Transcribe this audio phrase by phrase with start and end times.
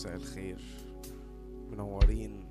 [0.00, 0.60] مساء الخير.
[1.70, 2.46] منورين.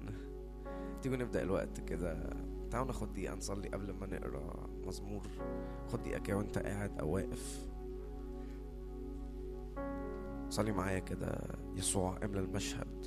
[1.02, 2.30] تيجوا نبدأ الوقت كده.
[2.72, 5.28] تعالوا ناخد دقيقة نصلي قبل ما نقرأ مزمور.
[5.88, 7.68] خد دقيقة كده وانت قاعد أو واقف.
[10.50, 11.42] صلي معايا كده.
[11.76, 13.06] يسوع املى المشهد.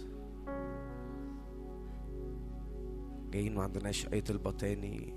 [3.31, 5.15] جايين ما عندناش أي طلبة تاني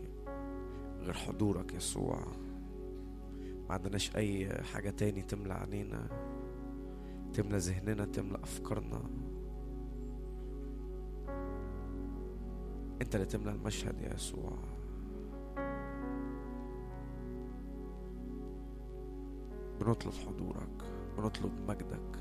[0.99, 2.19] غير حضورك يسوع.
[3.69, 6.07] ما عندناش أي حاجة تاني تملى عينينا
[7.35, 9.01] تملى ذهننا تملى أفكارنا.
[13.01, 14.57] أنت اللي تملى المشهد يا يسوع.
[19.79, 20.83] بنطلب حضورك
[21.17, 22.19] بنطلب مجدك.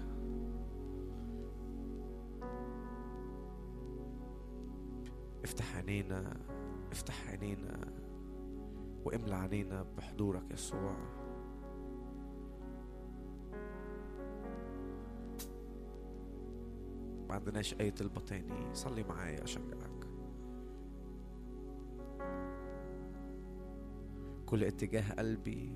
[5.44, 6.36] افتح عينينا
[6.92, 7.92] افتح عينينا
[9.05, 11.23] واملى عينينا بحضورك يسوع.
[17.34, 18.74] عندناش أي طلبة تاني.
[18.74, 20.08] صلي معايا أشجعك.
[24.46, 25.72] كل اتجاه قلبي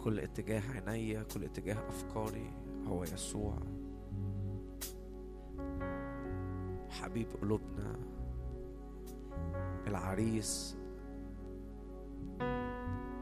[0.00, 2.50] كل اتجاه عينيا كل اتجاه أفكاري.
[2.86, 3.58] هو يسوع.
[6.90, 7.96] حبيب قلوبنا
[9.86, 10.76] العريس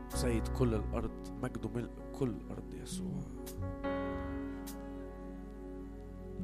[0.09, 3.23] سيد كل الأرض مجده ملء كل الأرض يسوع.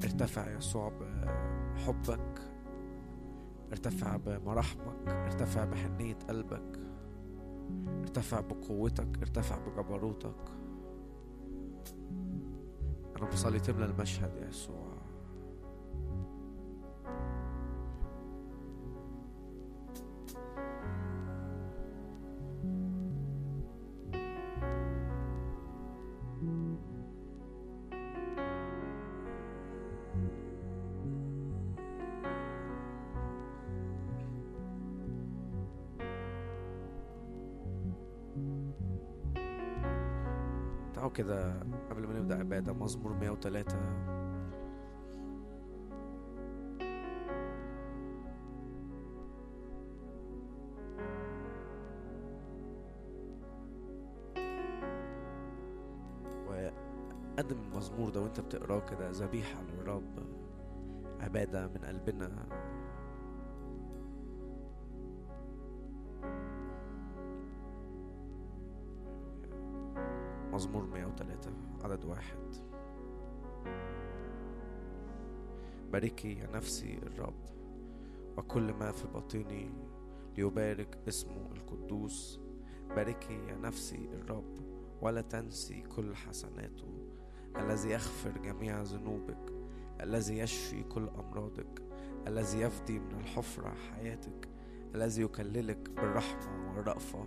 [0.04, 2.40] ارتفع يسوع بحبك
[3.70, 6.80] ارتفع بمراحمك ارتفع بحنية قلبك
[8.00, 10.36] ارتفع بقوتك ارتفع بجبروتك.
[13.16, 14.85] أنا بصلي تملى المشهد يا يسوع
[41.16, 43.76] كده قبل ما نبدأ عبادة مزمور 103
[56.48, 60.18] وقدم المزمور ده وانت بتقراه كده ذبيحة للرب
[61.20, 62.30] عبادة من قلبنا.
[71.22, 71.50] 103
[71.84, 72.38] عدد واحد.
[75.92, 77.44] باركي يا نفسي الرب
[78.36, 79.70] وكل ما في باطني
[80.36, 82.40] ليبارك اسمه القدوس.
[82.96, 84.58] باركي يا نفسي الرب
[85.02, 87.08] ولا تنسي كل حسناته.
[87.56, 89.52] الذي يغفر جميع ذنوبك
[90.00, 91.82] الذي يشفي كل أمراضك
[92.26, 94.48] الذي يفدي من الحفرة حياتك
[94.94, 97.26] الذي يكللك بالرحمة والرأفة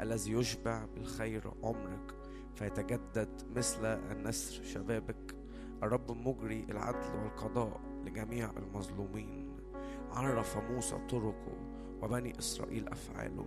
[0.00, 2.23] الذي يشبع بالخير عمرك.
[2.54, 5.34] فيتجدد مثل النسر شبابك.
[5.82, 9.56] الرب مجري العدل والقضاء لجميع المظلومين.
[10.10, 11.56] عرف موسى طرقه
[12.02, 13.46] وبني إسرائيل أفعاله.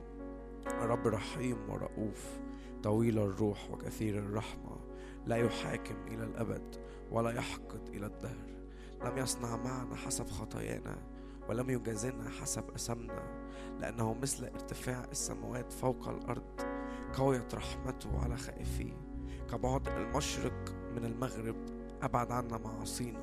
[0.67, 2.39] الرب رحيم ورؤوف
[2.83, 4.77] طويل الروح وكثير الرحمة.
[5.25, 6.75] لا يحاكم إلى الأبد
[7.11, 8.47] ولا يحقد إلى الدهر.
[9.05, 10.97] لم يصنع معنا حسب خطايانا
[11.49, 16.76] ولم يجازنا حسب أسمنا لأنه مثل ارتفاع السماوات فوق الأرض.
[17.17, 18.93] قويت رحمته على خائفيه.
[19.51, 21.55] كبعد المشرق من المغرب
[22.01, 23.19] أبعد عنا معاصينا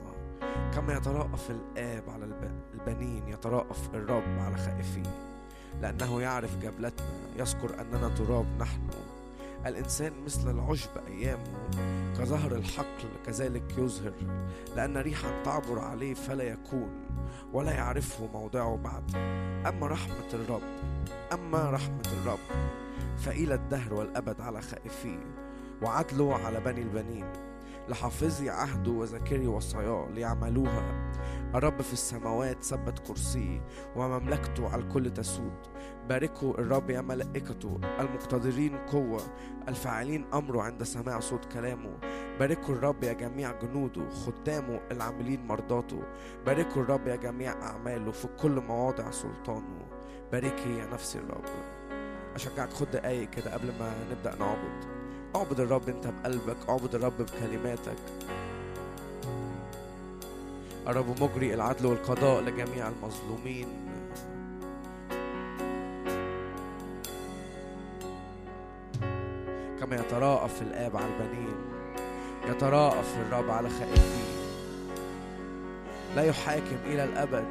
[0.74, 5.34] كما يتراءف الآب على البنين يتراءف الرب على خائفيه.
[5.80, 7.06] لأنه يعرف جبلتنا
[7.36, 8.88] يذكر أننا تراب نحن.
[9.66, 11.70] الإنسان مثل العشب أيامه
[12.18, 14.12] كظهر الحقل كذلك يزهر
[14.76, 16.90] لأن ريحا تعبر عليه فلا يكون
[17.52, 19.16] ولا يعرفه موضعه بعد.
[19.66, 20.62] أما رحمة الرب
[21.32, 22.38] أما رحمة الرب
[23.16, 25.34] فإلى الدهر والأبد على خائفيه
[25.82, 27.32] وعدله على بني البنين.
[27.88, 31.12] لحافظي عهده وذاكري وصاياه ليعملوها.
[31.54, 33.66] الرب في السماوات ثبت كرسيه
[33.96, 35.56] ومملكته على الكل تسود.
[36.08, 37.80] باركوا الرب يا ملائكته.
[38.00, 39.20] المقتدرين قوة
[39.68, 41.96] الفاعلين أمره عند سماع صوت كلامه.
[42.40, 46.02] باركوا الرب يا جميع جنوده خدامه العاملين مرضاته.
[46.46, 49.86] باركوا الرب يا جميع أعماله في كل مواضع سلطانه.
[50.32, 51.73] باركي يا نفسي الرب.
[52.34, 54.94] أشجعك خد دقايق كده قبل ما نبدأ نعبد.
[55.36, 57.98] اعبد الرب انت بقلبك اعبد الرب بكلماتك.
[60.88, 63.68] الرب مجري العدل والقضاء لجميع المظلومين.
[69.80, 71.54] كما يتراءف الآب على البنين
[72.48, 74.24] يتراءف الرب على خائفيه
[76.16, 77.44] لا يحاكم إلى الأبد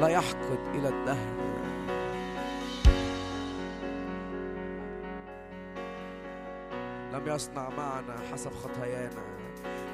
[0.00, 1.55] لا يحقد إلى الدهر.
[7.26, 9.22] لم يصنع معنا حسب خطايانا.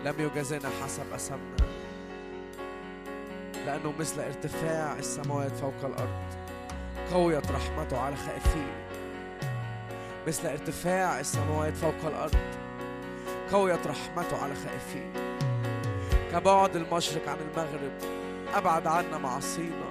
[0.04, 1.56] لم يجازنا حسب أسمنا.
[3.66, 6.34] لأنه مثل ارتفاع السماوات فوق الأرض
[7.12, 8.72] قويت رحمته على خائفين.
[10.26, 12.36] مثل ارتفاع السماوات فوق الأرض
[13.52, 15.12] قويت رحمته على خائفين.
[16.32, 17.92] كبعد المشرق عن المغرب
[18.54, 19.88] أبعد عنا معصينا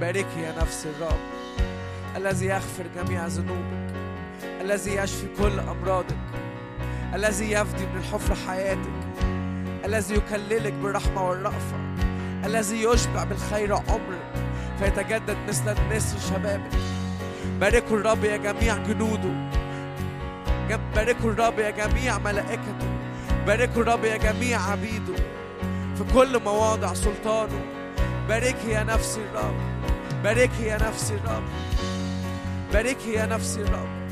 [0.00, 1.20] باركي يا نفس الرب
[2.16, 3.93] الذي يغفر جميع ذنوبك.
[4.64, 6.16] الذي يشفي كل أمراضك
[7.14, 8.90] الذي يفدي من الحفرة حياتك
[9.84, 11.76] الذي يكللك بالرحمة والرأفة
[12.44, 14.32] الذي يشبع بالخير عمرك
[14.78, 16.72] فيتجدد مثل النسر شبابك
[17.60, 19.50] باركوا الرب يا جميع جنوده
[20.94, 22.88] باركوا الرب يا جميع ملائكته
[23.46, 25.14] باركوا الرب يا جميع عبيده
[25.96, 27.60] في كل مواضع سلطانه.
[28.28, 29.54] باركي يا نفسي الرب
[30.24, 31.42] باركي يا نفسي الرب
[32.72, 34.03] باركي يا نفسي الرب.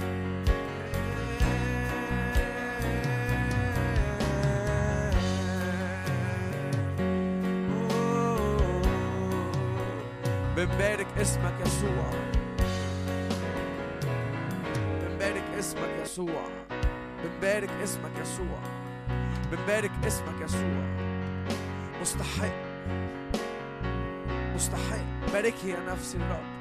[11.23, 12.11] اسمك يسوع.
[15.03, 16.45] بنبارك اسمك يسوع.
[17.25, 18.59] بنبارك اسمك يسوع.
[19.53, 20.85] بنبارك اسمك يسوع.
[22.01, 22.55] مستحق.
[24.55, 25.33] مستحق.
[25.33, 26.52] باركي يا نفسي الرب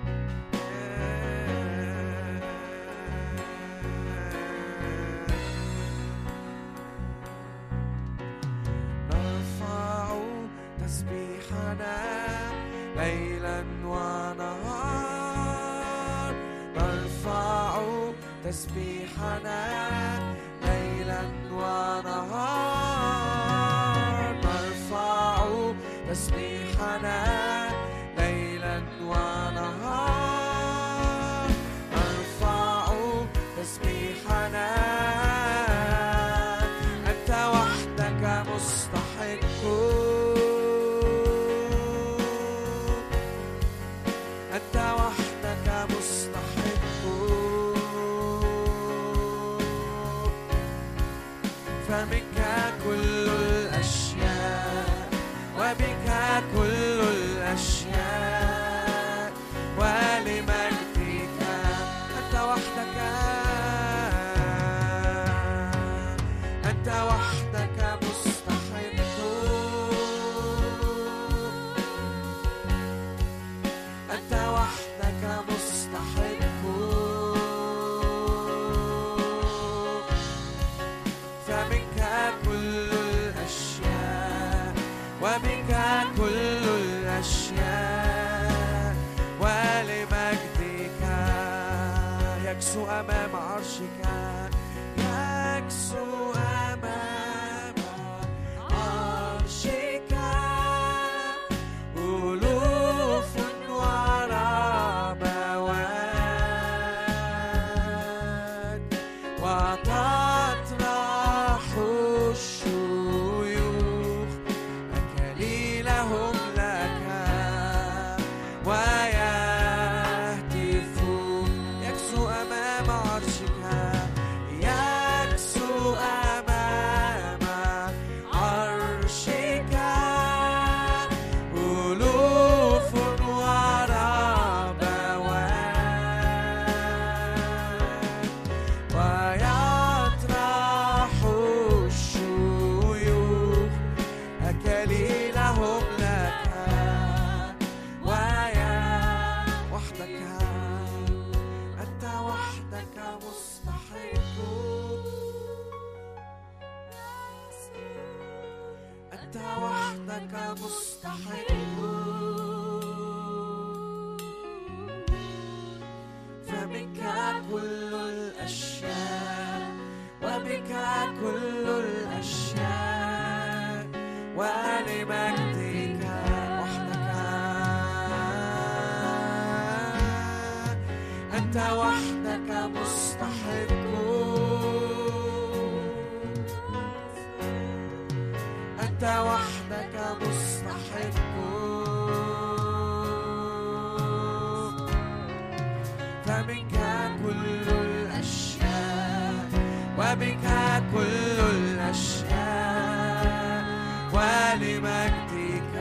[204.55, 205.75] لمجدك.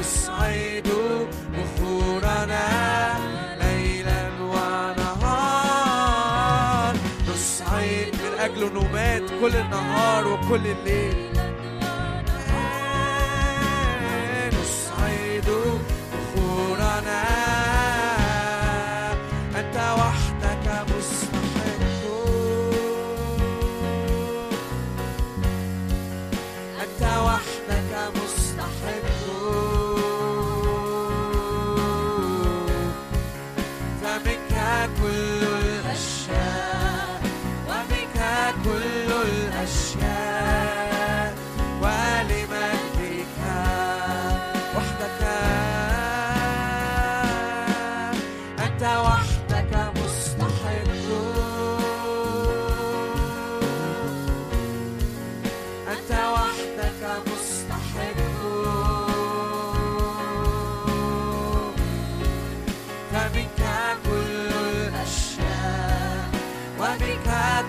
[0.00, 0.88] نصعد
[1.52, 2.66] بخورنا
[3.60, 5.74] ليلا ونهار.
[7.28, 11.33] نصعد من أجل نومات كل النهار وكل الليل.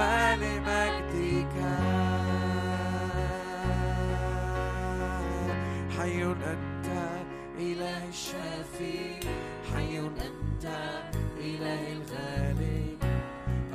[0.00, 1.56] ولمجدك
[5.96, 6.88] حي أنت
[7.58, 9.00] إله الشافي.
[9.70, 10.64] حي أنت
[11.38, 12.84] إله الغالي.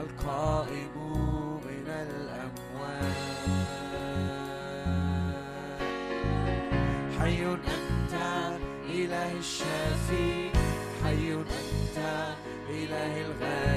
[0.03, 0.95] القائم
[1.65, 3.13] من الأموال.
[7.19, 8.13] حي أنت
[8.89, 10.29] إله الشافي.
[11.03, 11.97] حي أنت
[12.69, 13.74] إله الغالي.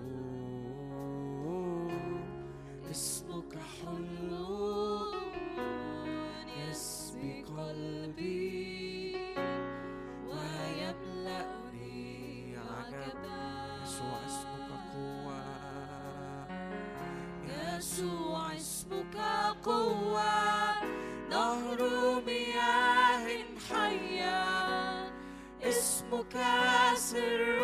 [2.91, 5.13] اسمك حلو.
[6.57, 9.15] يسبي قلبي
[10.27, 11.77] ويملأني
[12.57, 13.41] عجبا
[13.83, 15.41] يسوع اسمك قوة.
[17.47, 19.17] يسوع اسمك
[19.63, 20.33] قوة.
[21.29, 21.81] نهر
[22.25, 23.27] مياه
[23.69, 24.39] حية.
[25.63, 26.35] اسمك
[26.95, 27.58] سر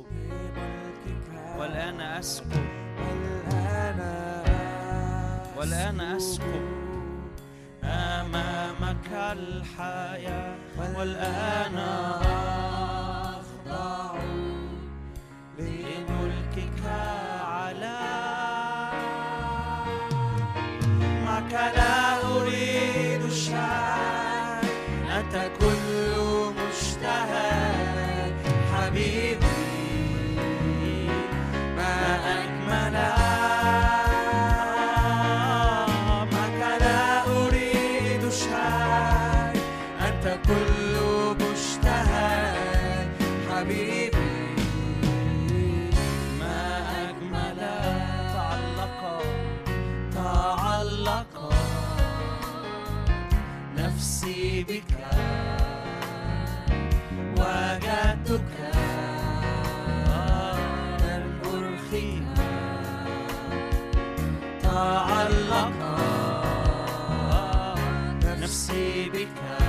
[0.00, 2.64] أسكب والآن أسكب
[5.56, 6.62] والآن أسكب
[7.84, 10.54] أمامك الحياة.
[10.96, 12.59] والآن أخضع
[64.70, 65.72] تعلق
[68.40, 69.59] نفسي بك.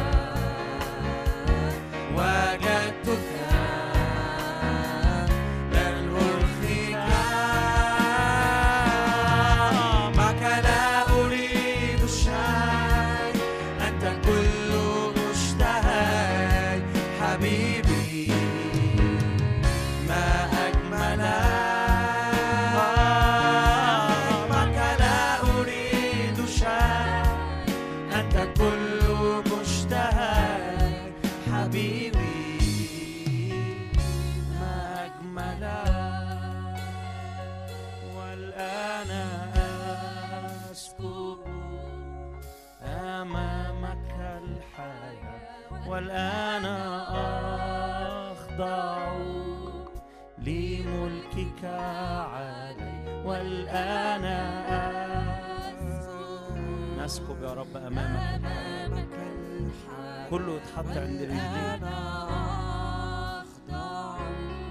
[60.82, 61.82] يتحط عند رجليك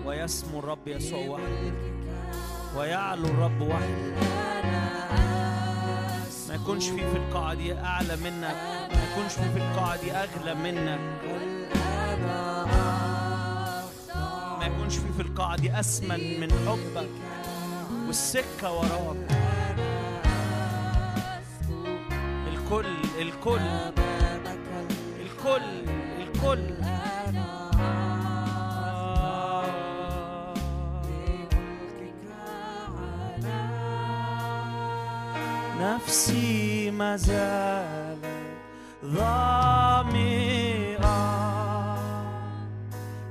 [0.04, 1.72] ويسمو الرب يسوع وحده.
[2.76, 4.30] ويعلو الرب وحده.
[6.48, 8.56] ما يكونش في في القاعة دي أعلى منك.
[8.92, 11.00] ما يكونش في في القاعة دي أغلى منك.
[14.58, 17.11] ما يكونش في في القاعة دي أسمن من حبك.
[18.06, 19.16] والسكة وراك.
[22.48, 23.61] الكل الكل.
[25.20, 25.99] الكل.
[26.41, 26.59] الكل.
[35.80, 38.24] نفسي ما زالت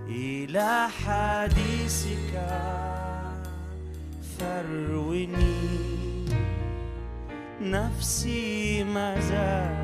[0.07, 2.33] إلى حديثك.
[4.39, 5.59] فروني
[7.61, 9.79] نفسي ما زالت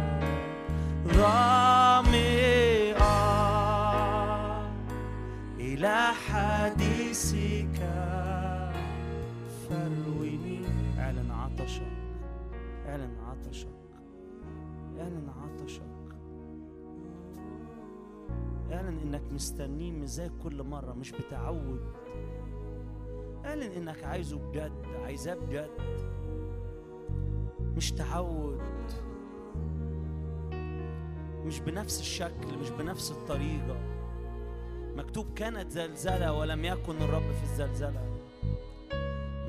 [5.85, 7.77] إلى حديثك.
[9.69, 10.61] فروني
[10.99, 11.91] إعلن عطشك.
[12.87, 13.67] إعلن عطشك.
[14.99, 15.81] إعلن عطشك.
[18.71, 21.93] إعلن إنك مستنيه زي كل مرة مش بتعود.
[23.45, 25.69] إعلن إنك عايزه بجد عايزاه بجد.
[27.77, 28.61] مش تعود.
[31.45, 33.94] مش بنفس الشكل مش بنفس الطريقة.
[34.95, 38.01] مكتوب كانت زلزلة ولم يكن الرب في الزلزلة.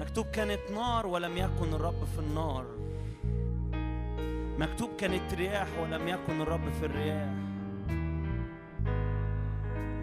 [0.01, 2.67] مكتوب كانت نار ولم يكن الرب في النار.
[4.59, 7.35] مكتوب كانت رياح ولم يكن الرب في الرياح.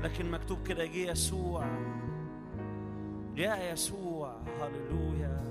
[0.04, 1.66] لكن مكتوب كده جه يسوع.
[3.36, 4.38] يا يسوع.
[4.62, 5.44] هللويا.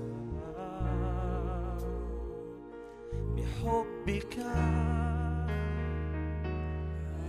[3.35, 4.37] بحبك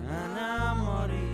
[0.09, 1.34] أنا مريض.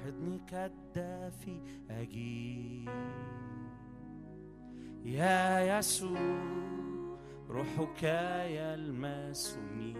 [0.00, 2.88] في حضنك الدافي أجيب
[5.04, 6.18] يا يسوع
[7.48, 8.02] روحك
[8.46, 9.94] يلمسني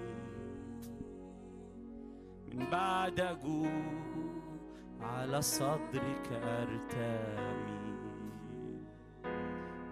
[2.53, 3.71] من بعد أجوع
[5.01, 7.81] على صدرك أرتمي.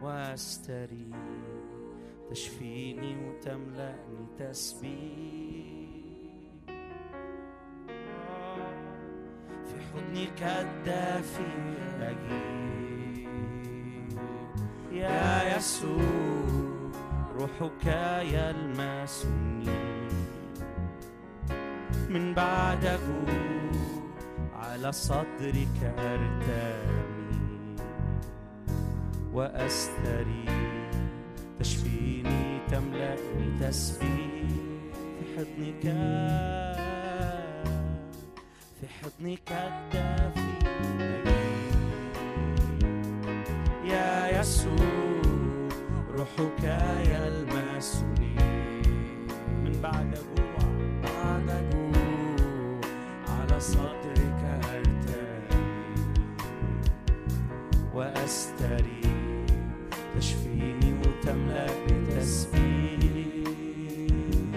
[0.03, 1.17] واستريح
[2.31, 5.38] تشفيني وتملأني تسبيح.
[9.69, 11.53] في حضنك الدافي
[12.01, 13.29] أجيب
[14.93, 16.91] يا يسوع
[17.39, 17.87] روحك
[18.23, 19.79] يلمسني
[22.09, 23.39] من بعد أجوع
[24.55, 27.77] على صدرك أرتمي.
[29.33, 30.91] وأستريح
[31.61, 34.49] تشفيني تملأني تسبيح.
[35.19, 35.85] في حضنك
[39.03, 40.41] حضني كالدافي
[43.85, 45.23] يا يسوع
[46.11, 46.65] روحك
[47.07, 48.37] يلمسني
[49.65, 50.59] من بعد جوع
[51.03, 52.81] بعد جوع
[53.29, 55.63] على صدرك أرتمي
[57.95, 59.47] وأستريح
[60.17, 62.59] تشفيني وتملأ بتسبيح.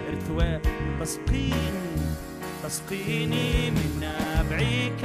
[0.08, 0.60] ارتواء
[1.00, 1.81] تسقيني.
[2.72, 5.04] اسقيني من نبعك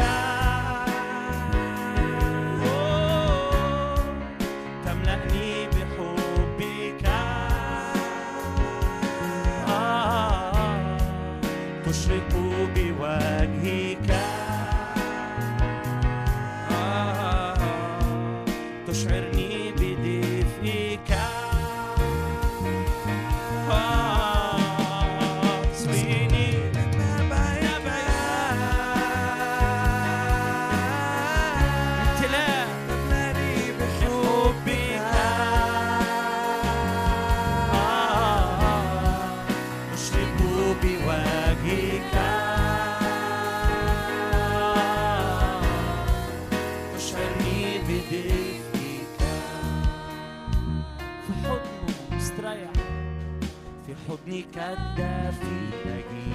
[54.41, 56.31] كالدافي الدافي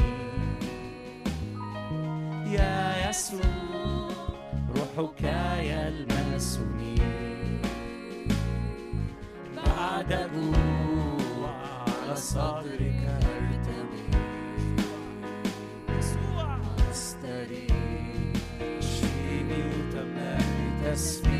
[2.55, 4.09] يا يسوع
[4.77, 5.23] روحك
[5.59, 6.95] يلمسني
[9.57, 11.51] بعد جوع
[12.03, 14.05] على صدرك ارتمي
[15.99, 16.59] يسوع.
[16.91, 17.73] أستريح.
[18.81, 21.33] شيلي وتملي تسبيح.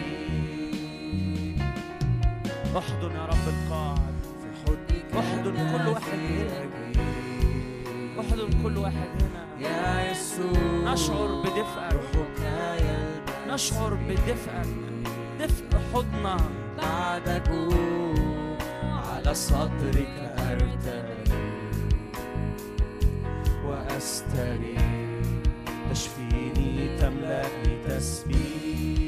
[2.79, 4.13] احضن يا رب القاعد
[5.19, 6.52] احضن كل واحد هنا
[8.63, 9.43] كل واحد هنا.
[9.61, 11.93] يا يسوع نشعر بدفئك
[13.49, 14.67] نشعر بدفئك
[15.41, 16.41] دفء حضنك
[17.49, 21.39] جوع على صدرك ارتقي
[23.67, 24.83] وأستريح
[25.91, 29.02] تشفيني تملأني تسبيح.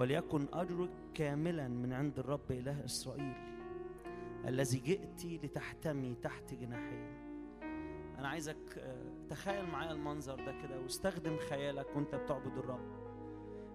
[0.00, 3.34] وليكن أجرك كاملا من عند الرب إله إسرائيل
[4.46, 7.20] الذي جئت لتحتمي تحت جناحيه
[8.18, 13.00] أنا عايزك آه، تخيل معايا المنظر ده كده واستخدم خيالك وأنت بتعبد الرب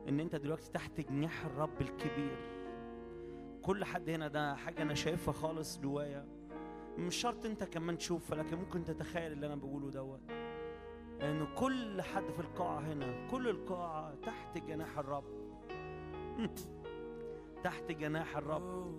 [0.10, 2.38] إن أنت دلوقتي تحت جناح الرب الكبير.
[3.62, 6.26] كل حد هنا ده حاجة أنا شايفها خالص جوايا.
[6.98, 10.22] مش شرط أنت كمان تشوفها لكن ممكن تتخيل اللي أنا بقوله دوت.
[11.22, 15.45] انه كل حد في القاعة هنا كل القاعة تحت جناح الرب.
[17.64, 18.96] تحت جناح الرب.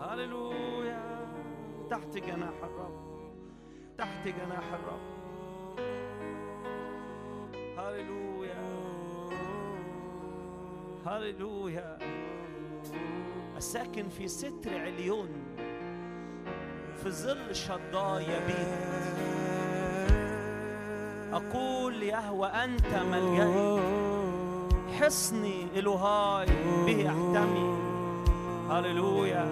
[0.00, 1.28] هللويا.
[1.90, 3.30] تحت جناح الرب.
[3.98, 5.18] تحت جناح الرب.
[7.78, 8.88] هللويا.
[11.06, 11.98] هللويا.
[13.56, 15.28] الساكن في ستر عليون.
[17.02, 18.98] في ظل شضاء يبيت
[21.32, 24.47] أقول يهوى أنت ملجئي
[25.00, 26.46] حصني إلهاي
[26.86, 27.78] به أحتمي.
[28.70, 29.44] هللويا.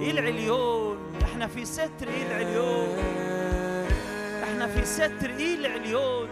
[0.00, 2.88] إيه العليون إحنا في ستر إيه العليون
[4.42, 6.28] إحنا في ستر إيه العليون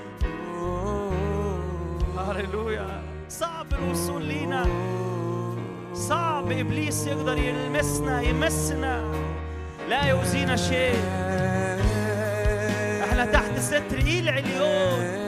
[2.19, 3.03] هللويا.
[3.29, 4.67] صعب الوصول لينا.
[5.95, 9.05] صعب إبليس يقدر يلمسنا يمسنا.
[9.89, 11.05] لا يؤذينا شيء.
[13.05, 15.23] إحنا تحت ستر إيه العليون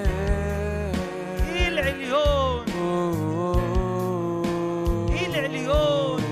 [1.69, 2.54] العليون
[5.75, 6.24] إيه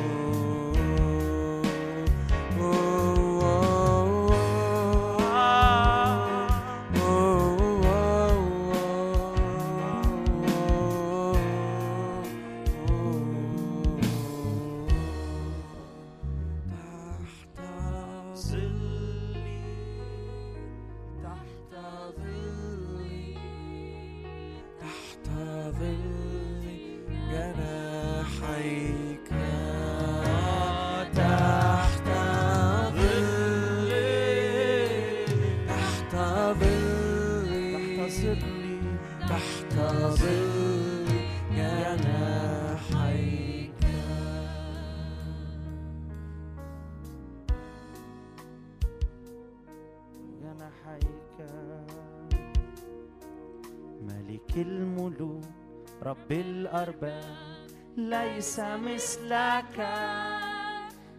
[56.82, 57.66] رب الأرباب
[57.96, 59.80] ليس مثلك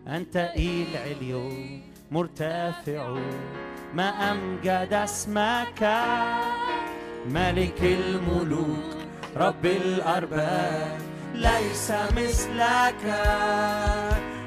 [0.07, 3.17] أنت إيه العليون مرتفع
[3.93, 5.81] ما أمجد اسمك.
[7.29, 8.95] ملك الملوك
[9.37, 10.97] رب الأرباب
[11.33, 13.03] ليس مثلك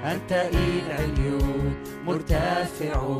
[0.04, 1.74] أنت إيه العليون
[2.06, 3.18] مرتفع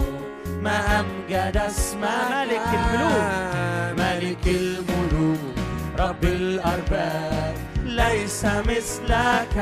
[0.62, 2.09] ما أمجد اسمك.
[2.30, 4.01] ملك الملوك.
[4.01, 5.57] ملك الملوك
[5.99, 7.56] رب الأرباب
[7.97, 9.57] ليس مثلك.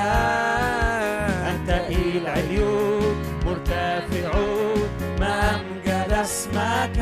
[1.51, 1.71] أنت
[2.17, 3.17] العليون
[3.47, 4.33] مرتفع.
[5.21, 6.99] ما أمجد اسمك.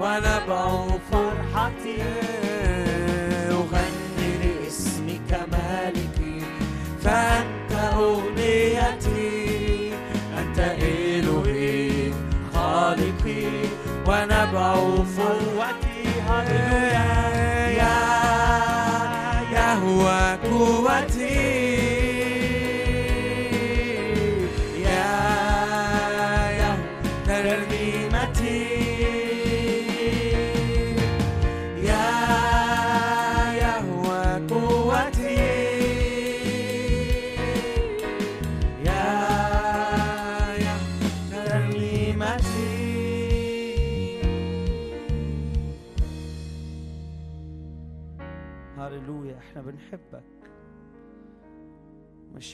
[0.00, 2.02] ونبع فرحتي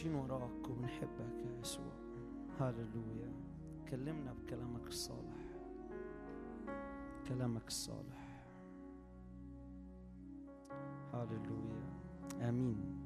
[0.00, 1.92] ماشيين وراك وبنحبك يا يسوع؟
[2.60, 3.32] هللويا.
[3.90, 5.36] كلمنا بكلامك الصالح.
[7.28, 8.44] كلامك الصالح.
[11.12, 12.48] هللويا.
[12.48, 13.00] آمين.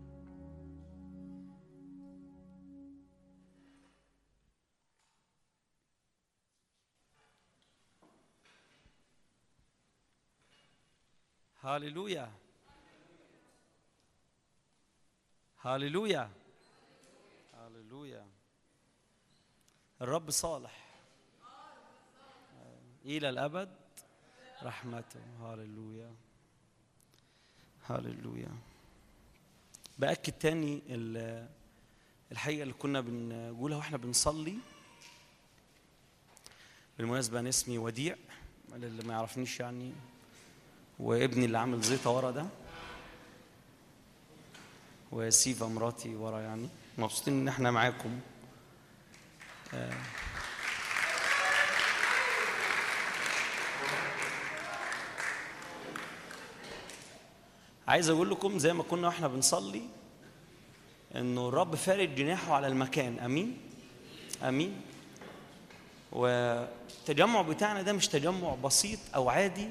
[11.60, 12.32] هللويا.
[15.58, 16.44] هللويا
[17.64, 18.26] هللويا
[20.02, 20.84] الرب صالح.
[23.04, 23.68] إلى الأبد.
[24.62, 25.20] رحمته.
[25.42, 26.14] هللويا
[27.86, 28.48] هللويا
[29.98, 31.48] بأكد تاني ال-
[32.32, 34.54] الحقيقة اللي كنا بنقولها وإحنا بنصلي.
[36.98, 38.16] بالمناسبة أنا اسمي وديع.
[38.74, 39.92] اللي ما يعرفنيش يعني.
[40.98, 42.46] وابني اللي عامل زيطة ورا ده.
[45.12, 46.68] وسيفا مراتي ورا يعني.
[46.98, 48.20] مبسوطين إن إحنا معاكم.
[57.88, 59.82] عايز أقول لكم زي ما كنا وإحنا بنصلي
[61.16, 63.18] إنه الرب فارد جناحه على المكان.
[63.18, 63.56] آمين؟
[64.42, 64.80] آمين؟
[66.12, 69.68] والتجمع بتاعنا ده مش تجمع بسيط أو عادي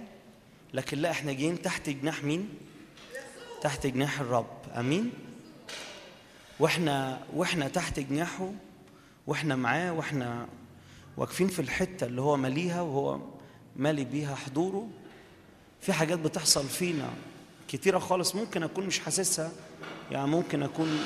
[0.74, 2.50] لكن لا إحنا جايين تحت جناح مين؟
[3.62, 4.58] تحت جناح الرب.
[4.78, 5.12] آمين؟
[6.60, 8.52] وإحنا وإحنا تحت جناحه
[9.28, 10.48] وإحنا معاه وإحنا
[11.18, 13.20] واقفين في الحتة اللي هو ماليها وهو
[13.76, 14.88] مالي بيها حضوره.
[15.82, 17.10] في حاجات بتحصل فينا
[17.68, 19.52] كتيرة خالص ممكن أكون مش حاسسها
[20.12, 21.00] يعني ممكن أكون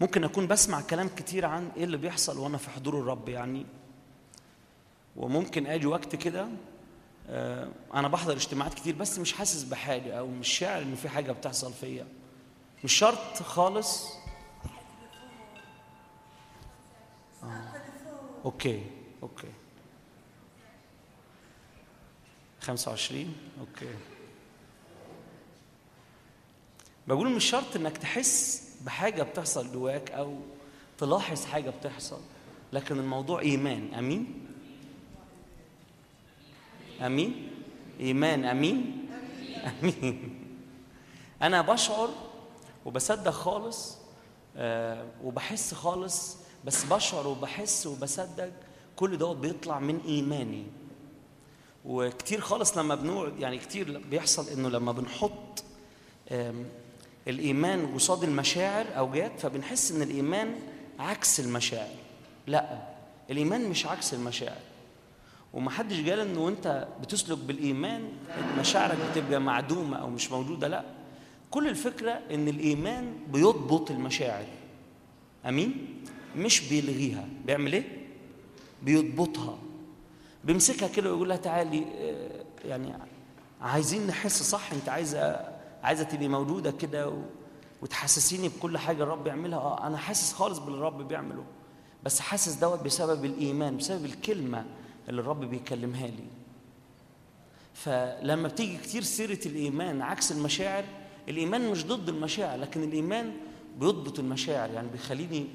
[0.00, 3.66] ممكن أكون بسمع كلام كتير عن إيه اللي بيحصل وأنا في حضور الرب يعني.
[5.16, 6.48] وممكن آجي وقت كده
[7.28, 11.32] آه، أنا بحضر اجتماعات كتير بس مش حاسس بحاجة أو مش شاعر إن في حاجة
[11.32, 12.06] بتحصل فيا.
[12.84, 14.14] مش شرط خالص؟
[17.42, 17.72] آه.
[18.44, 18.82] okay
[19.22, 19.48] okay.
[22.60, 23.94] 25 okay.
[27.08, 30.38] بقول مش شرط إنك تحس بحاجة بتحصل جواك أو
[30.98, 32.20] تلاحظ حاجة بتحصل
[32.72, 33.94] لكن الموضوع إيمان.
[33.94, 34.46] أمين؟
[37.00, 37.50] أمين؟
[38.00, 39.08] إيمان أمين؟
[39.82, 40.44] أمين.
[41.42, 42.29] أنا بشعر
[42.84, 43.96] وبصدق خالص
[44.56, 48.50] آه وبحس خالص بس بشعر وبحس وبصدق
[48.96, 50.64] كل دوت بيطلع من إيماني.
[51.84, 55.64] وكتير خالص لما بنقعد يعني كتير بيحصل إنه لما بنحط
[57.28, 60.54] الإيمان قصاد المشاعر اوجات فبنحس إن الإيمان
[60.98, 61.94] عكس المشاعر.
[62.46, 62.78] لأ
[63.30, 64.60] الإيمان مش عكس المشاعر.
[65.54, 68.12] ومحدش قال إنه انت بتسلك بالإيمان
[68.58, 70.68] مشاعرك بتبقى معدومة أو مش موجودة.
[70.68, 70.84] لأ
[71.50, 74.44] كل الفكرة إن الإيمان بيضبط المشاعر.
[75.48, 75.86] أمين؟
[76.36, 77.28] مش بيلغيها.
[77.46, 78.06] بيعمل إيه؟
[78.82, 79.58] بيضبطها.
[80.44, 82.92] بيمسكها كده ويقول لها تعالي آه، يعني
[83.60, 85.48] عايزين نحس صح أنت عايزة
[85.82, 87.22] عايزة تبقي موجوده كده و-
[87.82, 91.44] وتحسسيني بكل حاجة الرب يعملها آه أنا حاسس خالص باللي الرب بيعمله.
[92.04, 94.64] بس حاسس دوت بسبب الإيمان بسبب الكلمة
[95.08, 96.24] اللي الرب بيكلمها لي.
[97.74, 100.84] فلما بتيجي كتير سيرة الإيمان عكس المشاعر
[101.28, 103.36] الإيمان مش ضد المشاعر لكن الإيمان
[103.78, 104.70] بيضبط المشاعر.
[104.70, 105.46] يعني بيخليني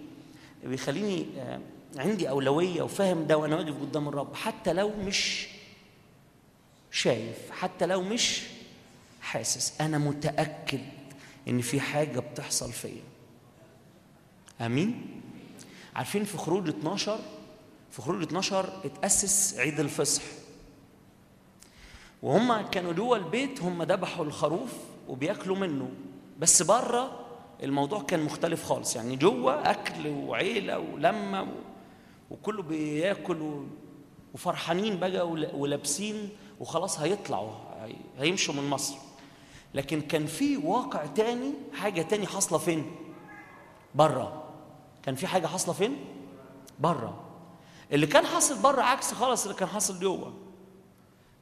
[0.64, 1.60] بيخليني آه،
[1.98, 4.36] عندي أولوية وفاهم ده وأنا واقف قدام الرب.
[4.36, 5.48] حتى لو مش
[6.92, 8.42] شايف حتى لو مش
[9.22, 10.82] حاسس أنا متأكد
[11.48, 13.02] إن في حاجة بتحصل فيا.
[14.62, 15.22] آمين؟
[15.96, 17.20] عارفين في خروج 12
[17.92, 20.22] في خروج 12 اتأسس عيد الفصح.
[22.22, 24.72] وهم كانوا جوه البيت هم ذبحوا الخروف.
[25.08, 25.90] وبياكلوا منه.
[26.40, 27.20] بس بره
[27.64, 28.96] الموضوع كان مختلف خالص.
[28.96, 31.48] يعني جوه أكل وعيلة ولمة.
[32.32, 33.64] وكله بياكل.
[34.34, 36.30] وفرحانين بقى ول- ولابسين
[36.60, 37.52] وخلاص هيطلعوا.
[37.84, 38.96] هي- هيمشوا من مصر.
[39.74, 42.92] لكن كان في واقع تاني حاجة تاني حاصلة فين؟
[43.96, 44.44] بره
[45.04, 45.96] كان في حاجة حاصلة فين؟
[46.80, 47.22] بره
[47.92, 50.34] اللي كان حاصل بره عكس خالص اللي كان حاصل جوه.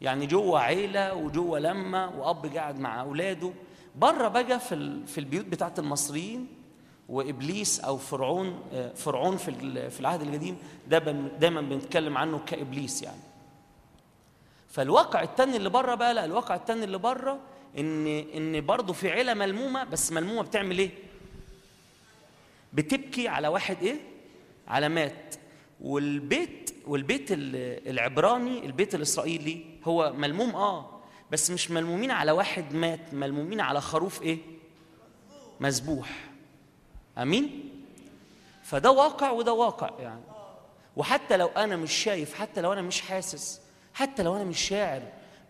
[0.02, 3.52] يعني جوه عيلة وجوه لمة وأب قاعد مع أولاده
[3.95, 6.48] بره بقى في في البيوت بتاعت المصريين
[7.10, 10.57] وإبليس أو فرعون آه، فرعون في في العهد القديم
[10.88, 10.99] ده
[11.40, 13.22] دايما بنتكلم عنه كإبليس يعني
[14.70, 17.40] فالواقع التاني اللي بره بقى لا الواقع التاني اللي بره
[17.78, 20.90] إن إن برضه في عيلة ملمومة بس ملمومة بتعمل إيه؟
[22.74, 23.95] بتبكي على واحد إيه؟
[24.68, 25.36] على مات
[25.81, 30.99] والبيت والبيت ال- العبراني البيت الإسرائيلي هو ملموم آه
[31.31, 34.37] بس مش ملمومين على واحد مات ملمومين على خروف إيه؟
[35.59, 36.29] مذبوح
[37.17, 37.69] آمين؟
[38.63, 40.21] فده واقع وده واقع يعني
[40.97, 43.61] وحتى لو أنا مش شايف حتى لو أنا مش حاسس
[43.93, 45.01] حتى لو أنا مش شاعر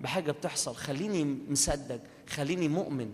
[0.01, 3.13] بحاجة بتحصل خليني مصدق خليني مؤمن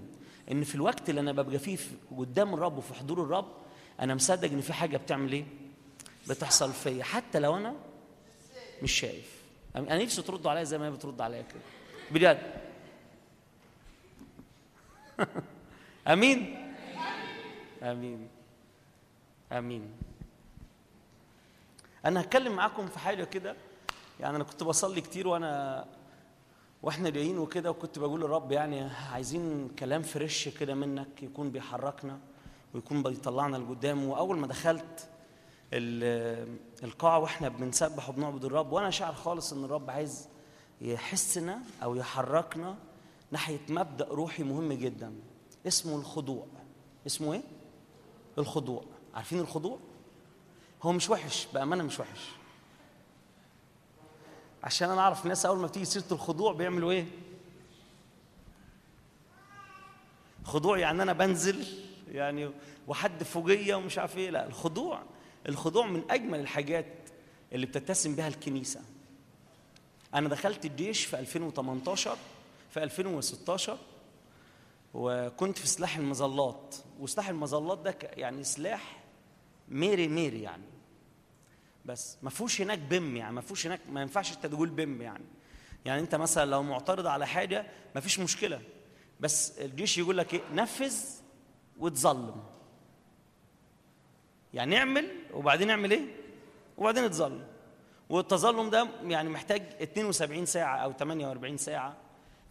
[0.52, 3.48] إن في الوقت اللي أنا ببقى فيه في- قدام الرب وفي حضور الرب
[4.00, 5.46] أنا مصدق إن في حاجة بتعمل إيه
[6.30, 7.04] بتحصل فيا.
[7.04, 7.76] حتى لو أنا
[8.84, 9.44] مش شايف.
[9.76, 11.62] أنا نفسي تردوا عليا زي ما هي بترد عليا كده.
[12.12, 12.54] بجد.
[16.08, 16.74] آمين.
[17.84, 18.30] آمين.
[19.52, 19.92] آمين.
[22.06, 23.56] أنا هتكلم معاكم في حاجة كده.
[24.20, 25.86] يعني أنا كنت بصلي كتير وانا
[26.84, 32.20] وإحنا جايين وكده وكنت بقول للرب يعني عايزين كلام فريش كده منك يكون بيحركنا
[32.74, 34.06] ويكون بيطلعنا لقدام.
[34.06, 35.10] وأول ما دخلت
[35.74, 40.28] ال- القاعة وإحنا بنسبح وبنعبد الرب وأنا شاعر خالص إن الرب عايز
[40.82, 42.78] يحسنا أو يحركنا
[43.32, 45.14] ناحية مبدأ روحي مهم جدا
[45.68, 46.46] اسمه الخضوع.
[47.08, 47.42] اسمه إيه؟
[48.38, 48.84] الخضوع.
[49.14, 49.80] عارفين الخضوع؟
[50.84, 52.30] هو مش وحش بأمانة مش وحش.
[54.64, 57.06] عشان أنا أعرف ناس أول ما بتيجي سيرة الخضوع بيعملوا إيه؟
[60.44, 61.66] خضوع يعني أنا بنزل
[62.12, 62.52] يعني
[62.88, 65.02] وحد فوقيه ومش عارف إيه لا الخضوع
[65.48, 66.86] الخضوع من أجمل الحاجات
[67.54, 68.82] اللي بتتسم بها الكنيسة.
[70.14, 72.18] أنا دخلت الجيش في 2018
[72.70, 73.78] في 2016
[74.94, 76.76] وكنت في سلاح المظلات.
[77.00, 79.04] وسلاح المظلات ده يعني سلاح
[79.70, 80.64] ميري ميري يعني.
[81.86, 85.26] بس ما فيهوش هناك بم يعني ما فيهوش هناك ما ينفعش انت تقول بم يعني.
[85.86, 88.62] يعني انت مثلا لو معترض على حاجة ما فيش مشكلة.
[89.20, 90.96] بس الجيش يقول لك إيه نفذ
[91.78, 92.44] وتظلم.
[94.54, 96.06] يعني اعمل وبعدين اعمل إيه؟
[96.78, 97.48] وبعدين اتظلم
[98.10, 101.98] والتظلم ده يعني محتاج 72 ساعة أو 48 ساعة.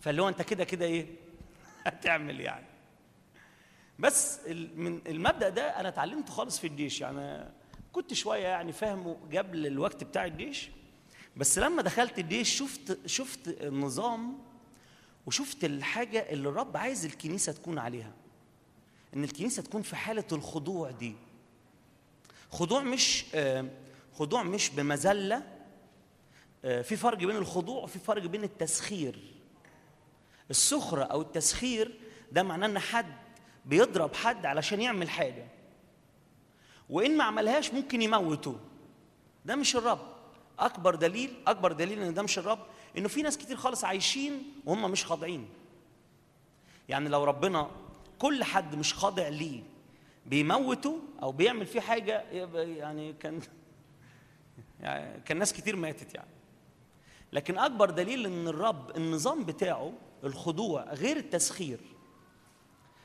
[0.00, 1.06] فاللي هو أنت كده كده إيه؟
[1.86, 2.66] هتعمل يعني.
[3.98, 4.40] بس
[4.74, 7.00] من المبدأ ده أنا اتعلمته خالص في الجيش.
[7.00, 7.50] يعني
[7.92, 10.70] كنت شوية يعني فاهمه قبل الوقت بتاع الجيش.
[11.36, 14.38] بس لما دخلت الجيش شفت شفت النظام
[15.26, 18.12] وشفت الحاجة اللي الرب عايز الكنيسة تكون عليها.
[19.16, 21.14] إن الكنيسة تكون في حالة الخضوع دي.
[22.50, 23.64] خضوع مش آه،
[24.18, 25.42] خضوع مش بمذله
[26.64, 29.18] آه، في فرق بين الخضوع وفي فرق بين التسخير.
[30.50, 32.00] السخرة أو التسخير
[32.32, 33.14] ده معناه إن حد
[33.64, 35.46] بيضرب حد علشان يعمل حاجة.
[36.90, 38.56] وإن ما عملهاش ممكن يموته.
[39.44, 40.18] ده مش الرب.
[40.58, 42.66] أكبر دليل أكبر دليل إن ده مش الرب
[42.98, 45.48] إنه في ناس كتير خالص عايشين وهم مش خاضعين.
[46.88, 47.70] يعني لو ربنا
[48.18, 49.62] كل حد مش خاضع ليه
[50.28, 51.80] بيموته أو بيعمل فيه
[52.32, 53.40] يبقى يعني كان
[54.80, 56.30] يعني كان ناس كتير ماتت يعني.
[57.32, 59.92] لكن أكبر دليل إن الرب النظام بتاعه
[60.24, 61.80] الخضوع غير التسخير.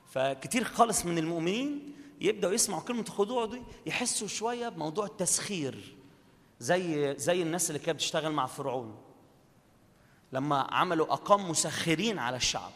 [0.08, 5.96] فكتير خالص من المؤمنين يبدأوا يسمعوا كلمة الخضوع دي يحسوا شوية بموضوع التسخير
[6.60, 8.98] زي زي الناس اللي كانت بتشتغل مع فرعون.
[10.34, 12.72] لما عملوا أقام مسخرين على الشعب.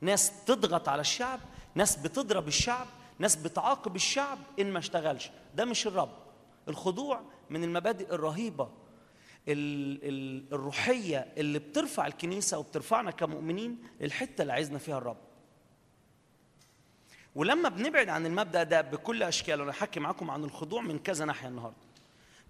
[0.00, 1.40] ناس تضغط على الشعب
[1.74, 2.86] ناس بتضرب الشعب
[3.22, 5.30] ناس بتعاقب الشعب إن ما اشتغلش.
[5.54, 6.10] ده مش الرب.
[6.68, 7.20] الخضوع
[7.50, 8.64] من المبادئ الرهيبة
[9.48, 15.16] ال- ال- الروحية اللي بترفع الكنيسة وبترفعنا كمؤمنين للحتة اللي عايزنا فيها الرب.
[17.34, 21.48] ولما بنبعد عن المبدأ ده بكل اشكاله أنا هحكي معاكم عن الخضوع من كذا ناحية
[21.48, 21.76] النهارده.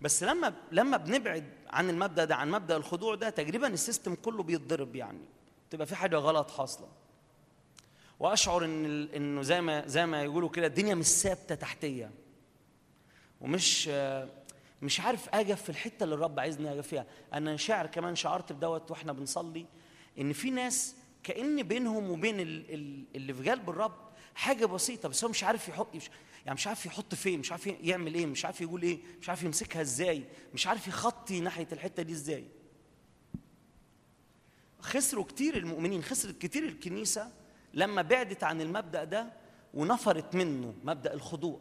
[0.01, 4.97] بس لما لما بنبعد عن المبدأ ده عن مبدأ الخضوع ده تقريبا السيستم كله بيتضرب
[4.97, 5.21] يعني.
[5.71, 6.89] تبقى في حاجة غلط حاصلة.
[8.23, 12.11] وأشعر إن إنه زي ما زي ما يقولوا كده الدنيا مش ثابتة تحتية.
[13.41, 13.89] ومش
[14.83, 17.07] مش عارف اقف في الحتة اللي الرب عايزني اقف فيها.
[17.35, 19.67] أنا شاعر كمان شعرت بدوت وإحنا بنصلي
[20.19, 23.95] إن في ناس كأن بينهم وبين ال- ال- اللي في قلب الرب
[24.35, 25.89] حاجة بسيطة بس هو مش عارف يحط
[26.47, 29.43] يعني مش عارف يحط فين مش عارف يعمل إيه مش عارف يقول إيه مش عارف
[29.43, 30.25] يمسكها إزاي
[30.55, 32.45] مش عارف يخطي ناحية الحتة دي إزاي.
[34.81, 37.42] خسروا كتير المؤمنين خسرت كتير الكنيسة
[37.75, 39.33] لما بعدت عن المبدأ ده
[39.75, 41.61] ونفرت منه مبدأ الخضوع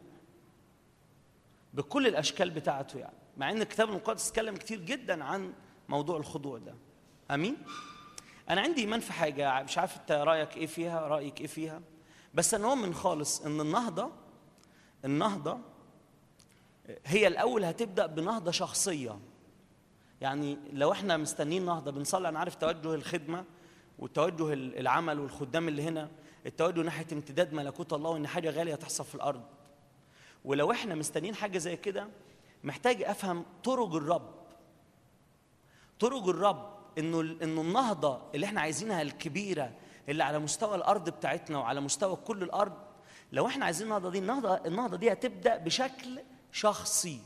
[1.74, 3.16] بكل الأشكال بتاعته يعني.
[3.36, 5.52] مع إن الكتاب المقدس اتكلم كتير جدا عن
[5.88, 6.74] موضوع الخضوع ده.
[7.30, 7.56] أمين؟
[8.50, 11.80] أنا عندي إيمان في حاجة مش عارف أنت رأيك إيه فيها رأيك إيه فيها.
[12.34, 14.10] بس أنا أؤمن خالص إن النهضة
[15.04, 15.58] النهضة
[17.06, 19.18] هي الأول هتبدأ بنهضة شخصية.
[20.20, 23.44] يعني لو إحنا مستنيين نهضة بنصلي أنا عارف توجه الخدمة
[24.02, 26.10] وتوجه العمل والخدام اللي هنا
[26.46, 29.42] التوجه ناحية امتداد ملكوت الله وإن حاجة غالية تحصل في الأرض.
[30.44, 32.08] ولو إحنا مستنيين حاجة زي كده
[32.64, 34.34] محتاج أفهم طرق الرب.
[36.00, 39.72] طرق الرب إنه إنه النهضة اللي إحنا عايزينها الكبيرة
[40.08, 42.72] اللي على مستوى الأرض بتاعتنا وعلى مستوى كل الأرض
[43.32, 46.20] لو إحنا عايزين النهضة دي النهضة النهضة دي هتبدأ بشكل
[46.52, 47.20] شخصي.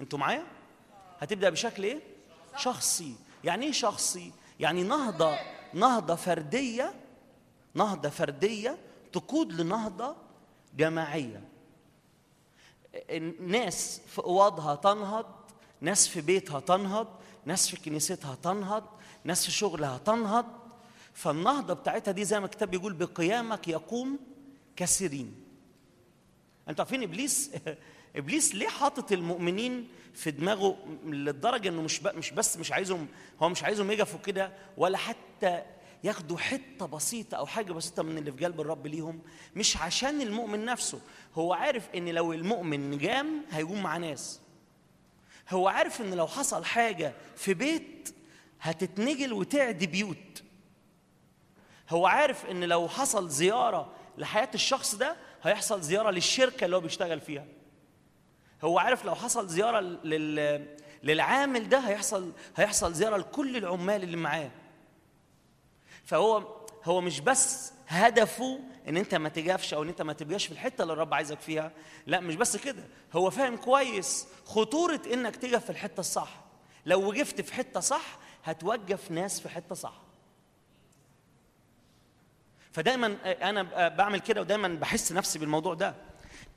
[0.00, 0.44] أنتوا معايا؟
[1.18, 2.00] هتبدأ بشكل إيه؟
[2.56, 3.16] شخصي.
[3.44, 5.36] يعني إيه شخصي؟ يعني نهضة
[5.74, 6.94] نهضة فردية
[7.74, 8.78] نهضة فردية
[9.12, 10.16] تقود لنهضة
[10.76, 11.42] جماعية.
[13.40, 15.26] ناس في أوضها تنهض
[15.80, 17.08] ناس في بيتها تنهض
[17.46, 18.84] ناس في كنيستها تنهض
[19.24, 20.46] ناس في شغلها تنهض.
[21.14, 24.18] فالنهضة بتاعتها دي زي ما الكتاب بيقول بقيامك يقوم
[24.76, 25.34] كثيرين
[26.68, 27.50] أنتوا عارفين إبليس
[28.16, 33.08] إبليس ليه حاطط المؤمنين في دماغه للدرجه إنه مش مش بس مش عايزهم
[33.42, 35.62] هو مش عايزهم يجفوا كده ولا حتى
[36.04, 39.20] ياخدوا حتة بسيطة أو حاجة بسيطة من اللي في قلب الرب ليهم
[39.56, 41.00] مش عشان المؤمن نفسه.
[41.34, 44.40] هو عارف إن لو المؤمن جام هيقوم مع ناس.
[45.50, 48.14] هو عارف إن لو حصل حاجة في بيت
[48.60, 50.42] هتتنجل وتعدي بيوت.
[51.90, 57.20] هو عارف إن لو حصل زيارة لحياة الشخص ده هيحصل زيارة للشركة اللي هو بيشتغل
[57.20, 57.46] فيها.
[58.64, 60.66] هو عارف لو حصل زيارة لل
[61.02, 64.50] للعامل ده هيحصل هيحصل زيارة لكل العمال اللي معاه.
[66.04, 66.44] فهو
[66.84, 70.82] هو مش بس هدفه إن أنت ما تجافش أو إن أنت ما تبقاش في الحتة
[70.82, 71.72] اللي الرب عايزك فيها
[72.06, 72.84] لا مش بس كده.
[73.12, 76.40] هو فاهم كويس خطورة إنك تقف في الحتة الصح.
[76.86, 79.94] لو وقفت في حتة صح هتوقف ناس في حتة صح.
[82.72, 83.16] فدايما
[83.50, 85.94] أنا بعمل كده ودايما بحس نفسي بالموضوع ده.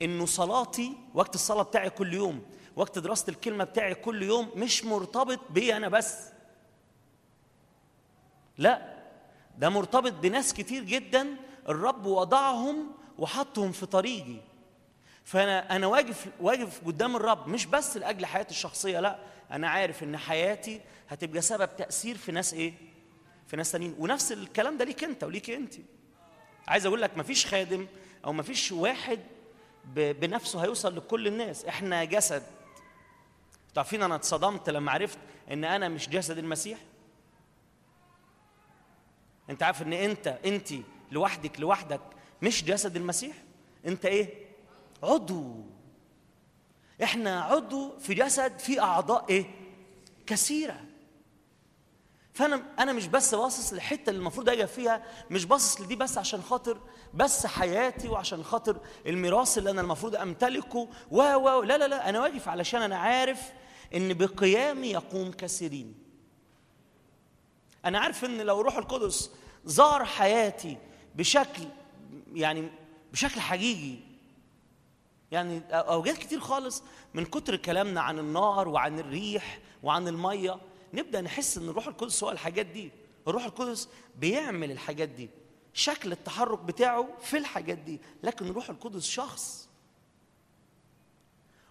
[0.02, 2.42] إنه صلاتي وقت الصلاة بتاعي كل يوم
[2.76, 6.16] وقت دراسة الكلمة بتاعي كل يوم مش مرتبط بي أنا بس.
[8.58, 8.96] لا
[9.58, 11.36] ده مرتبط بناس كتير جدا
[11.68, 14.36] الرب وضعهم وحطهم في طريقي.
[15.24, 19.18] فأنا أنا واقف واقف قدام الرب مش بس لأجل حياتي الشخصية لا
[19.50, 22.74] أنا عارف إن حياتي هتبقى سبب تأثير في ناس إيه؟
[23.46, 23.94] في ناس تانيين.
[23.98, 25.74] ونفس الكلام ده ليك أنت وليك أنت.
[26.68, 27.86] عايز أقول لك مفيش خادم
[28.24, 29.20] أو مفيش واحد
[29.94, 31.64] بنفسه هيوصل لكل الناس.
[31.64, 32.42] إحنا جسد.
[33.74, 35.18] تعرفين أنا اتصدمت لما عرفت
[35.50, 36.78] إن أنا مش جسد المسيح؟
[39.50, 40.68] أنت عارف إن أنت أنت
[41.10, 42.00] لوحدك لوحدك
[42.42, 43.36] مش جسد المسيح؟
[43.86, 44.46] أنت إيه؟
[45.02, 45.64] عضو.
[47.02, 49.46] إحنا عضو في جسد في أعضاء إيه؟
[50.26, 50.80] كثيرة.
[52.36, 56.42] فانا أنا مش بس باصص للحتة اللي المفروض أجي فيها مش باصص لدي بس عشان
[56.42, 56.80] خاطر
[57.14, 62.20] بس حياتي وعشان خاطر الميراث اللي أنا المفروض أمتلكه و و لا لا لا أنا
[62.20, 63.52] واقف علشان أنا عارف
[63.94, 65.94] إن بقيامي يقوم كثيرين.
[67.84, 69.30] أنا عارف إن لو روح القدس
[69.64, 70.78] زار حياتي
[71.14, 71.62] بشكل
[72.34, 72.68] يعني
[73.12, 73.98] بشكل حقيقي
[75.30, 76.82] يعني اوجات كتير خالص
[77.14, 80.58] من كتر كلامنا عن النار وعن الريح وعن المية
[80.96, 82.90] نبدأ نحس إن الروح القدس هو الحاجات دي.
[83.28, 85.30] الروح القدس بيعمل الحاجات دي.
[85.74, 88.00] شكل التحرك بتاعه في الحاجات دي.
[88.22, 89.68] لكن الروح القدس شخص.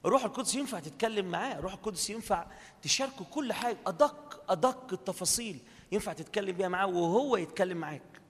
[0.05, 1.59] الروح القدس ينفع تتكلم معاه.
[1.59, 2.47] الروح القدس ينفع
[2.81, 3.77] تشاركه كل حاجة.
[3.87, 5.59] أدق أدق التفاصيل.
[5.91, 8.21] ينفع تتكلم بيها معاه وهو يتكلم معاك.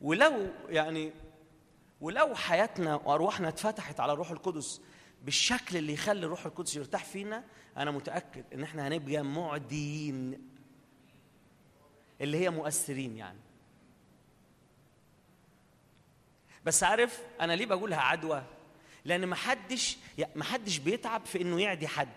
[0.00, 1.12] ولو يعني
[2.00, 4.80] ولو حياتنا وأرواحنا اتفتحت على الروح القدس
[5.24, 7.44] بالشكل اللي يخلي الروح القدس يرتاح فينا
[7.78, 10.48] أنا متأكد إن إحنا هنبقى معديين
[12.20, 13.38] اللي هي مؤثرين يعني.
[16.64, 18.44] بس عارف أنا ليه بقولها عدوى؟
[19.04, 19.98] لأن ما حدش
[20.34, 22.08] ما حدش بيتعب في إنه يعدي حد.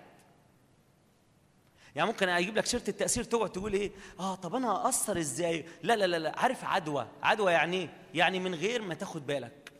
[1.96, 5.96] يعني ممكن أجيب لك سيره التأثير تقعد تقول إيه؟ آه طب أنا اثر إزاي؟ لا
[5.96, 6.40] لا لا لا.
[6.40, 9.72] عارف عدوى؟ عدوى يعني إيه؟ يعني من غير ما تاخد بالك.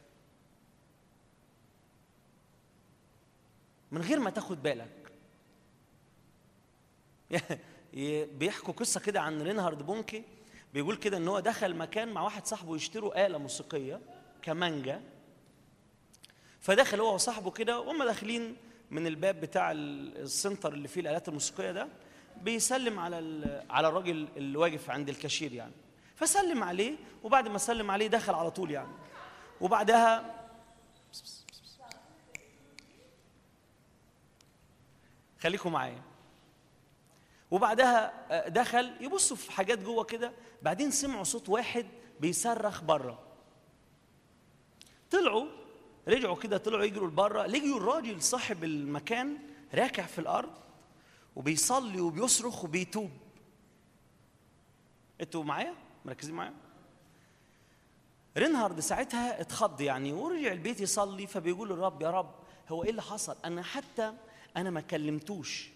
[3.92, 5.01] من غير ما تاخد بالك.
[8.38, 10.24] بيحكوا قصة كده عن رينهارد بونكي.
[10.74, 14.00] بيقول كده إن هو دخل مكان مع واحد صاحبه يشتروا آلة موسيقية
[14.42, 15.02] كمانجا.
[16.62, 18.56] فدخل هو وصاحبه كده وهم داخلين
[18.92, 21.88] من الباب بتاع ال- ال center اللي فيه الآلات الموسيقية ده.
[22.42, 23.16] بيسلم على
[23.70, 25.74] على الراجل اللي واقف عند الكاشير يعني.
[26.16, 28.92] فسلم عليه وبعد ما سلم عليه دخل على طول يعني.
[29.62, 30.36] وبعدها
[35.40, 36.02] خليكم معايا.
[37.52, 40.34] وبعدها آه، دخل يبصوا في حاجات جوه كده.
[40.62, 41.86] بعدين سمعوا صوت واحد
[42.20, 43.20] بيصرخ بره.
[45.12, 45.46] طلعوا
[46.08, 47.46] رجعوا كده طلعوا يجروا لبره.
[47.46, 49.38] لقيوا الراجل صاحب المكان
[49.74, 50.54] راكع في الأرض
[51.36, 53.12] وبيصلي وبيصرخ وبيتوب.
[55.22, 55.74] أنتوا معايا؟
[56.06, 56.54] مركزين معايا؟
[58.38, 61.28] رينهارد ساعتها اتخض يعني ورجع البيت يصلي.
[61.28, 62.36] فبيقول للرب يا رب
[62.70, 64.14] هو إيه اللي حصل؟ أنا حتى
[64.58, 65.71] أنا ما كلمتوش.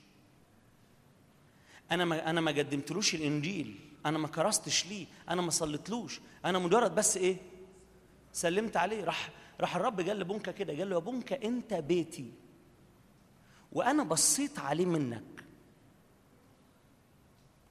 [1.91, 3.79] أنا ما أنا ما قدمتلوش الإنجيل.
[4.05, 5.05] أنا ما كرستش ليه.
[5.29, 6.19] أنا ما صليتلوش.
[6.45, 7.37] أنا مجرد بس إيه؟
[8.33, 9.03] سلمت عليه.
[9.03, 9.29] راح
[9.61, 10.77] راح الرب قال لبونكا كده.
[10.77, 12.31] قال له يا بونكا أنت بيتي.
[13.71, 15.23] وأنا بصيت عليه منك.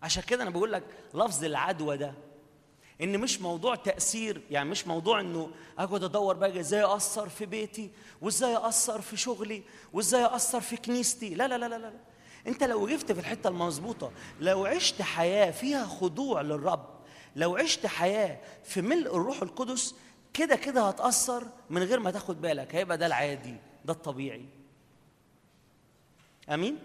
[0.02, 0.84] عشان كده أنا بقول لك
[1.14, 2.14] لفظ العدوى ده
[3.00, 7.90] إن مش موضوع تأثير يعني مش موضوع إنه أقعد أدور بقى إزاي أثر في بيتي
[8.20, 9.62] وإزاي أثر في شغلي
[9.92, 11.34] وإزاي أثر في كنيستي.
[11.34, 11.92] لا لا لا لا لا.
[12.46, 16.94] انت لو وقفت في الحتة المظبوطة لو عشت حياة فيها خضوع للرب
[17.36, 19.94] لو عشت حياة في ملء الروح القدس
[20.34, 22.74] كده كده هتأثر من غير ما تاخد بالك.
[22.74, 24.44] هيبقى ده العادي ده الطبيعي.
[26.50, 26.78] آمين؟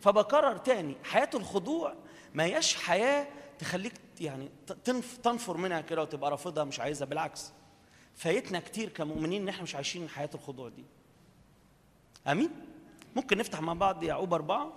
[0.00, 1.94] فبكرر تاني حياة الخضوع
[2.34, 3.26] ما هياش حياة
[3.58, 4.48] تخليك يعني
[4.84, 7.52] تنف تنفر منها كده وتبقى رافضها مش عايزها بالعكس.
[8.14, 10.84] فايتنا كتير كمؤمنين إن إحنا مش عايشين حياة الخضوع دي.
[12.26, 12.50] آمين؟
[13.16, 14.72] ممكن نفتح مع بعض يعقوب أربعة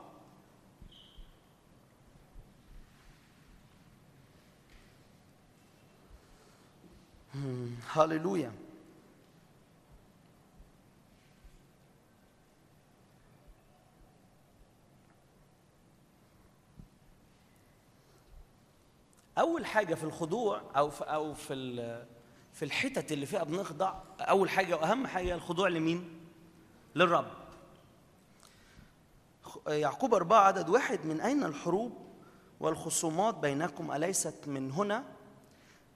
[7.91, 8.51] هللويا
[19.37, 22.05] أول حاجة في الخضوع أو في أو في
[22.53, 26.19] في الحتت اللي فيها بنخضع أول حاجة واهم حاجة الخضوع لمين؟
[26.95, 27.38] للرب.
[29.67, 31.91] يعقوب أربعة عدد واحد من أين الحروب
[32.59, 35.03] والخصومات بينكم؟ أليست من هنا؟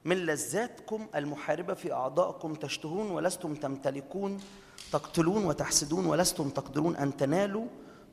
[0.05, 4.39] من لذاتكم المحاربة في أعضائكم تشتهون ولستم تمتلكون
[4.91, 7.65] تقتلون وتحسدون ولستم تقدرون أن تنالوا؟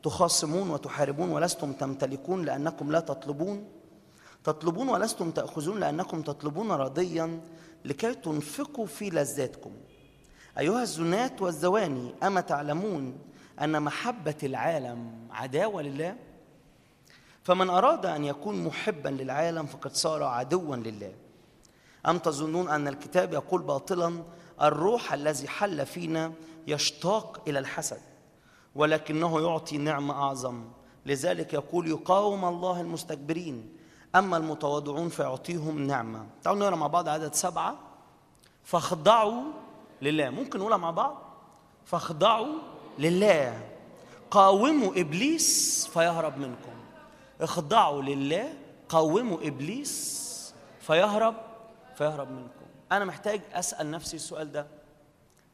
[0.02, 3.68] تخاصمون وتحاربون ولستم تمتلكون لأنكم لا تطلبون؟
[4.44, 7.40] تطلبون ولستم تأخذون لأنكم تطلبون رضيا
[7.84, 9.72] لكي تنفقوا في لذاتكم.
[10.58, 13.18] أيها الزنات والزواني أما تعلمون
[13.60, 16.16] أن محبة العالم عداوة لله
[17.42, 21.12] فمن أراد أن يكون محبا للعالم فقد صار عدوا لله.
[22.08, 24.22] أم تظنون أن الكتاب يقول باطلا
[24.62, 26.32] الروح الذي حل فينا
[26.66, 28.00] يشتاق إلى الحسد
[28.74, 30.64] ولكنه يعطي نعمة أعظم.
[31.06, 33.76] لذلك يقول يقاوم الله المستكبرين
[34.14, 36.26] أما المتواضعون فيعطيهم نعمة.
[36.42, 37.78] تعالوا نقرأ مع بعض عدد سبعة.
[38.64, 39.42] فاخضعوا
[40.02, 40.30] لله.
[40.30, 41.22] ممكن نقولها مع بعض
[41.84, 42.54] فاخضعوا
[43.00, 43.66] لله.
[44.30, 46.72] قاوموا إبليس فيهرب منكم.
[47.40, 48.54] اخضعوا لله
[48.88, 51.34] قاوموا إبليس فيهرب
[51.98, 52.66] فيهرب منكم.
[52.92, 54.66] أنا محتاج أسأل نفسي السؤال ده.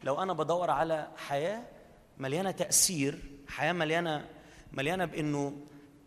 [0.05, 1.63] لو أنا بدور على حياة
[2.19, 4.29] مليانة تأثير حياة مليانة
[4.73, 5.57] مليانة بإنه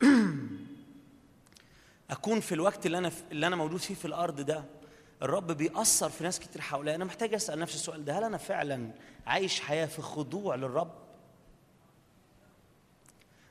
[2.11, 4.63] أكون في الوقت اللي أنا اللي أنا موجود فيه في الأرض ده
[5.21, 6.95] الرب بيأثر في ناس كتير حواليا.
[6.95, 8.19] أنا محتاج أسأل نفسي السؤال ده.
[8.19, 8.91] هل أنا فعلا
[9.27, 10.98] عايش حياة في خضوع للرب؟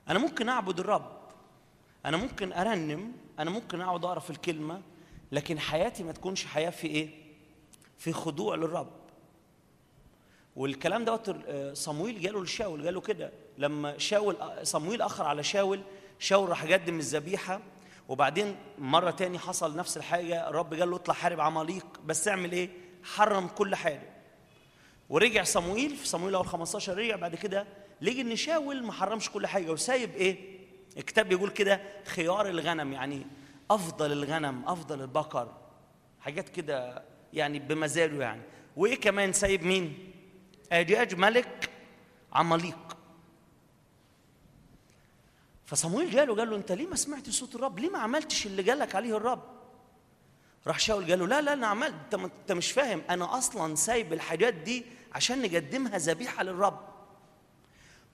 [0.08, 1.18] أنا ممكن أعبد الرب.
[2.06, 3.12] أنا ممكن أرنم.
[3.38, 4.82] أنا ممكن أقعد أقرأ في الكلمة.
[5.32, 7.10] لكن حياتي ما تكونش حياة في إيه؟
[7.98, 8.90] في خضوع للرب.
[10.56, 13.32] والكلام دوت آه، صمويل جاله لشاول قال له كده.
[13.58, 15.80] لما شاول صمويل أخر على شاول
[16.18, 17.60] شاول راح قدم الذبيحة.
[18.08, 20.48] وبعدين مرة تاني حصل نفس الحاجة.
[20.48, 21.86] الرب قال له اطلع حارب عماليق.
[22.06, 22.70] بس اعمل إيه؟
[23.02, 24.10] حرم كل حاجة
[25.08, 27.16] ورجع صموئيل في صموئيل أول 15 رجع.
[27.16, 27.66] بعد كده
[28.00, 30.58] لقي إن شاول ما حرمش كل حاجة وسايب إيه؟
[30.96, 33.26] الكتاب بيقول كده خيار الغنم يعني
[33.70, 35.56] أفضل الغنم أفضل البقر
[36.20, 38.42] حاجات كده يعني بمزاجه يعني.
[38.76, 40.12] وإيه كمان سايب مين؟
[40.72, 41.70] اجاج ملك
[42.32, 42.96] عماليق.
[45.66, 48.94] فصمويل جاله قال له أنت ليه ما سمعتش صوت الرب؟ ليه ما عملتش اللي جالك
[48.94, 49.42] عليه الرب؟
[50.66, 54.54] راح شاول قال له لا لا أنا عملت أنت مش فاهم أنا أصلا سايب الحاجات
[54.54, 56.80] دي عشان نقدمها ذبيحة للرب.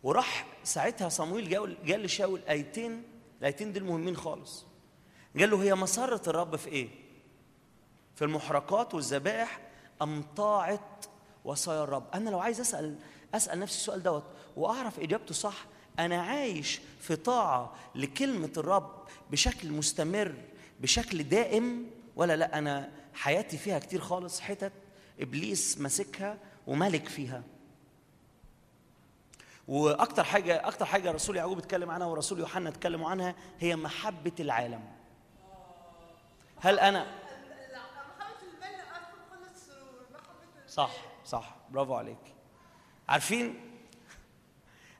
[0.05, 3.02] وراح ساعتها صمويل قال لشاول أيتين؟
[3.40, 4.64] الأيتين دول مهمين خالص.
[5.39, 6.89] قال له هي مسره الرب في إيه؟
[8.14, 9.60] في المحرقات والذبائح
[10.02, 11.06] ام طاعت
[11.44, 12.05] وصايا الرب.
[12.14, 12.98] أنا لو عايز أسأل
[13.35, 14.24] أسأل نفسي السؤال دوت
[14.56, 15.66] وأعرف إجابته صح
[15.98, 20.35] أنا عايش في طاعة لكلمة الرب بشكل مستمر
[20.81, 24.72] بشكل دائم ولا لأ أنا حياتي فيها كتير خالص حتت
[25.20, 27.43] إبليس ماسكها وملك فيها.
[29.69, 34.81] وأكتر حاجة أكتر حاجة رسول يعقوب اتكلم عنها ورسول يوحنا اتكلموا عنها هي محبة العالم.
[36.61, 37.07] هل أنا
[40.69, 40.91] صح
[41.24, 41.57] صح.
[41.70, 42.35] برافو عليك.
[43.09, 43.61] عارفين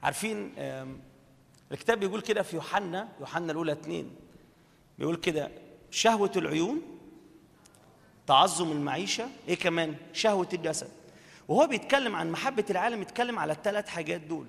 [0.03, 0.55] عارفين
[1.73, 4.17] الكتاب بيقول كده في يوحنا يوحنا الأولى اتنين.
[4.99, 5.51] بيقول كده
[5.91, 6.83] شهوة العيون
[8.27, 10.91] تعظم المعيشة إيه كمان؟ شهوة الجسد.
[11.49, 14.47] وهو بيتكلم عن محبة العالم يتكلم على الثلاث حاجات دول.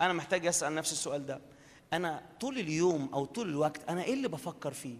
[0.00, 1.40] أنا محتاج أسأل نفسي السؤال ده.
[1.92, 4.96] أنا طول اليوم أو طول الوقت أنا إيه اللي بفكر فيه؟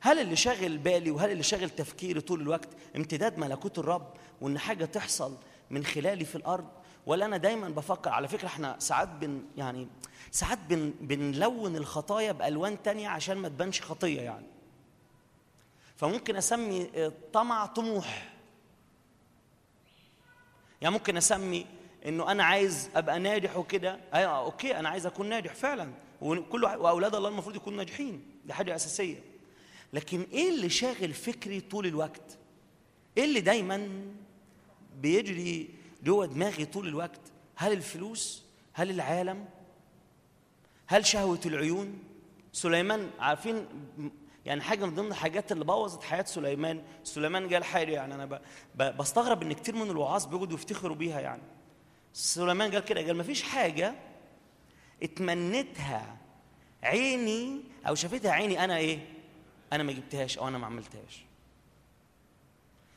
[0.00, 4.84] هل اللي شاغل بالي وهل اللي شاغل تفكيري طول الوقت امتداد ملكوت الرب وإن حاجة
[4.84, 5.36] تحصل
[5.70, 6.68] من خلالي في الأرض؟
[7.06, 9.88] ولا أنا دايما بفكر؟ على فكرة إحنا ساعات بن يعني
[10.30, 14.46] ساعات بن بنلون الخطايا بألوان تانية عشان ما تبانش خطية يعني.
[15.96, 18.37] فممكن أسمي آه، طمع طموح.
[20.82, 21.66] يعني ممكن أسمي
[22.06, 24.00] إنه أنا عايز أبقى ناجح وكده.
[24.14, 25.92] أيوه أوكي أنا عايز أكون ناجح فعلا.
[26.20, 28.22] وكل وأولاد الله المفروض يكونوا ناجحين.
[28.44, 29.22] دي حاجة أساسية.
[29.92, 32.38] لكن إيه اللي شاغل فكري طول الوقت؟
[33.18, 33.88] إيه اللي دايما
[35.00, 35.68] بيجري
[36.04, 37.20] جوه دماغي طول الوقت؟
[37.56, 38.42] هل الفلوس؟
[38.72, 39.44] هل العالم؟
[40.86, 41.98] هل شهوة العيون؟
[42.52, 43.66] سليمان عارفين
[44.48, 46.82] يعني حاجة من ضمن الحاجات اللي بوظت حياة سليمان.
[47.04, 48.26] سليمان قال حاجة يعني
[48.74, 51.42] ب- بستغرب إن كتير من الوعاظ بيقعدوا يفتخروا بيها يعني.
[52.12, 53.94] سليمان قال كده قال مفيش حاجة
[55.02, 56.16] اتمنيتها
[56.82, 58.98] عيني أو شافتها عيني أنا إيه؟
[59.72, 61.24] أنا ما جبتهاش أو أنا ما عملتهاش.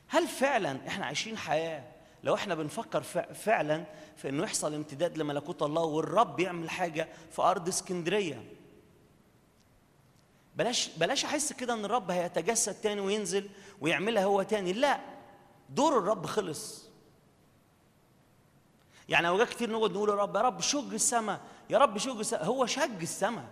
[0.07, 1.83] هل فعلا إحنا عايشين حياة؟
[2.23, 3.83] لو إحنا بنفكر فع- فعلا
[4.17, 8.43] في إنه يحصل امتداد لملكوت الله والرب يعمل حاجة في أرض اسكندرية.
[10.61, 13.49] بلاش بلاش أحس كده إن الرب هيتجسد تاني وينزل
[13.81, 14.73] ويعملها هو تاني.
[14.73, 14.99] لا
[15.69, 16.89] دور الرب خلص.
[19.09, 22.45] يعني أوقات كتير نقعد نقول يا رب يا رب شج السماء يا رب شج السماء.
[22.45, 23.45] هو شج السماء.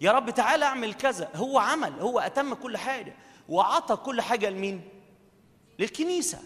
[0.00, 1.30] يا رب تعالى أعمل كذا.
[1.34, 3.16] هو عمل هو أتم كل حاجة
[3.48, 4.88] وعطى كل حاجة لمين؟
[5.78, 6.38] للكنيسة.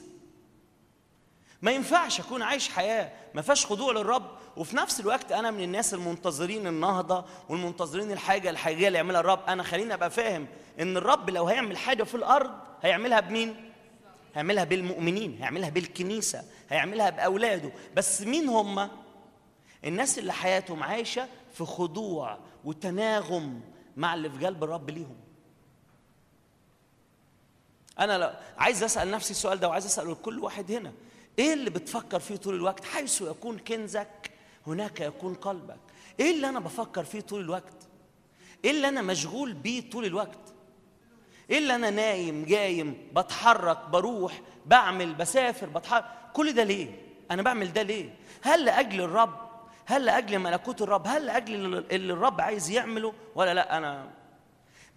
[1.63, 5.95] ما ينفعش أكون عايش حياة ما فيهاش خضوع للرب وفي نفس الوقت أنا من الناس
[5.95, 9.41] المنتظرين النهضة والمنتظرين الحاجة الحاجيه اللي يعملها الرب.
[9.49, 10.47] أنا خليني أبقى فاهم
[10.81, 12.51] إن الرب لو هيعمل حاجة في الأرض
[12.83, 13.71] هيعملها بمين؟
[14.35, 17.73] هيعملها بالمؤمنين هيعملها بالكنيسة هيعملها بأولاده.
[17.97, 18.89] بس مين هم؟
[19.85, 23.61] الناس اللي حياتهم عايشة في خضوع وتناغم
[23.97, 25.17] مع اللي في قلب الرب ليهم.
[27.99, 30.93] أنا عايز أسأل نفسي السؤال ده وعايز اساله لكل واحد هنا.
[31.41, 34.31] إيه اللي بتفكر فيه طول الوقت؟ حيث يكون كنزك
[34.67, 35.79] هناك يكون قلبك.
[36.21, 37.75] إيه اللي أنا بفكر فيه طول الوقت؟
[38.65, 40.39] إيه اللي أنا مشغول بيه طول الوقت؟
[41.51, 47.73] إيه اللي أنا نايم جايم بتحرك بروح بعمل بسافر بتحرك؟ كل ده ليه؟ أنا بعمل
[47.73, 49.51] ده ليه؟ هل لأجل الرب؟
[49.87, 51.55] هل لأجل ملكوت الرب؟ هل لأجل
[51.91, 54.11] اللي الرب عايز يعمله؟ ولا لأ أنا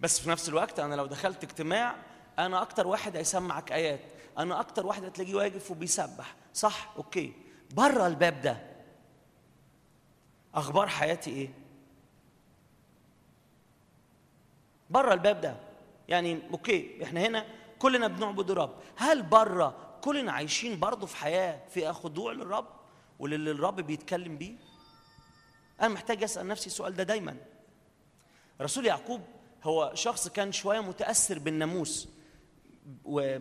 [0.00, 1.96] بس في نفس الوقت أنا لو دخلت اجتماع
[2.38, 4.00] أنا أكتر واحد هيسمعك آيات.
[4.38, 6.34] أنا أكتر واحد هتلاقيه واقف وبيسبح.
[6.54, 7.32] صح؟ okay.
[7.74, 8.62] بره الباب ده
[10.54, 11.48] أخبار حياتي إيه؟
[14.90, 15.56] بره الباب ده.
[16.08, 17.46] يعني okay إحنا هنا
[17.78, 22.66] كلنا بنعبد الرب هل بره كلنا عايشين برضه في حياة فيها خضوع للرب
[23.18, 24.54] وللي الرب بيتكلم بيه؟
[25.80, 27.36] أنا محتاج اسأل نفسي السؤال ده دايما.
[28.60, 29.20] رسول يعقوب
[29.64, 32.08] هو شخص كان شوية متأثر بالناموس
[33.04, 33.38] و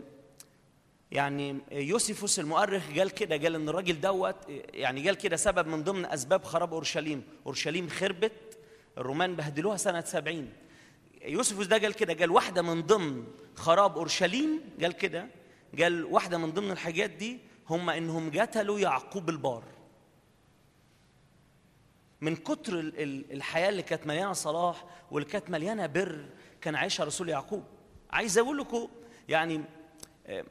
[1.13, 4.35] يعني يوسفوس المؤرخ قال كده قال إن الراجل دوت
[4.73, 7.23] يعني قال كده سبب من ضمن أسباب خراب أورشليم.
[7.45, 8.57] أورشليم خربت
[8.97, 10.53] الرومان بهدلوها سنة سبعين.
[11.21, 13.23] يوسفوس ده قال كده قال واحدة من ضمن
[13.55, 15.27] خراب أورشليم قال كده
[15.79, 19.63] قال واحدة من ضمن الحاجات دي هم إنهم قتلوا يعقوب البار.
[22.21, 26.25] من كتر ال- ال- الحياة اللي كانت مليانة صلاح واللي كانت مليانة بر
[26.61, 27.63] كان عايشها رسول يعقوب.
[28.11, 28.87] عايز أقول لكم
[29.29, 29.61] يعني
[30.27, 30.43] آه،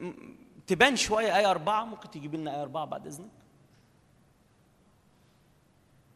[0.73, 3.31] تبان شوية آية أربعة ممكن تجيب لنا آية أربعة بعد إذنك؟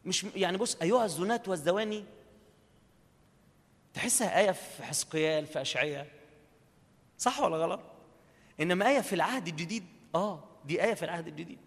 [0.05, 2.05] مش يعني بص أيها الزنات والزواني
[3.95, 6.09] تحسها آية في حسقيال في اشعياء
[7.19, 7.81] صح ولا غلط؟
[8.61, 9.85] إنما آية في العهد الجديد
[10.15, 11.59] آه دي آية في العهد الجديد.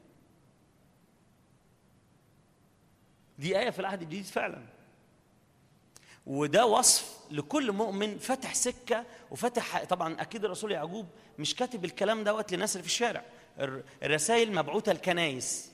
[3.40, 4.66] دي آية في العهد الجديد فعلا.
[6.28, 11.06] وده وصف لكل مؤمن فتح سكة وفتح طبعا أكيد الرسول يعقوب
[11.39, 13.23] مش كاتب الكلام دوت للناس اللي في الشارع.
[13.60, 15.72] الر- الرسائل مبعوثة الكنايس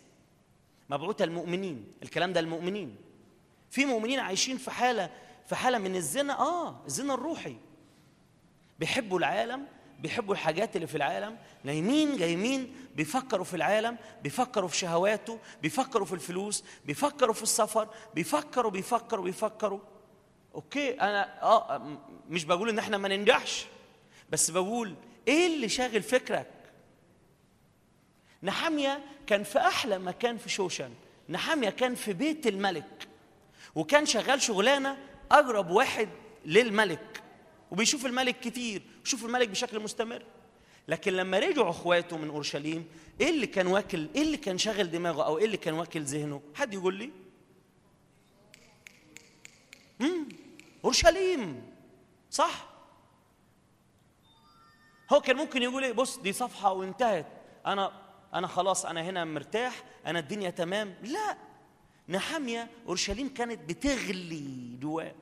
[0.90, 2.96] مبعوثة المؤمنين الكلام ده المؤمنين.
[3.70, 5.10] في مؤمنين عايشين في حالة
[5.46, 7.56] في حالة من الزنا آه الزنا الروحي.
[8.80, 9.66] بيحبوا العالم
[10.00, 16.14] بيحبوا الحاجات اللي في العالم نايمين جايمين بيفكروا في العالم بيفكروا في شهواته بيفكروا في
[16.14, 19.80] الفلوس بيفكروا في السفر بيفكروا بيفكروا بيفكروا.
[20.56, 21.98] okay أنا آه
[22.30, 23.66] مش بقول إن إحنا ما ننجحش
[24.30, 24.96] بس بقول
[25.28, 26.52] إيه اللي شاغل فكرك؟
[28.44, 30.90] نحميا كان في أحلى مكان في شوشن
[31.30, 33.08] نحميا كان في بيت الملك
[33.76, 34.98] وكان شغال شغلانة
[35.32, 36.10] أقرب واحد
[36.46, 37.24] للملك
[37.72, 40.24] وبيشوف الملك كتير ويشوف الملك بشكل مستمر.
[40.88, 42.86] لكن لما رجعوا أخواته من أورشليم
[43.22, 46.42] إيه اللي كان واكل إيه اللي كان شاغل دماغه أو إيه اللي كان واكل ذهنه؟
[46.56, 47.12] حد يقول لي؟
[50.02, 50.28] امم
[50.86, 51.72] أورشليم
[52.32, 52.68] صح؟
[55.14, 57.26] هو كان ممكن يقول إيه بص دي صفحة وانتهت.
[57.66, 57.92] أنا
[58.34, 60.96] أنا خلاص أنا هنا مرتاح أنا الدنيا تمام.
[61.04, 61.38] لا
[62.10, 65.16] نحامية أورشليم كانت بتغلي جواه.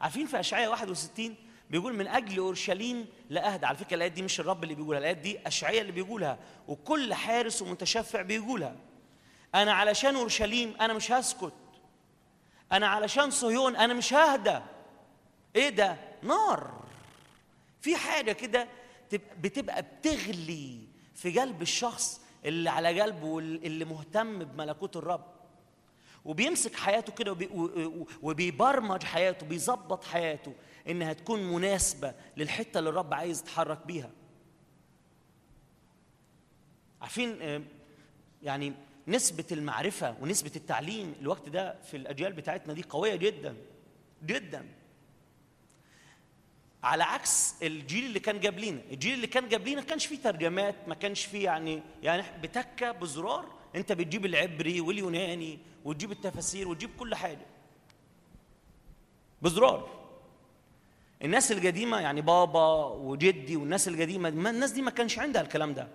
[0.00, 1.34] عارفين في أشعياء 61
[1.70, 5.16] بيقول من أجل أورشليم لا اهدى على فكرة الآيات دي مش الرب اللي بيقولها الآيات
[5.16, 6.38] دي أشعياء اللي بيقولها
[6.68, 8.76] وكل حارس ومتشفع بيقولها.
[9.54, 11.52] أنا علشان أورشليم أنا مش هسكت.
[12.72, 14.58] أنا علشان صهيون أنا مش ههدى.
[15.56, 16.84] إيه ده؟ نار.
[17.80, 18.68] في حاجة كده
[19.10, 20.78] تب- بتبقى بتغلي
[21.14, 25.24] في قلب الشخص اللي على قلبه واللي مهتم بملكوت الرب.
[26.24, 27.36] وبيمسك حياته كده
[28.22, 30.54] وبيبرمج حياته بيظبط حياته
[30.88, 34.10] إنها تكون مناسبة للحتة اللي الرب عايز يتحرك بيها.
[37.00, 37.62] عارفين آه،
[38.42, 38.72] يعني
[39.08, 43.56] نسبة المعرفة ونسبة التعليم الوقت ده في الأجيال بتاعتنا دي قوية جدا
[44.26, 44.66] جدا.
[46.82, 48.80] على عكس الجيل اللي كان جاب لينا.
[48.90, 53.46] الجيل اللي كان جاب لينا كانش فيه ترجمات ما كانش فيه يعني يعني بتكة بزرار.
[53.76, 57.46] انت بتجيب العبري واليوناني وتجيب التفاسير وتجيب كل حاجة.
[59.42, 59.98] بزرار.
[61.22, 65.88] الناس القديمة يعني بابا وجدي والناس القديمة ما الناس دي ما كانش عندها الكلام ده.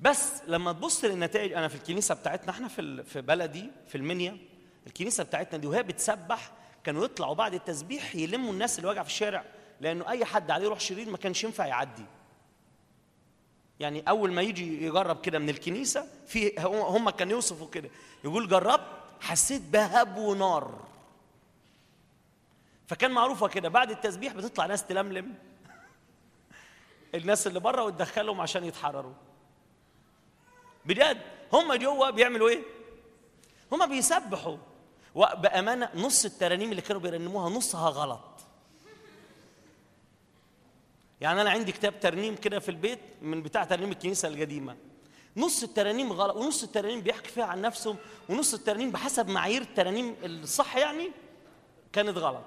[0.00, 4.38] بس لما تبص للنتائج أنا في الكنيسة بتاعتنا إحنا في في بلدي في المنيا
[4.86, 6.52] الكنيسة بتاعتنا دي وهي بتسبح
[6.84, 9.44] كانوا يطلعوا بعد التسبيح يلموا الناس اللي واقعه في الشارع
[9.80, 12.04] لأنه أي حد عليه روح شرير ما كانش ينفع يعدي.
[13.80, 17.90] يعني أول ما يجي يجرب كده من الكنيسة في هم كانوا يوصفوا كده
[18.24, 18.86] يقول جربت
[19.20, 20.86] حسيت بهب ونار.
[22.86, 25.34] فكان معروفة كده بعد التسبيح بتطلع ناس تلملم.
[27.14, 29.14] الناس اللي بره وتدخلهم عشان يتحرروا.
[30.84, 31.20] بجد.
[31.52, 32.62] هم جوه بيعملوا إيه؟
[33.72, 34.56] هم بيسبحوا.
[35.14, 38.20] وبأمانة نص الترانيم اللي كانوا بيرنموها نصها غلط.
[41.20, 44.76] يعني أنا عندي كتاب ترنيم كده في البيت من بتاع ترنيم الكنيسة القديمة.
[45.36, 47.96] نص الترانيم غلط ونص الترانيم بيحكي فيها عن نفسه
[48.28, 51.10] ونص الترانيم بحسب معايير الترانيم الصح يعني
[51.92, 52.44] كانت غلط.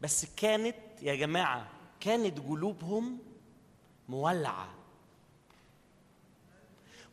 [0.00, 1.68] بس كانت يا جماعة
[2.00, 3.18] كانت قلوبهم
[4.08, 4.68] مولعة.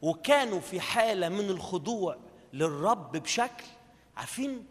[0.02, 2.18] وكانوا في حالة من الخضوع
[2.54, 3.66] للرب بشكل
[4.18, 4.66] عارفين؟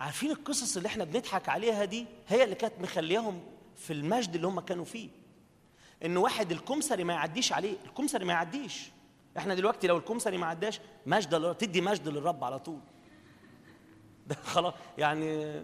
[0.00, 3.40] عارفين القصص اللي إحنا بنضحك عليها دي؟ هي اللي كانت مخلياهم
[3.76, 5.08] في المجد اللي هم كانوا فيه.
[6.04, 8.90] إن واحد الكمثري ما يعديش عليه الكمثري ما يعديش.
[9.38, 12.80] إحنا دلوقتي لو الكمثري ما عداش مجد تدي مجد للرب على طول.
[14.28, 15.60] ده خلاص يعني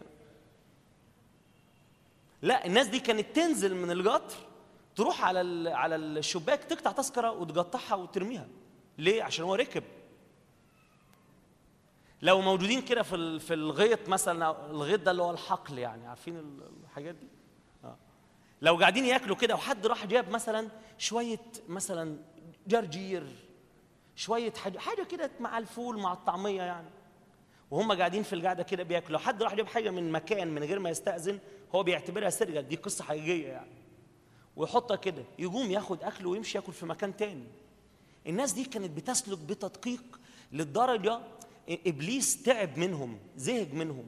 [2.43, 4.37] لا الناس دي كانت تنزل من القطر.
[4.97, 8.49] تروح على على الشباك تقطع تذكرة وتقطعها وترميها.
[8.99, 9.83] ليه؟ عشان هو ركب.
[12.23, 16.71] لو موجودين كده في في الغيط مثلا الغيط ده اللي هو الحقل يعني عارفين ال-
[16.85, 17.27] الحاجات دي؟
[17.85, 17.97] آه.
[18.63, 20.69] لو قاعدين ياكلوا كده وحد راح جاب مثلا
[20.99, 21.39] شوية
[21.69, 22.19] مثلا
[22.67, 23.27] جرجير
[24.17, 26.89] شوية حاجة حاجة كده مع الفول مع الطعمية يعني.
[27.71, 29.11] وهم قاعدين في القعدة كده بياكلوا.
[29.13, 31.39] لو حد راح جاب حاجة من مكان من غير ما يستأذن
[31.75, 32.61] هو بيعتبرها سرقة.
[32.61, 33.71] دي قصة حقيقية يعني.
[34.57, 37.45] ويحطها كده يقوم ياخد اكله ويمشي ياكل في مكان تاني.
[38.27, 40.21] الناس دي كانت بتسلك بتدقيق
[40.53, 41.21] للدرجة
[41.69, 44.07] إبليس تعب منهم زهق منهم.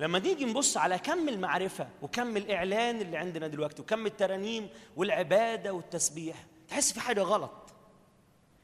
[0.00, 6.46] لما نيجي نبص على كم المعرفة وكم الإعلان اللي عندنا دلوقتي وكم الترانيم والعبادة والتسبيح
[6.68, 7.52] تحس في حاجة غلط.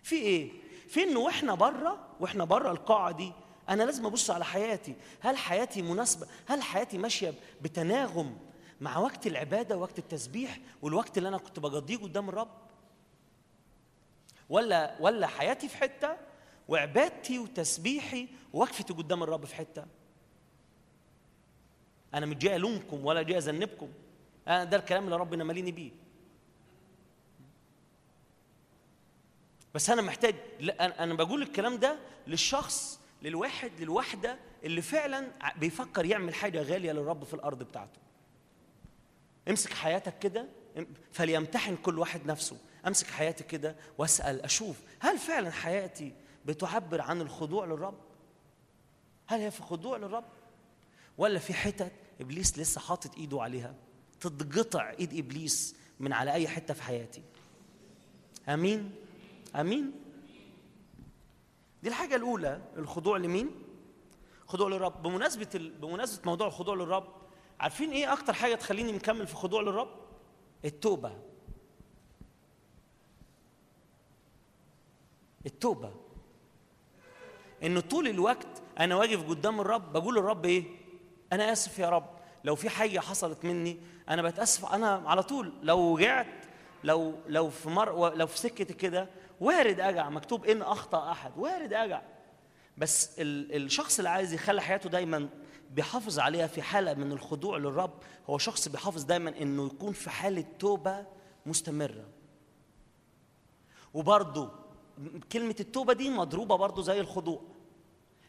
[0.03, 0.51] في إيه؟
[0.89, 3.33] في إنه وإحنا بره وإحنا بره القاعة دي
[3.69, 4.95] أنا لازم أبص على حياتي.
[5.21, 8.37] هل حياتي مناسبة؟ هل حياتي ماشية بتناغم؟
[8.83, 12.51] مع وقت العبادة ووقت التسبيح والوقت اللي أنا كنت بقضيه قدام الرب.
[14.49, 16.17] ولا ولا حياتي في حتة
[16.69, 19.87] وعبادتي وتسبيحي ووقفتي قدام الرب في حتة.
[22.15, 23.89] أنا مش جاي ألومكم ولا جاي أذنبكم.
[24.49, 25.91] أنا ده الكلام اللي ربنا ماليني بيه.
[29.75, 30.35] بس أنا محتاج
[30.81, 37.35] أنا بقول الكلام ده للشخص للواحد للواحده اللي فعلا بيفكر يعمل حاجة غالية للرب في
[37.35, 38.03] الأرض بتاعته.
[39.49, 40.47] امسك حياتك كده
[41.13, 42.57] فليمتحن كل واحد نفسه.
[42.87, 46.15] امسك حياتي كده واسأل أشوف هل فعلا حياتي
[46.47, 47.99] بتعبر عن الخضوع للرب؟
[49.27, 50.25] هل هي في خضوع للرب؟
[51.19, 53.75] ولا في حتت إبليس لسه حاطط إيده عليها؟
[54.21, 57.23] تتقطع إيد إبليس من على أي حتة في حياتي.
[58.49, 58.95] آمين؟
[59.57, 59.93] آمين؟
[61.83, 63.51] دي الحاجة الأولى الخضوع لمين؟
[64.47, 65.03] خضوع للرب.
[65.03, 65.49] بمناسبة.
[65.55, 67.22] بمناسبة موضوع الخضوع للرب
[67.63, 69.89] عارفين إيه أكتر حاجة تخليني مكمل في خضوع للرب؟
[70.65, 71.13] التوبة.
[75.47, 75.93] التوبة.
[77.63, 78.47] إنه طول الوقت
[78.81, 80.65] أنا واقف قدام الرب بقول للرب إيه؟
[81.33, 82.11] أنا آسف يا رب.
[82.45, 84.73] لو في حاجة حصلت مني أنا بتأسف.
[84.73, 86.27] أنا على طول لو وجعت
[86.85, 89.09] لو لو في مر لو في سكتي كده
[89.41, 90.11] وارد أجع.
[90.11, 91.33] مكتوب إن أخطأ أحد.
[91.39, 92.03] وارد أجع.
[92.79, 95.29] بس ال- الشخص اللي عايز يخلي حياته دايما
[95.73, 98.03] بيحافظ عليها في حالة من الخضوع للرب.
[98.31, 101.07] هو شخص بيحافظ دايما إنه يكون في حالة توبة
[101.47, 102.05] مستمرة.
[103.95, 104.51] وبرضه
[105.33, 107.43] كلمة التوبة دي مضروبة برضه زي الخضوع.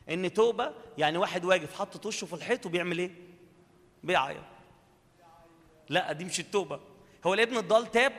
[0.10, 3.12] إن توبة يعني واحد واقف حاطط وشه في الحيط وبيعمل إيه؟
[4.04, 4.44] بيعيط.
[5.90, 6.80] لا دي مش التوبة.
[7.26, 8.14] هو الابن الضال تاب؟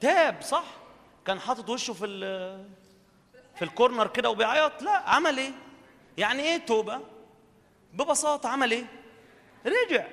[0.00, 0.76] تاب صح؟
[1.24, 2.06] كان حاطط وشه في
[3.60, 4.82] في الكورنر كده وبيعيط.
[4.82, 5.50] لا عمل إيه؟
[6.18, 7.00] يعني إيه توبة؟
[7.94, 8.84] ببساطة عمل إيه؟
[9.66, 10.06] رجع.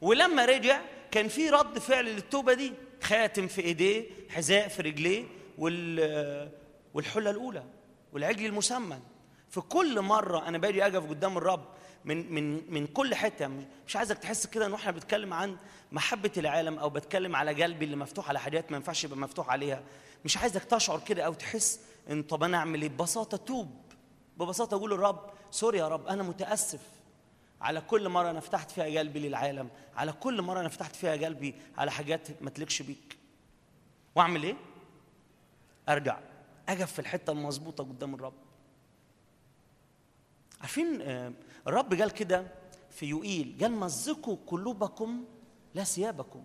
[0.00, 2.72] ولما رجع كان في رد فعل للتوبة دي
[3.02, 5.24] خاتم في إيديه حذاء في رجليه
[5.58, 6.50] وال
[6.94, 7.64] والحلة الأولى
[8.12, 9.00] والعجل المسمن.
[9.50, 11.64] في كل مرة أنا باجي أقف قدام الرب
[12.04, 13.48] من من من كل حتة
[13.86, 15.56] مش عايزك تحس كده إن إحنا بنتكلم عن
[15.92, 19.82] محبة العالم أو بتكلم على قلبي اللي مفتوح على حاجات ما ينفعش يبقى مفتوح عليها.
[20.24, 23.70] مش عايزك تشعر كده أو تحس إن طب أنا أعمل إيه؟ ببساطة توب
[24.36, 26.80] ببساطة أقول للرب سوري يا رب أنا متأسف.
[27.60, 31.54] على كل مرة أنا فتحت فيها قلبي للعالم على كل مرة أنا فتحت فيها قلبي
[31.78, 33.18] على حاجات ما تليقش بيك.
[34.14, 34.56] وأعمل إيه؟
[35.88, 36.18] أرجع.
[36.68, 38.34] أقف في الحتة المظبوطة قدام الرب.
[40.60, 41.32] عارفين آه،
[41.66, 42.46] الرب قال كده
[42.90, 45.24] في يوئيل قال مزقوا قلوبكم
[45.74, 46.42] لا ثيابكم.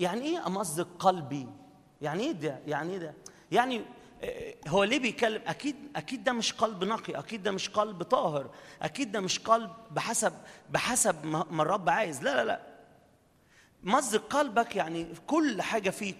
[0.00, 1.46] يعني إيه أمزق قلبي؟
[2.02, 3.14] يعني إيه ده؟ يعني إيه ده؟
[3.52, 3.84] يعني
[4.68, 8.50] هو ليه بيتكلم أكيد أكيد ده مش قلب نقي أكيد ده مش قلب طاهر
[8.82, 10.32] أكيد ده مش قلب بحسب
[10.70, 12.22] بحسب ما الرب عايز.
[12.22, 12.60] لا لا لا.
[13.82, 16.14] مزق قلبك يعني كل حاجة فيه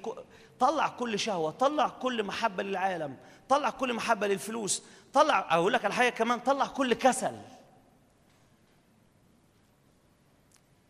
[0.60, 3.16] طلع كل شهوة طلع كل محبة للعالم
[3.48, 4.82] طلع كل محبة للفلوس
[5.12, 7.38] طلع أقول لك على حاجة كمان طلع كل كسل.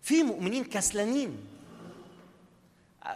[0.02, 1.46] في مؤمنين كسلانين.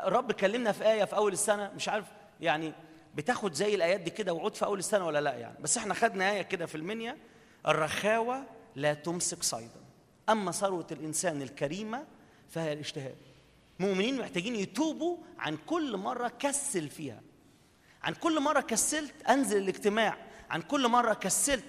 [0.05, 2.05] الرب كلمنا في آية في أول السنة مش عارف
[2.41, 2.73] يعني
[3.15, 5.59] بتاخد زي الآيات دي كده وعود في أول السنة ولا لأ يعني.
[5.61, 7.17] بس إحنا خدنا آية كده في المنيا
[7.69, 8.47] الرخاوة
[8.77, 9.81] لا تمسك صيدا.
[10.29, 12.07] أما ثروة الإنسان الكريمة
[12.49, 13.17] فهي الاشتهاء
[13.79, 17.23] مؤمنين محتاجين يتوبوا عن كل مرة كسل فيها.
[18.03, 20.17] عن كل مرة كسلت أنزل الاجتماع.
[20.51, 21.65] عن كل مرة كسلت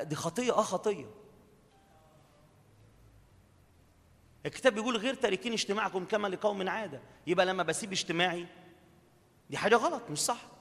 [0.00, 1.06] دي خطية آه خطية.
[4.46, 7.00] الكتاب بيقول غير تاركين اجتماعكم كما لقوم عادة.
[7.26, 8.46] يبقى لما بسيب اجتماعي
[9.50, 10.55] دي حاجة غلط مش صح.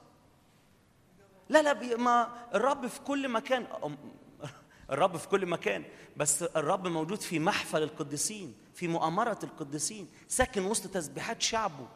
[1.49, 3.67] لا لا ما الرب في كل مكان
[4.91, 5.83] الرب في كل مكان
[6.17, 11.87] بس الرب موجود في محفل القديسين في مؤامرة القديسين ساكن وسط تسبيحات شعبه.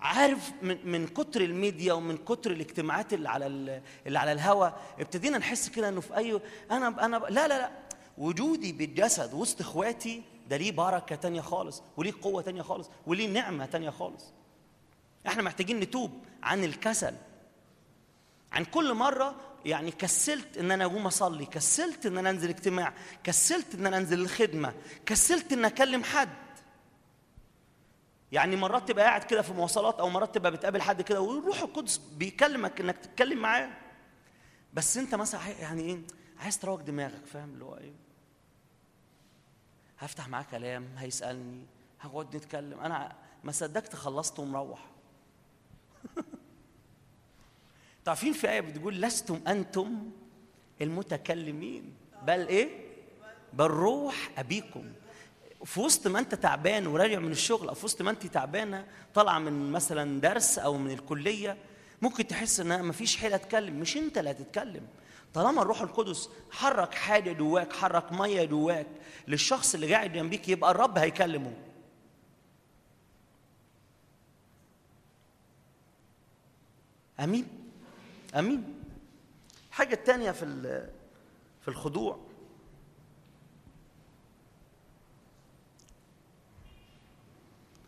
[0.00, 4.68] عارف من من كتر الميديا ومن كتر الاجتماعات اللي على ال- اللي على الهوا
[5.00, 6.40] ابتدينا نحس كده إنه في اي
[6.70, 7.70] أنا أنا لا لا لا
[8.18, 13.66] وجودي بالجسد وسط إخواتي ده ليه بركة تانية خالص وليه قوة تانية خالص وليه نعمة
[13.66, 14.24] تانية خالص.
[15.26, 16.10] إحنا محتاجين نتوب
[16.42, 17.14] عن الكسل.
[18.52, 19.34] عن كل مرة
[19.64, 22.94] يعني كسلت إن أنا أقوم أصلي كسلت إن أنا أنزل اجتماع
[23.24, 24.74] كسلت إن أنا أنزل الخدمة
[25.06, 26.28] كسلت إن أكلم حد.
[28.32, 31.96] يعني مرات تبقى قاعد كده في مواصلات أو مرات تبقى بتقابل حد كده والروح القدس
[31.96, 33.70] بيكلمك إنك تتكلم معاه.
[34.74, 35.98] بس أنت مثلا يعني إيه؟
[36.38, 37.92] عايز تروج دماغك فاهم؟ اللي هو إيه؟
[39.98, 41.66] هفتح معاه كلام هيسألني
[42.00, 42.80] هقعد نتكلم.
[42.80, 44.86] أنا ما صدقت خلصت ومروح.
[48.08, 50.10] تعرفين في آية بتقول لستم أنتم
[50.80, 51.94] المتكلمين.
[52.26, 52.68] بل إيه؟
[53.52, 54.84] بل روح أبيكم.
[55.64, 59.38] في وسط ما أنت تعبان وراجع من الشغل أو في وسط ما أنت تعبانة طالعة
[59.38, 61.56] من مثلا درس أو من الكلية
[62.02, 63.80] ممكن تحس إن مفيش حيلة أتكلم.
[63.80, 64.86] مش أنت اللي هتتكلم.
[65.34, 68.86] طالما الروح القدس حرك حاجة جواك حرك مية جواك
[69.28, 71.52] للشخص اللي قاعد جنبيك يبقى الرب هيكلمه.
[77.20, 77.57] أمين؟
[78.34, 78.84] أمين.
[79.68, 80.44] الحاجة الثانية في
[81.60, 82.18] في الخضوع.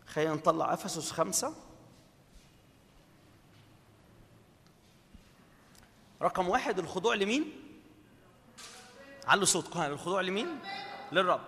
[0.07, 1.55] خلينا نطلع أفسس خمسة.
[6.23, 7.53] رقم واحد الخضوع لمين؟
[9.27, 9.81] علوا صوتكم.
[9.83, 10.59] الخضوع لمين؟
[11.13, 11.41] للرب.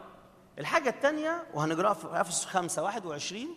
[0.59, 3.57] الحاجة الثانية وهنقرأها في أفسس 5 21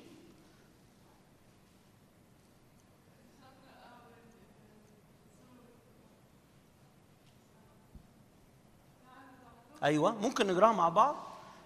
[9.86, 10.16] أيوة.
[10.16, 11.16] ممكن نقرأها مع بعض.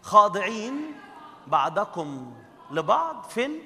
[0.02, 0.92] خاضعين
[1.48, 2.34] بعضكم
[2.72, 3.60] لبعض فين؟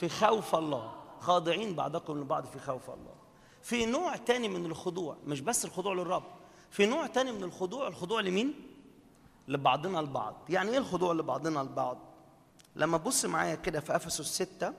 [0.00, 0.92] في خوف الله.
[1.20, 3.14] خاضعين بعضكم لبعض في خوف الله.
[3.62, 6.22] في نوع تاني من الخضوع مش بس الخضوع للرب.
[6.70, 8.54] في نوع تاني من الخضوع الخضوع لمين؟
[9.48, 10.34] لبعضنا البعض.
[10.48, 11.98] يعني إيه الخضوع لبعضنا البعض؟
[12.76, 14.72] لما تبص معايا كده في أفسس ستة.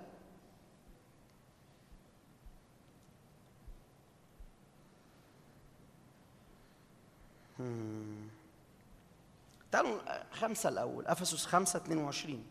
[7.60, 8.14] هم.
[9.76, 9.99] تعالوا
[10.31, 12.45] خمسة الأول أفسس خمسة 22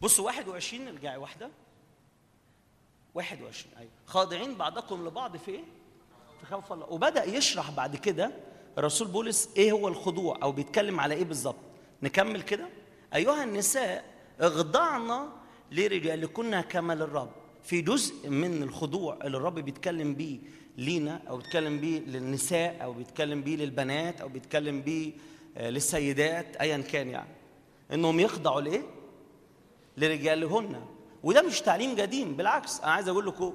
[0.00, 1.50] بصوا 21 ارجعي واحدة.
[3.14, 3.90] 21 أيوة.
[4.06, 5.64] خاضعين بعضكم لبعض في إيه؟
[6.40, 6.86] في خوف الله.
[6.86, 8.30] وبدأ يشرح بعد كده
[8.78, 11.56] الرسول بولس إيه هو الخضوع أو بيتكلم على إيه بالظبط؟
[12.02, 12.68] نكمل كده.
[13.14, 14.04] أيها النساء
[14.40, 15.28] اخضعنا
[15.72, 17.30] لرجالكن كما للرب.
[17.62, 20.38] في جزء من الخضوع اللي الرب بيتكلم بيه
[20.76, 25.12] لينا أو بيتكلم بيه للنساء أو بيتكلم بيه للبنات أو بيتكلم بيه
[25.56, 27.34] آه، للسيدات ايا كان يعني.
[27.92, 28.82] إنهم يخضعوا لإيه؟
[29.96, 30.80] لرجالهن.
[31.22, 32.80] وده مش تعليم قديم بالعكس.
[32.80, 33.54] أنا عايز أقول لكم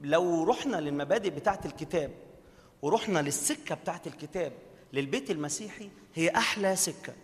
[0.00, 2.10] لو رحنا للمبادئ بتاعة الكتاب
[2.82, 4.52] ورحنا للسكة بتاعه الكتاب
[4.92, 7.14] للبيت المسيحي هي أحلى سكة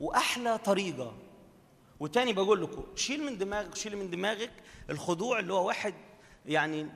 [0.00, 1.14] وأحلى طريقة.
[2.00, 4.50] وتاني بقول لكم شيل من دماغك شيل من دماغك
[4.90, 5.94] الخضوع اللي هو واحد
[6.46, 6.86] يعني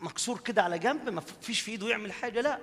[0.00, 2.58] مكسور كده على جنب ما فيش في إيده يعمل حاجة لا.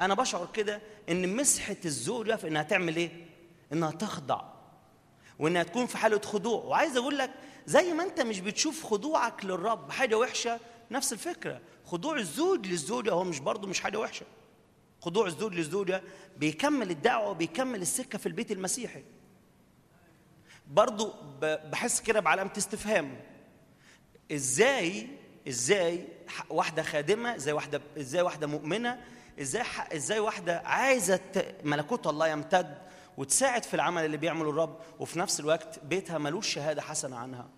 [0.00, 3.10] أنا بشعر كده إن مسحة الزوجه في إنها تعمل إيه؟
[3.72, 4.40] إنها تخضع
[5.38, 6.64] وإنها تكون في حالة خضوع.
[6.64, 7.30] وعايز أقول لك
[7.66, 10.60] زي ما أنت مش بتشوف خضوعك للرب حاجة وحشة
[10.90, 11.60] نفس الفكرة.
[11.90, 14.26] خضوع الزوج للزوجه هو مش برضه مش حاجة وحشة.
[15.00, 16.02] خضوع الزوج للزوجه
[16.36, 19.02] بيكمل الدعوة بيكمل السكة في البيت المسيحي.
[20.66, 23.20] برضه بحس كده بعلامة استفهام.
[24.32, 25.08] إزاي
[25.48, 26.08] إزاي
[26.50, 29.00] واحدة خادمة زي واحدة إزاي واحدة مؤمنة
[29.40, 29.62] إزاي
[29.96, 32.78] إزاي واحدة عايزة ت- ملكوت الله يمتد
[33.16, 37.48] وتساعد في العمل اللي بيعمله الرب وفي نفس الوقت بيتها ملوش شهادة حسنة عنها.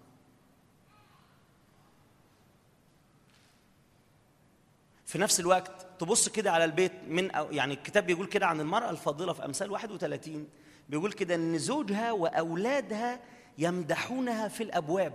[5.12, 8.90] في نفس الوقت تبص كده على البيت من أو يعني الكتاب بيقول كده عن المرأة
[8.90, 10.48] الفاضلة في أمثال 31
[10.88, 13.20] بيقول كده إن زوجها وأولادها
[13.58, 15.12] يمدحونها في الأبواب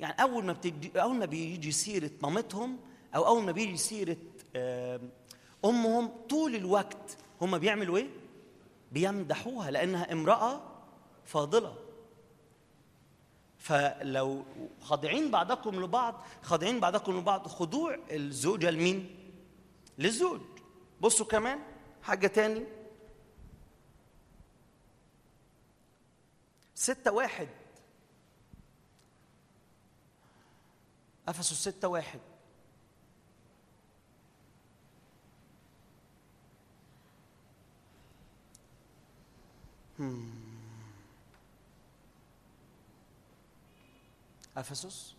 [0.00, 2.78] يعني أول ما بتجي أول ما بيجي سيرة مامتهم
[3.14, 4.16] أو أول ما بيجي سيرة
[5.64, 8.08] أمهم طول الوقت هم بيعملوا إيه؟
[8.92, 10.60] بيمدحوها لأنها امرأة
[11.24, 11.74] فاضلة
[13.62, 14.44] فلو
[14.80, 19.16] خاضعين بعضكم لبعض خاضعين بعضكم لبعض خضوع الزوجة لمين؟
[19.98, 20.40] للزوج
[21.00, 21.58] بصوا كمان
[22.02, 22.64] حاجة تاني
[26.74, 27.48] ستة واحد
[31.28, 32.20] أفسس ستة واحد
[39.98, 40.41] هم.
[44.56, 45.14] أفسس؟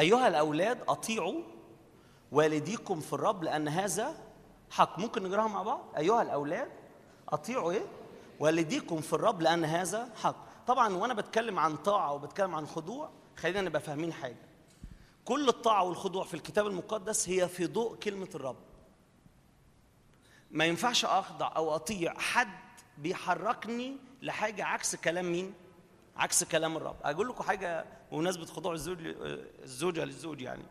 [0.00, 1.42] أيها الأولاد أطيعوا
[2.32, 4.14] والديكم في الرب لأن هذا
[4.70, 4.98] حق.
[4.98, 6.68] ممكن نقراها مع بعض؟ أيها الأولاد
[7.28, 7.86] أطيعوا إيه؟
[8.40, 10.36] والديكم في الرب لأن هذا حق.
[10.66, 14.36] طبعا وأنا بتكلم عن طاعة وبتكلم عن خضوع خلينا نبقى فاهمين حاجة.
[15.24, 18.56] كل الطاعة والخضوع في الكتاب المقدس هي في ضوء كلمة الرب.
[20.50, 22.48] ما ينفعش أخضع أو أطيع حد
[22.98, 25.54] بيحركني لحاجة عكس كلام مين؟
[26.16, 26.96] عكس كلام الرب.
[27.02, 28.98] أقول لكم حاجة بمناسبة خضوع الزوج
[29.62, 30.62] الزوجة للزوج يعني.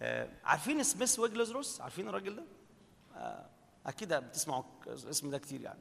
[0.00, 2.44] آه، عارفين سميث ويجلزروس؟ عارفين الراجل ده؟
[3.16, 3.46] آه،
[3.86, 5.78] أكيد بتسمعوا الاسم ده كتير يعني.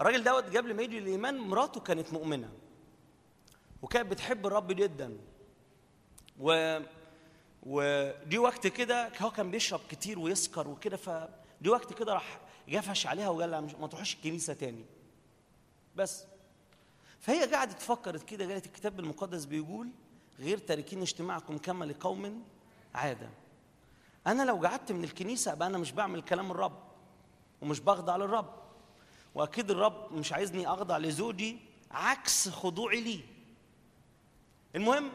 [0.00, 2.50] الراجل دوت قبل ما يجي الإيمان مراته كانت مؤمنة.
[3.82, 5.18] وكانت بتحب الرب جدا.
[6.40, 6.78] و
[7.62, 10.96] ودي وقت كده هو كان بيشرب كتير ويسكر وكده
[11.64, 14.84] فدي وقت كده راح جفش عليها وقال لها ما تروحش الكنيسة تاني.
[15.96, 16.24] بس.
[17.20, 19.90] فهي قعدت تفكر كده قالت الكتاب المقدس بيقول
[20.38, 22.44] غير تاركين اجتماعكم كما لقوم
[22.94, 23.30] عادة.
[24.26, 26.82] أنا لو قعدت من الكنيسة أبقى أنا مش بعمل كلام الرب
[27.62, 28.54] ومش بخضع للرب.
[29.34, 31.58] وأكيد الرب مش عايزني أخضع لزوجي
[31.90, 33.20] عكس خضوعي ليه.
[34.76, 35.10] المهم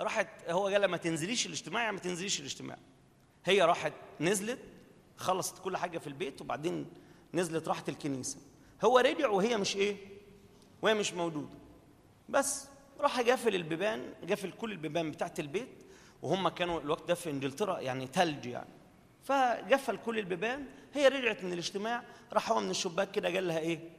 [0.00, 2.78] راحت هو قال لها ما تنزليش الاجتماع يعني ما تنزليش الاجتماع.
[3.44, 4.58] هي راحت نزلت
[5.18, 6.86] خلصت كل حاجة في البيت وبعدين
[7.34, 8.38] نزلت راحت الكنيسة.
[8.84, 9.96] هو رجع وهي مش إيه؟
[10.82, 11.54] وهي مش موجودة.
[12.28, 12.68] بس
[13.00, 15.68] راح قافل البيبان قافل كل البيبان بتاعت البيت
[16.22, 18.70] وهم كانوا الوقت ده في إنجلترا يعني تلج يعني.
[19.24, 23.90] فقفل كل البيبان هي رجعت من الاجتماع راح هو من الشباك كده قال لها إيه؟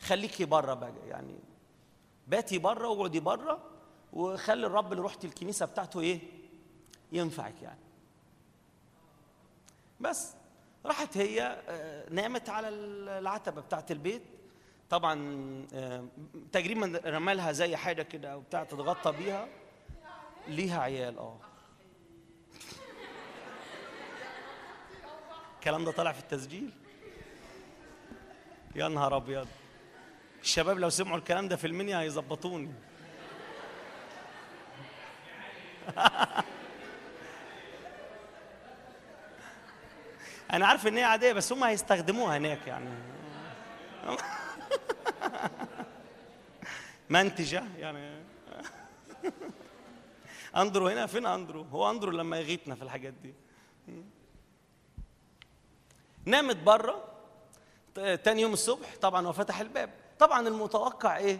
[0.00, 1.34] خليكي بره بقى يعني
[2.26, 3.58] باتي بره واقعدي بره
[4.12, 6.20] وخلي الرب اللي رحت الكنيسة بتاعته إيه؟
[7.12, 7.78] ينفعك يعني.
[10.00, 10.34] بس.
[10.86, 14.22] راحت هي آه، نامت على العتبة بتاعت البيت.
[14.90, 15.16] طبعا
[15.74, 16.04] آه،
[16.52, 19.48] تقريبا رمالها زي حاجة كده أو بتاع تتغطى بيها.
[20.48, 21.38] ليها عيال آه.
[25.54, 26.70] الكلام ده طالع في التسجيل؟
[28.76, 29.48] يا نهار أبيض.
[30.42, 32.72] الشباب لو سمعوا الكلام ده في المنيا هيظبطوني.
[40.52, 42.90] أنا عارف إن هي عادية بس هم هيستخدموها هناك يعني.
[47.10, 48.16] منتجة يعني.
[50.56, 53.34] أندرو هنا فين أندرو؟ هو أندرو لما يغيتنا في الحاجات دي.
[56.24, 57.04] نامت بره
[57.94, 59.90] تاني يوم الصبح طبعا هو فتح الباب.
[60.18, 61.38] طبعا المتوقع إيه؟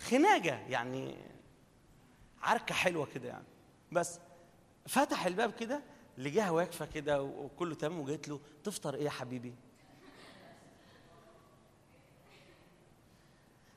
[0.00, 1.16] خناجة يعني
[2.42, 3.44] عركة حلوة كده يعني.
[3.92, 4.20] بس
[4.86, 5.82] فتح الباب كده
[6.18, 9.54] لقاها واقفه كده وكله تمام وجيت له تفطر إيه يا حبيبي؟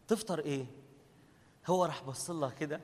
[0.08, 0.66] تفطر إيه؟
[1.68, 2.82] هو راح بص لها كده.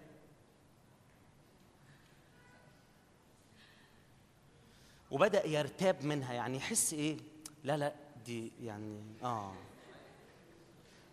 [5.12, 7.18] وبدأ يرتاب منها يعني يحس إيه؟
[7.64, 9.54] لا لا دي يعني آه.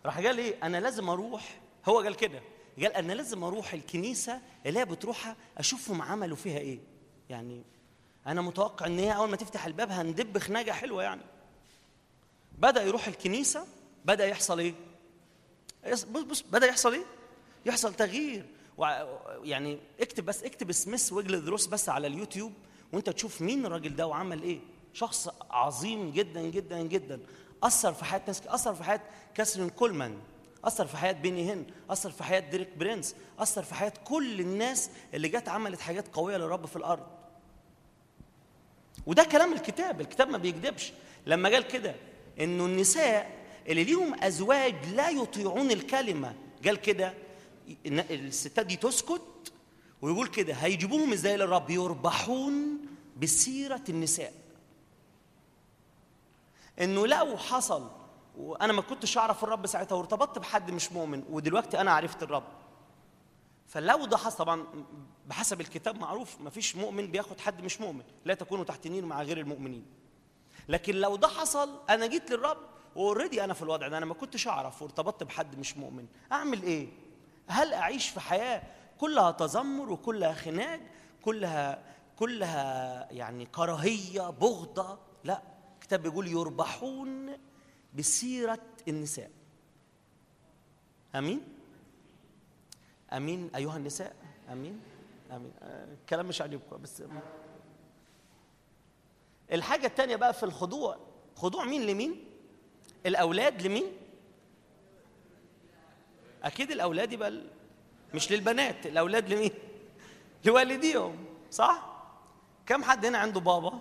[0.05, 1.61] راح قال إيه؟ أنا لازم أروح.
[1.85, 2.41] هو قال كده.
[2.77, 6.79] قال أنا لازم أروح الكنيسة اللي هي بتروحها أشوفهم عملوا فيها إيه.
[7.29, 7.63] يعني
[8.27, 11.21] أنا متوقع إن هي أول ما تفتح الباب هندب خناقة حلوة يعني.
[12.57, 13.67] بدأ يروح الكنيسة
[14.05, 14.73] بدأ يحصل إيه؟
[15.91, 17.05] بص بص بدأ يحصل إيه؟
[17.65, 18.45] يحصل تغيير.
[18.77, 19.07] وع-
[19.43, 22.53] يعني اكتب بس اكتب سميث ويجلزورث بس على اليوتيوب
[22.93, 24.59] وأنت تشوف مين الراجل ده وعمل إيه.
[24.93, 27.19] شخص عظيم جدا جدا جدا.
[27.63, 29.01] أثر في حياة ناس أثر في حياة
[29.35, 30.19] كاثرين كولمان.
[30.63, 33.15] أثر في حياة بيني هن أثر في حياة ديريك برينس.
[33.39, 37.07] أثر في حياة كل الناس اللي جت عملت حاجات قوية للرب في الأرض.
[39.05, 40.93] وده كلام الكتاب الكتاب ما بيكذبش
[41.25, 41.95] لما قال كده
[42.39, 43.31] إنه النساء
[43.67, 46.35] اللي ليهم أزواج لا يطيعون الكلمة
[46.65, 47.13] قال كده
[47.85, 49.21] الستات دي تسكت
[50.01, 52.77] ويقول كده هيجيبوهم إزاي للرب؟ يربحون
[53.17, 54.33] بسيرة النساء.
[56.81, 57.91] إنه لو حصل
[58.37, 62.43] وأنا ما كنتش أعرف الرب ساعتها وارتبطت بحد مش مؤمن ودلوقتي أنا عرفت الرب.
[63.67, 64.65] فلو ده حصل طبعا
[65.27, 69.21] بحسب الكتاب معروف ما فيش مؤمن بياخد حد مش مؤمن لا تكونوا تحت نير مع
[69.21, 69.85] غير المؤمنين.
[70.69, 72.57] لكن لو ده حصل أنا جيت للرب
[72.95, 76.87] واوريدي أنا في الوضع ده أنا ما كنتش أعرف وارتبطت بحد مش مؤمن أعمل إيه؟
[77.47, 78.63] هل أعيش في حياة
[78.99, 80.79] كلها تذمر وكلها خناق
[81.21, 81.83] كلها
[82.15, 85.41] كلها يعني كراهية بغضة؟ لا
[85.75, 87.37] الكتاب بيقول يربحون
[87.93, 89.31] بسيرة النساء.
[91.15, 91.54] آمين؟
[93.13, 94.15] أمين أيها النساء.
[94.51, 94.81] أمين.
[95.31, 95.51] أمين.
[95.61, 97.03] آه، الكلام مش عاجبكم بس
[99.51, 100.97] الحاجة الثانية بقى في الخضوع.
[101.35, 102.23] خضوع مين لمين؟
[103.05, 103.85] الأولاد لمين؟
[106.43, 107.41] أكيد الأولاد يبقى
[108.13, 109.51] مش للبنات الأولاد لمين؟
[110.45, 111.95] لوالديهم صح؟
[112.65, 113.79] كم حد هنا عنده بابا؟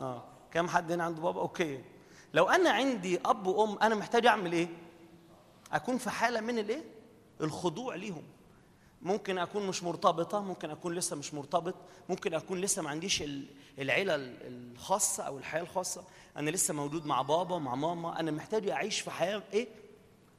[0.00, 1.84] آه كم حد هنا عنده بابا؟ أوكي.
[2.34, 4.68] لو أنا عندي أب وأم أنا محتاج أعمل إيه؟
[5.72, 6.84] أكون في حالة من الإيه؟
[7.40, 8.22] الخضوع ليهم.
[9.02, 11.74] ممكن أكون مش مرتبطة ممكن أكون لسه مش مرتبط
[12.08, 13.46] ممكن أكون لسه ما عنديش ال-
[13.78, 14.36] العيلة ال-
[14.72, 16.04] الخاصة أو الحياة الخاصة.
[16.36, 18.20] أنا لسه موجود مع بابا ومع ماما.
[18.20, 19.68] أنا محتاج أعيش في حياة إيه؟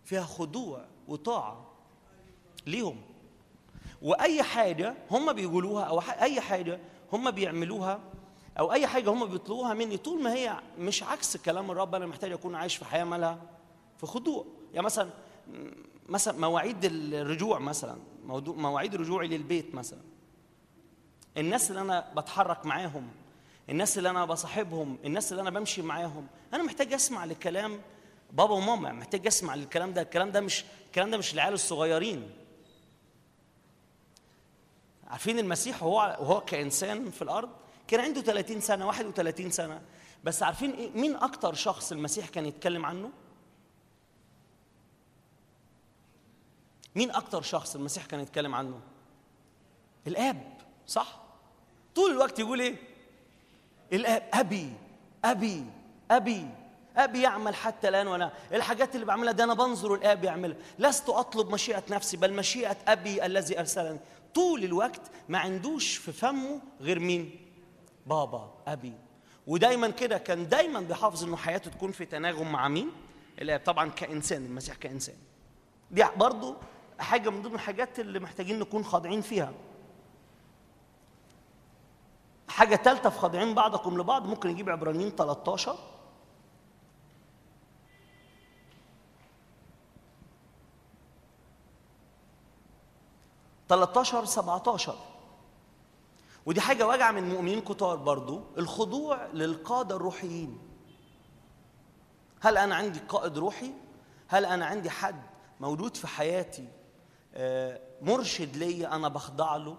[0.05, 1.65] فيها خضوع وطاعة
[2.67, 3.01] ليهم.
[4.01, 6.79] وأي حاجة هم بيقولوها أو أي حاجة
[7.13, 7.99] هم بيعملوها
[8.59, 12.31] أو أي حاجة هم بيطلبوها مني طول ما هي مش عكس كلام الرب أنا محتاج
[12.31, 13.41] أكون عايش في حياة مالها
[13.97, 14.45] في خضوع.
[14.73, 15.09] يعني مثلا
[16.09, 19.99] مثلا مواعيد الرجوع مثلا موضوع مواعيد رجوعي للبيت مثلا.
[21.37, 23.07] الناس اللي أنا بتحرك معاهم
[23.69, 27.81] الناس اللي أنا بصاحبهم الناس اللي أنا بمشي معاهم أنا محتاج أسمع لكلام
[28.31, 30.01] بابا وماما محتاج أسمع للكلام ده.
[30.01, 32.29] الكلام ده مش الكلام ده مش العيال الصغيرين.
[35.07, 37.49] عارفين المسيح وهو وهو كإنسان في الأرض؟
[37.87, 39.81] كان عنده 30 سنة 31 سنة.
[40.23, 43.09] بس عارفين إيه؟ مين أكتر شخص المسيح كان يتكلم عنه؟
[46.99, 48.79] مين أكتر شخص المسيح كان يتكلم عنه؟
[50.07, 50.57] الآب
[50.87, 51.19] صح؟
[51.95, 52.75] طول الوقت يقول إيه؟
[53.93, 54.73] الآب أبي
[55.25, 55.65] أبي
[56.11, 56.47] أبي
[56.97, 60.57] أبي يعمل حتى الآن وأنا الحاجات اللي بعملها ده أنا بنظر الآب يعملها.
[60.79, 63.99] لست أطلب مشيئة نفسي بل مشيئة أبي الذي أرسلني.
[64.35, 67.35] طول الوقت ما عندوش في فمه غير مين؟
[68.05, 68.93] بابا أبي.
[69.47, 72.91] ودايما كده كان دايما بيحافظ إنه حياته تكون في تناغم مع مين؟
[73.41, 73.61] الآب.
[73.65, 75.15] طبعا كإنسان المسيح كإنسان.
[75.91, 76.55] دي برضو
[76.99, 79.53] حاجة من ضمن الحاجات اللي محتاجين نكون خاضعين فيها.
[82.49, 85.75] حاجة ثالثه في خاضعين بعضكم لبعض ممكن نجيب عبرانيين 13
[93.69, 94.95] 13 17
[96.45, 100.59] ودي حاجة واجعة من مؤمنين كتار برضو الخضوع للقادة الروحيين.
[102.41, 103.71] هل أنا عندي قائد روحي؟
[104.27, 105.21] هل أنا عندي حد
[105.59, 106.67] موجود في حياتي
[108.01, 109.77] مرشد ليا أنا بخضع له.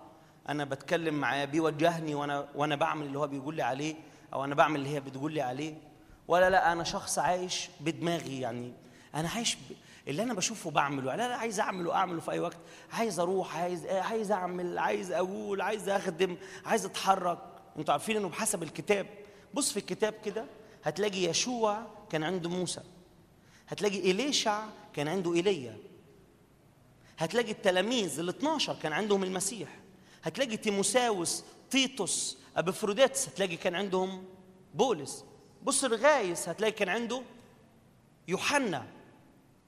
[0.48, 3.94] أنا بتكلم معاه بيوجهني وأنا وأنا بعمل اللي هو بيقول لي عليه
[4.32, 5.74] أو أنا بعمل اللي هي بتقول لي عليه.
[6.28, 8.72] ولا لا أنا شخص عايش بدماغي يعني.
[9.14, 9.58] أنا عايش ب...
[10.08, 11.14] اللي أنا بشوفه بعمله.
[11.14, 12.56] لا لا عايز أعمله أعمله في أي وقت.
[12.92, 16.36] عايز أروح عايز عايز أعمل عايز أقول عايز أخدم
[16.66, 17.38] عايز أتحرك.
[17.78, 19.06] أنتوا عارفين إنه بحسب الكتاب.
[19.54, 20.44] بص في الكتاب كده
[20.84, 22.80] هتلاقي يشوع كان عنده موسى.
[23.68, 25.76] هتلاقي إليشع كان عنده إيليا.
[27.20, 29.68] هتلاقي التلاميذ ال 12 كان عندهم المسيح.
[30.22, 34.24] هتلاقي تيموساوس تيتوس أبفروديتس هتلاقي كان عندهم
[34.74, 35.24] بولس.
[35.62, 37.22] بص الغايس هتلاقي كان عنده
[38.28, 38.86] يوحنا.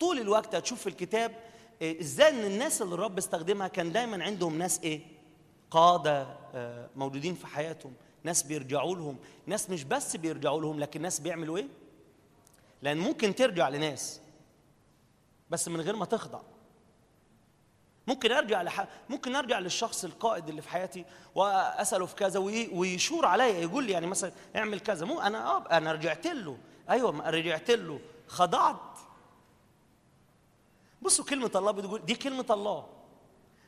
[0.00, 1.36] طول الوقت هتشوف في الكتاب
[1.82, 5.00] إيه، إزاي إن الناس اللي الرب استخدمها كان دايما عندهم ناس إيه؟
[5.70, 7.92] قادة آه، موجودين في حياتهم.
[8.24, 9.16] ناس بيرجعوا لهم.
[9.46, 11.68] ناس مش بس بيرجعوا لهم لكن ناس بيعملوا إيه؟
[12.82, 14.20] لأن ممكن ترجع لناس
[15.50, 16.40] بس من غير ما تخضع.
[18.06, 18.86] ممكن أرجع لح...
[19.08, 21.04] ممكن أرجع للشخص القائد اللي في حياتي
[21.34, 22.68] وأسأله في كذا وي...
[22.72, 25.06] ويشور عليا يقول لي يعني مثلا اعمل كذا.
[25.06, 26.58] مو أنا آه أنا رجعت له.
[26.90, 28.00] أيوه ما رجعت له.
[28.28, 28.98] خضعت.
[31.02, 32.86] بصوا كلمة الله بتقول دي كلمة الله.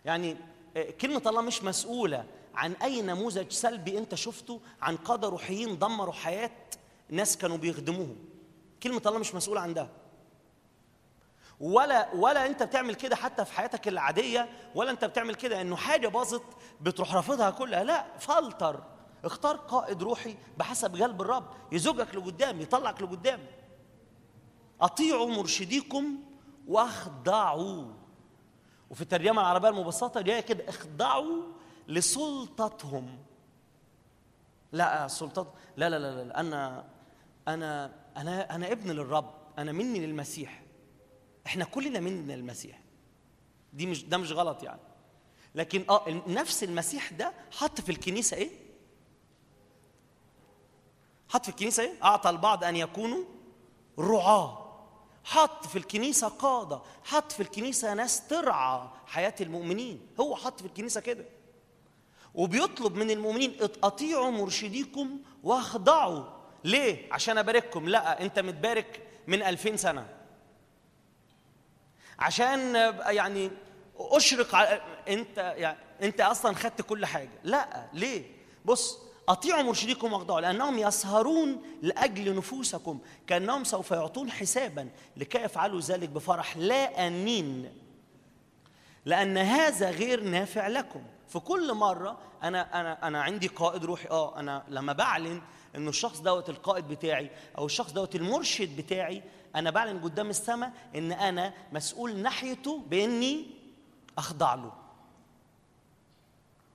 [0.05, 0.37] يعني
[0.77, 2.25] آه، كلمة الله مش مسؤولة
[2.55, 6.51] عن أي نموذج سلبي أنت شفته عن قادة روحيين دمروا حياة
[7.09, 8.17] ناس كانوا بيخدموهم.
[8.83, 9.89] كلمة الله مش مسؤولة عن ده.
[11.61, 16.09] ولا ولا انت بتعمل كده حتى في حياتك العادية ولا انت بتعمل كده انه حاجة
[16.09, 16.43] باظت
[16.81, 18.83] بتروح رافضها كلها لا فلتر.
[19.25, 23.41] اختار قائد روحي بحسب قلب الرب يزوجك لقدام يطلعك لقدام.
[24.81, 26.19] أطيعوا مرشديكم
[26.69, 27.85] وأخضعوا.
[28.91, 31.43] وفي الترجمة العربية المبسطة جاية كده اخضعوا
[31.89, 33.19] لسلطتهم.
[34.73, 36.41] لا سلطات لا لا لا, لا.
[36.41, 36.85] أنا
[37.49, 40.64] أنا أنا أنا ابن للرب أنا مني للمسيح.
[41.47, 42.81] إحنا كلنا مننا للمسيح
[43.73, 44.81] دي مش ده مش غلط يعني.
[45.55, 48.51] لكن آه نفس المسيح ده حط في الكنيسة إيه؟
[51.29, 53.25] حط في الكنيسة إيه؟ أعطى البعض أن يكونوا
[53.99, 54.65] رعاة.
[55.25, 56.81] حط في الكنيسة قادة.
[57.05, 60.07] حط في الكنيسة ناس ترعى حياة المؤمنين.
[60.21, 61.25] هو حط في الكنيسة كده.
[62.35, 66.25] وبيطلب من المؤمنين أطيعوا مرشديكم وأخضعوا.
[66.65, 67.89] ليه؟ عشان أبارككم.
[67.89, 70.24] لا أنت متبارك من ألفين سنة.
[72.19, 72.75] عشان
[73.07, 73.51] يعني
[73.99, 77.31] أشرق على أنت يعني أنت أصلا خدت كل حاجة.
[77.45, 78.25] لا ليه؟
[78.65, 86.09] بص أطيعوا مرشديكم وأخضعوا لأنهم يسهرون لأجل نفوسكم كأنهم سوف يعطون حسابا لكي يفعلوا ذلك
[86.09, 87.73] بفرح لا انين
[89.05, 91.03] لأن هذا غير نافع لكم.
[91.29, 94.09] في كل مرة أنا أنا أنا عندي قائد روحي.
[94.09, 95.43] آه أنا لما بعلن
[95.77, 99.23] إنه الشخص دوت القائد بتاعي أو الشخص دوت المرشد بتاعي
[99.55, 103.47] أنا بعلن قدام السماء إن أنا مسؤول ناحيته بإني
[104.19, 104.73] أخضع له.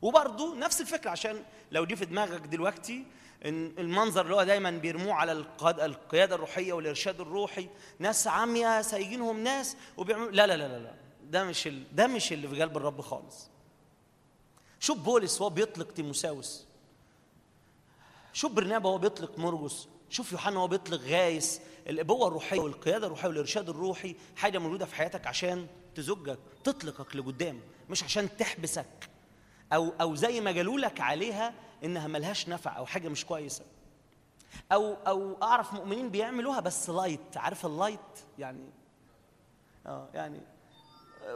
[0.01, 3.05] وبرضه نفس الفكرة عشان لو دي في دماغك دلوقتي
[3.45, 5.31] إن المنظر اللي هو دايما بيرموه على
[5.61, 7.69] القيادة الروحية والإرشاد الروحي
[7.99, 10.93] ناس عامية سايقينهم ناس وبيعملوا لا لا لا لا
[11.23, 11.95] ده مش ال...
[11.95, 13.49] ده مش اللي في قلب الرب خالص.
[14.79, 16.65] شوف بولس وهو بيطلق تيموثاوس.
[18.33, 19.87] شوف برنابا وهو بيطلق مرقس.
[20.09, 21.61] شوف يوحنا وهو بيطلق غايس.
[21.89, 27.59] الأبوة الروحية والقيادة الروحية والإرشاد الروحي حاجة موجودة في حياتك عشان تزقك تطلقك لقدام
[27.89, 29.09] مش عشان تحبسك
[29.73, 31.53] أو أو زي ما قالوا لك عليها
[31.83, 33.63] إنها ملهاش نفع أو حاجة مش كويسة.
[34.71, 37.99] أو أو أعرف مؤمنين بيعملوها بس light عارف ال light
[38.39, 38.69] يعني
[39.85, 40.41] آه يعني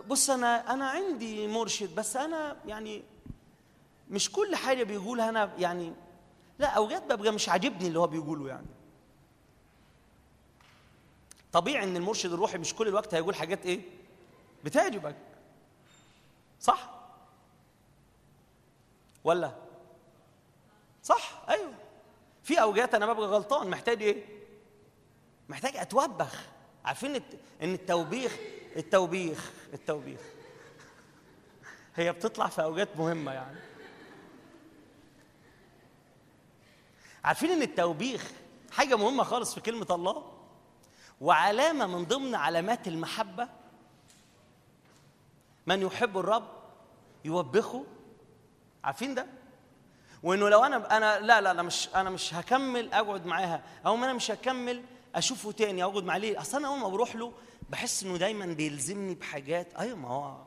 [0.08, 3.04] بص أنا أنا عندي مرشد بس أنا يعني
[4.10, 5.94] مش كل حاجة بيقولها أنا يعني
[6.60, 8.68] لا أوقات ببقى مش عاجبني اللي هو بيقوله يعني.
[11.54, 13.82] طبيعي إن المرشد الروحي مش كل الوقت هيقول حاجات إيه؟
[14.64, 15.16] بتعجبك
[16.60, 16.90] صح؟
[19.24, 19.52] ولا؟
[21.04, 21.74] صح أيوه.
[22.44, 24.26] في أوقات أنا ببقى غلطان محتاج إيه؟
[25.50, 26.46] محتاج أتوبخ.
[26.86, 27.16] عارفين
[27.62, 28.38] إن التوبيخ
[28.76, 30.20] التوبيخ التوبيخ.
[31.96, 33.60] هي بتطلع في أوقات مهمة يعني.
[37.24, 38.32] عارفين إن التوبيخ
[38.72, 40.33] حاجة مهمة خالص في كلمة الله؟
[41.24, 43.48] وعلامة من ضمن علامات المحبة
[45.68, 46.48] من يحب الرب
[47.26, 47.86] يوبخه.
[48.84, 49.26] عارفين ده؟
[50.24, 53.64] وإنه لو أنا أنا لا لا أنا مش أنا مش هكمل أقعد معاها.
[53.86, 54.84] أو أنا مش هكمل
[55.16, 57.34] أشوفه تاني أقعد معاه ليه؟ أصل أنا أول ما بروح له
[57.70, 59.76] بحس إنه دايما بيلزمني بحاجات.
[59.76, 60.38] أيوه ما هو.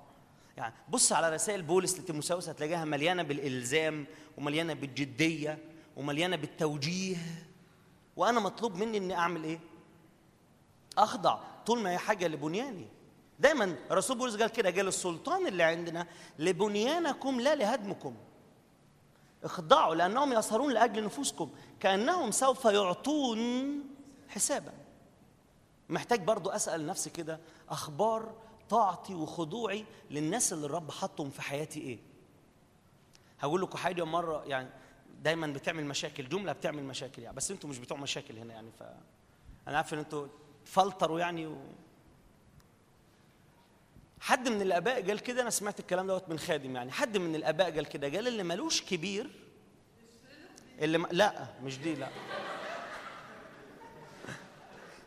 [0.57, 4.07] يعني بص على رسائل بولس لتيموساوس هتلاقيها مليانة بالإلزام
[4.39, 5.59] ومليانة بالجدية
[5.97, 7.17] ومليانة بالتوجيه.
[8.17, 9.59] وأنا مطلوب مني إني أعمل إيه؟
[10.99, 12.89] أخضع طول ما هي حاجة لبنياني.
[13.39, 16.07] دايما رسول بولس قال كده قال السلطان اللي عندنا
[16.39, 18.17] لبنيانكم لا لهدمكم.
[19.45, 21.51] اخضعوا لأنهم يسهرون لأجل نفوسكم
[21.81, 23.81] كأنهم سوف يعطون
[24.29, 24.73] حسابا.
[25.89, 28.35] محتاج برضو أسأل نفسي كده أخبار
[28.71, 31.99] طاعتي وخضوعي للناس اللي الرب حطهم في حياتي إيه؟
[33.41, 34.69] هقول لكم حاجة مرة يعني
[35.23, 38.83] دايما بتعمل مشاكل جملة بتعمل مشاكل يعني بس أنتوا مش بتوع مشاكل هنا يعني ف
[39.69, 40.27] أنا عارف إن أنتوا
[40.67, 41.57] فلتروا يعني و...
[44.21, 46.93] حد من الآباء قال كده أنا سمعت الكلام دوت من خادم يعني.
[46.93, 49.31] حد من الآباء قال كده قال اللي ملوش كبير
[50.79, 51.07] اللي م...
[51.11, 52.09] لا مش دي لا.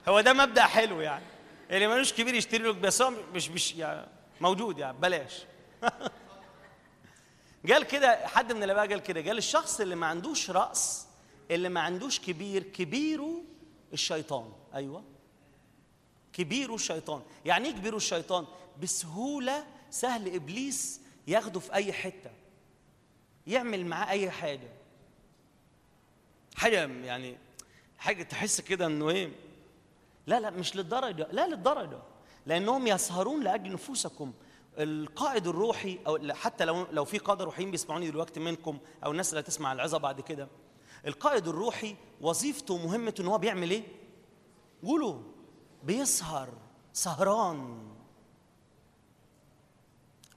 [0.08, 1.26] هو ده مبدأ حلو يعني.
[1.72, 4.08] اللي ملوش كبير يشتري له بس هو مش مش يعني
[4.42, 5.44] موجود يعني بلاش.
[7.70, 11.08] قال كده حد من الآباء قال كده قال الشخص اللي ما عندوش رأس
[11.52, 13.44] اللي ما عندوش كبير كبيره
[13.94, 14.52] الشيطان.
[14.74, 15.19] أيوه.
[16.40, 17.22] كبيره الشيطان.
[17.46, 18.46] يعني إيه كبيره الشيطان؟
[18.82, 22.32] بسهولة سهل إبليس ياخده في أي حتة.
[23.48, 24.70] يعمل معاه أي حاجة.
[26.56, 27.38] حاجة يعني
[27.98, 29.32] حاجة تحس كده إنه إيه؟
[30.28, 32.00] لا لا مش للدرجة لا للدرجة.
[32.46, 34.34] لأنهم يسهرون لأجل نفوسكم.
[34.78, 39.40] القائد الروحي أو حتى لو لو في قاده روحيين بيسمعوني دلوقتي منكم أو الناس اللي
[39.40, 40.48] هتسمع العظة بعد كده.
[41.08, 43.84] القائد الروحي وظيفته ومهمته إن هو بيعمل إيه؟
[44.84, 45.22] قولوا
[45.84, 46.50] بيسهر
[46.94, 47.90] سهران.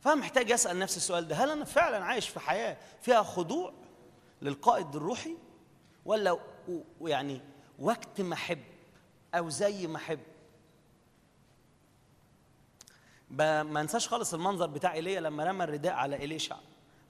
[0.01, 3.73] فأنا محتاج أسأل نفسي السؤال ده هل أنا فعلا عايش في حياة فيها خضوع
[4.43, 5.37] للقائد الروحي؟
[6.05, 6.39] ولا
[7.01, 7.41] يعني
[7.79, 8.63] وقت ما أحب
[9.35, 10.21] أو زي ما أحب؟
[13.31, 16.57] ما انساش خالص المنظر بتاع إيليا لما رمى الرداء على إليشع.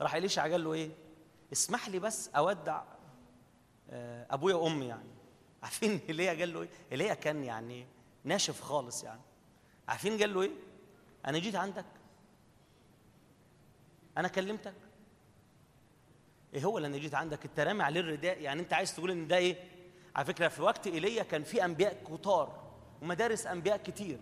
[0.01, 0.91] راح إليشع قال له إيه؟
[1.53, 2.83] اسمح لي بس أودع
[4.31, 5.13] أبويا وأمي يعني.
[5.63, 7.87] عارفين إيليا قال له إيه؟ إيليا كان يعني
[8.24, 9.20] ناشف خالص يعني.
[9.89, 10.51] عارفين قال له إيه؟
[11.27, 11.85] أنا جيت عندك.
[14.19, 14.74] أنا كلمتك.
[16.55, 18.40] إيه هو اللي أنا جيت عندك؟ أنت رامي عليه الرداء.
[18.40, 19.57] يعني أنت عايز تقول إن ده إيه؟
[20.16, 22.73] على فكرة في وقت إيليا كان في أنبياء كتار
[23.03, 24.19] ومدارس أنبياء كتير.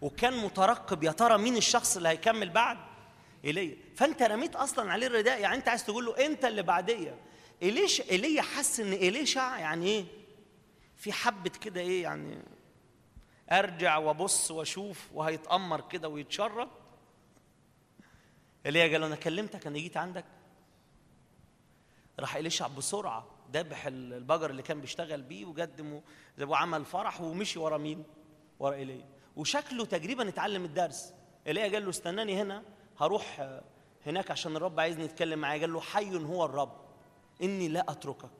[0.00, 2.78] وكان مترقب يا ترى مين الشخص اللي هيكمل بعد؟
[3.44, 3.76] إيليا.
[3.96, 5.40] فأنت رميت أصلا عليه الرداء.
[5.40, 7.18] يعني أنت عايز تقول له أنت اللي بعدية.
[7.62, 10.04] ايليش إيليا حس إن إيليشع يعني إيه؟
[10.96, 12.42] في حبة كده إيه يعني
[13.52, 16.68] أرجع وأبص وأشوف وهيتأمر كده ويتشرب
[18.66, 20.24] ايليا قال له أنا كلمتك أنا جيت عندك.
[22.20, 26.02] راح إليشع بسرعة ذبح البقر اللي كان بيشتغل بيه وقدمه
[26.40, 28.04] وعمل فرح ومشي ورا مين؟
[28.58, 29.06] ورا إيليا
[29.36, 31.14] وشكله تقريبا اتعلم الدرس.
[31.46, 32.62] إيليا قال له استناني هنا
[33.00, 33.58] هروح
[34.06, 36.76] هناك عشان الرب عايزني اتكلم معاه قال له حي هو الرب
[37.42, 38.30] إني لا أتركك.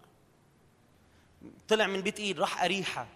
[1.68, 3.06] طلع من بيت إيد راح أريحة.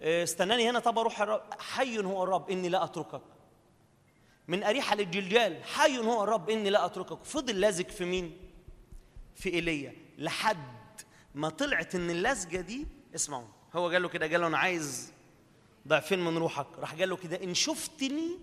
[0.00, 3.22] استناني هنا طب أروح حي هو الرب إني لا أتركك.
[4.48, 7.24] من أريحة للجلجال حي هو الرب إني لا أتركك.
[7.24, 8.36] فضل لازق في مين؟
[9.34, 9.94] في إيليا.
[10.18, 10.56] لحد
[11.34, 13.48] ما طلعت إن اللزجة دي اسمعوا.
[13.74, 15.12] هو قال له كده قال له أنا عايز
[15.88, 18.38] ضعفين من روحك؟ راح قال له كده إن شفتني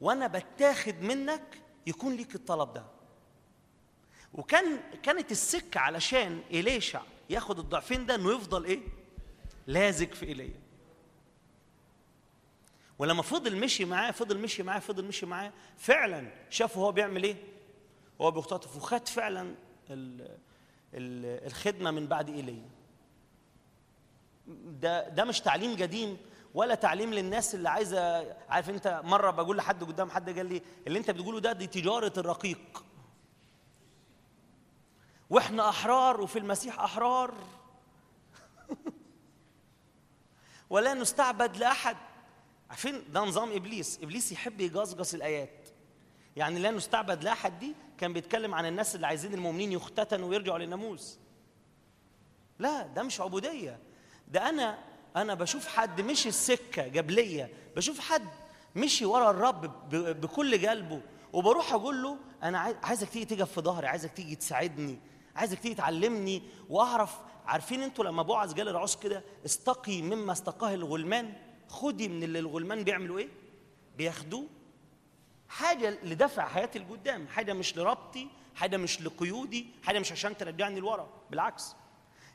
[0.00, 2.84] وأنا بتاخد منك يكون ليك الطلب ده.
[4.34, 8.80] وكان كانت السكة علشان إليشع ياخد الضعفين ده إنه يفضل إيه؟
[9.66, 10.65] لازق في إيليا.
[12.98, 17.36] ولما فضل مشي معاه فضل مشي معاه فضل مشي معاه فعلا شافه هو بيعمل إيه؟
[18.20, 19.54] هو بيختطف وخد فعلا
[19.90, 20.20] ال
[20.94, 22.68] ال الخدمة من بعد إيليا.
[24.66, 26.16] ده ده مش تعليم قديم
[26.54, 30.98] ولا تعليم للناس اللي عايزة عارف أنت مرة بقول لحد قدام حد قال لي اللي
[30.98, 32.84] أنت بتقوله ده دي تجارة الرقيق.
[35.30, 37.34] وإحنا أحرار وفي المسيح أحرار.
[40.70, 41.96] ولا نستعبد لأحد.
[42.70, 43.98] عارفين ده نظام إبليس.
[44.02, 45.68] إبليس يحب يجصجص الآيات.
[46.36, 51.18] يعني لا نستعبد لاحد دي كان بيتكلم عن الناس اللي عايزين المؤمنين يختتنوا ويرجعوا للناموس.
[52.58, 53.78] لا ده مش عبودية.
[54.28, 54.78] ده أنا
[55.16, 57.50] أنا بشوف حد مشي السكة جبلية.
[57.76, 58.28] بشوف حد
[58.76, 59.90] مشي ورا الرب
[60.20, 61.00] بكل قلبه
[61.32, 63.86] وبروح أقول له أنا عايز- عايزك تيجي تقف في ظهري.
[63.86, 64.98] عايزك تيجي تساعدني.
[65.36, 66.42] عايزك تيجي تعلمني.
[66.68, 67.14] وأعرف
[67.46, 71.32] عارفين أنتوا لما بوعز قال العوز كده استقي مما استقاه الغلمان؟
[71.68, 73.28] خدي من اللي الغلمان بيعملوا إيه؟
[73.98, 74.46] بياخدوه.
[75.48, 81.08] حاجة لدفع حياتي لقدام حاجة مش لربطي حاجة مش لقيودي حاجة مش عشان ترجعني لورا
[81.30, 81.74] بالعكس.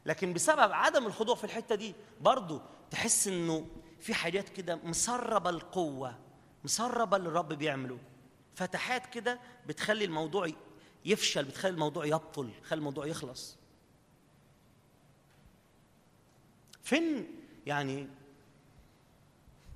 [0.06, 3.68] لكن بسبب عدم الخضوع في الحتة دي برضو تحس إنه
[4.00, 6.18] في حاجات كده مسربة القوة
[6.64, 7.98] مسربة اللي الرب بيعمله.
[8.56, 10.48] فتحات كده بتخلي الموضوع
[11.06, 13.58] يفشل بتخلي الموضوع يبطل بتخلي الموضوع يخلص.
[16.84, 17.28] فين
[17.66, 18.08] يعني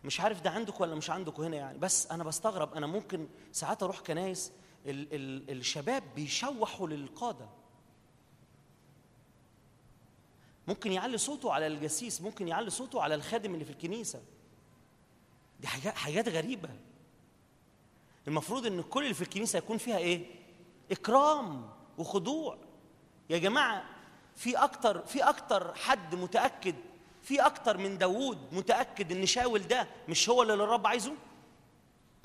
[0.06, 1.78] مش عارف ده عندكم ولا مش عندكم هنا يعني.
[1.78, 4.52] بس أنا بستغرب أنا ممكن ساعات أروح كنايس
[4.86, 7.50] ال ال الشباب بيشوحوا للقادة.
[10.68, 14.22] ممكن يعلي صوته على الجسيس ممكن يعلي صوته على الخادم اللي في الكنيسة.
[15.60, 16.70] دي حاجات غريبة.
[18.28, 20.26] المفروض إن كل اللي في الكنيسة يكون فيها إيه؟
[20.92, 22.58] إكرام وخضوع.
[23.30, 23.86] يا جماعة
[24.36, 26.76] في أكتر في أكتر حد متأكد
[27.26, 31.14] في أكتر من داوود متأكد إن شاول ده مش هو اللي الرب عايزه؟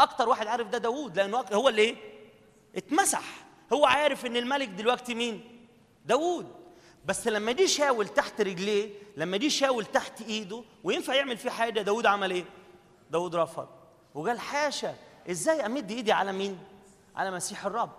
[0.01, 1.97] أكتر واحد عارف ده داوود لأنه أك- هو اللي إيه؟
[2.77, 3.23] اتمسح.
[3.73, 5.67] هو عارف إن الملك دلوقتي مين؟
[6.07, 6.55] داوود.
[7.05, 11.81] بس لما دي شاول تحت رجليه لما دي شاول تحت إيده وينفع يعمل فيه حاجة
[11.83, 12.45] داوود عمل إيه؟
[13.11, 13.69] داوود رفض.
[14.15, 14.97] وقال حاشا
[15.31, 16.59] إزاي أمد إيدي على مين؟
[17.17, 17.93] على مسيح الرب.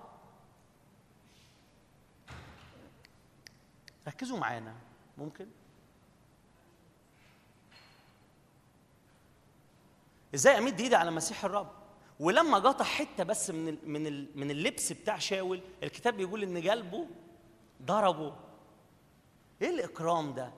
[4.07, 4.73] ركزوا معانا.
[5.17, 5.47] ممكن؟
[10.35, 11.67] إزاي امد ايدي على مسيح الرب؟
[12.19, 16.69] ولما قطع حتة بس من ال من ال من اللبس بتاع شاول الكتاب بيقول إن
[16.69, 17.07] قلبه
[17.81, 18.33] ضربه.
[19.61, 20.51] إيه الإكرام ده؟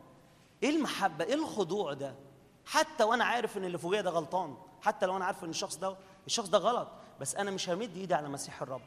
[0.63, 2.15] إيه المحبة؟ إيه الخضوع ده؟
[2.65, 5.95] حتى وأنا عارف إن اللي فوقيا ده غلطان حتى لو أنا عارف إن الشخص ده
[6.27, 6.87] الشخص ده غلط
[7.19, 8.81] بس أنا مش همد ايدي على مسيح الرب.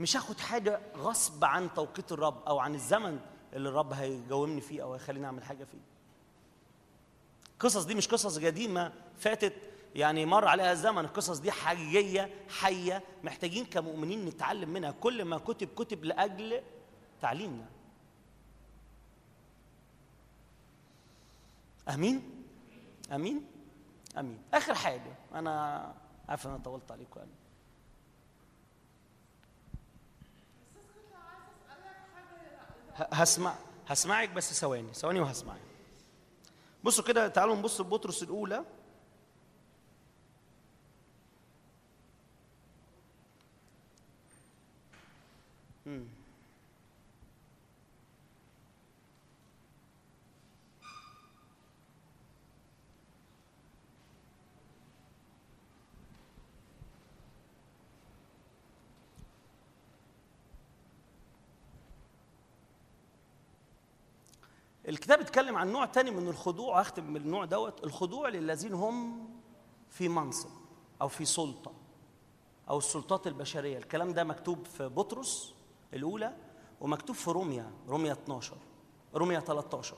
[0.00, 3.20] مش هاخد حاجة غصب عن توقيت الرب أو عن الزمن
[3.52, 5.78] اللي الرب هيجاوبني فيه أو هيخليني أعمل حاجة فيه.
[7.52, 9.52] القصص دي مش قصص قديمة فاتت
[9.94, 13.02] يعني مر عليها الزمن القصص دي حقيقية حية.
[13.24, 14.90] محتاجين كمؤمنين نتعلم منها.
[14.90, 16.62] كل ما كتب كتب لأجل
[17.20, 17.66] تعليمنا.
[21.88, 22.44] أمين؟
[23.12, 23.46] أمين؟
[24.18, 24.42] أمين.
[24.54, 25.14] آخر حاجة.
[25.34, 25.94] أنا
[26.28, 27.20] عارف أنا طولت عليكم.
[27.20, 27.30] يعني.
[33.12, 33.54] هسمع
[33.88, 34.94] هسمعك بس ثواني.
[34.94, 35.60] ثواني وهسمعك.
[36.84, 38.64] بصوا كده تعالوا نبص بطرس الأولى.
[64.90, 69.28] الكتاب اتكلم عن نوع تاني من الخضوع هختم بالنوع دوت الخضوع للذين هم
[69.90, 70.48] في منصب
[71.02, 71.72] أو في سلطة
[72.70, 73.78] أو السلطات البشرية.
[73.78, 75.54] الكلام ده مكتوب في بطرس
[75.94, 76.36] الأولى
[76.80, 78.56] ومكتوب في روميا روميا 12
[79.14, 79.96] روميا 13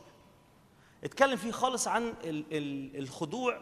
[1.04, 3.60] اتكلم فيه خالص عن ال- ال- الخضوع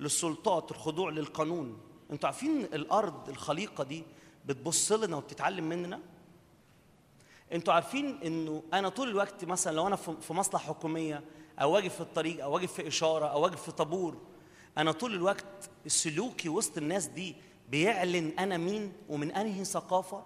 [0.00, 1.78] للسلطات الخضوع للقانون.
[2.10, 4.04] أنتوا عارفين الأرض الخليقة دي
[4.46, 6.00] بتبص لنا وبتتعلم مننا؟
[7.52, 11.24] أنتوا عارفين انه أنا طول الوقت مثلا لو أنا في مصلحة حكومية
[11.60, 14.16] أو واقف في الطريق أو واقف في إشارة أو واقف في طابور
[14.78, 17.36] أنا طول الوقت سلوكي وسط الناس دي
[17.68, 20.24] بيعلن أنا مين ومن انهي ثقافة؟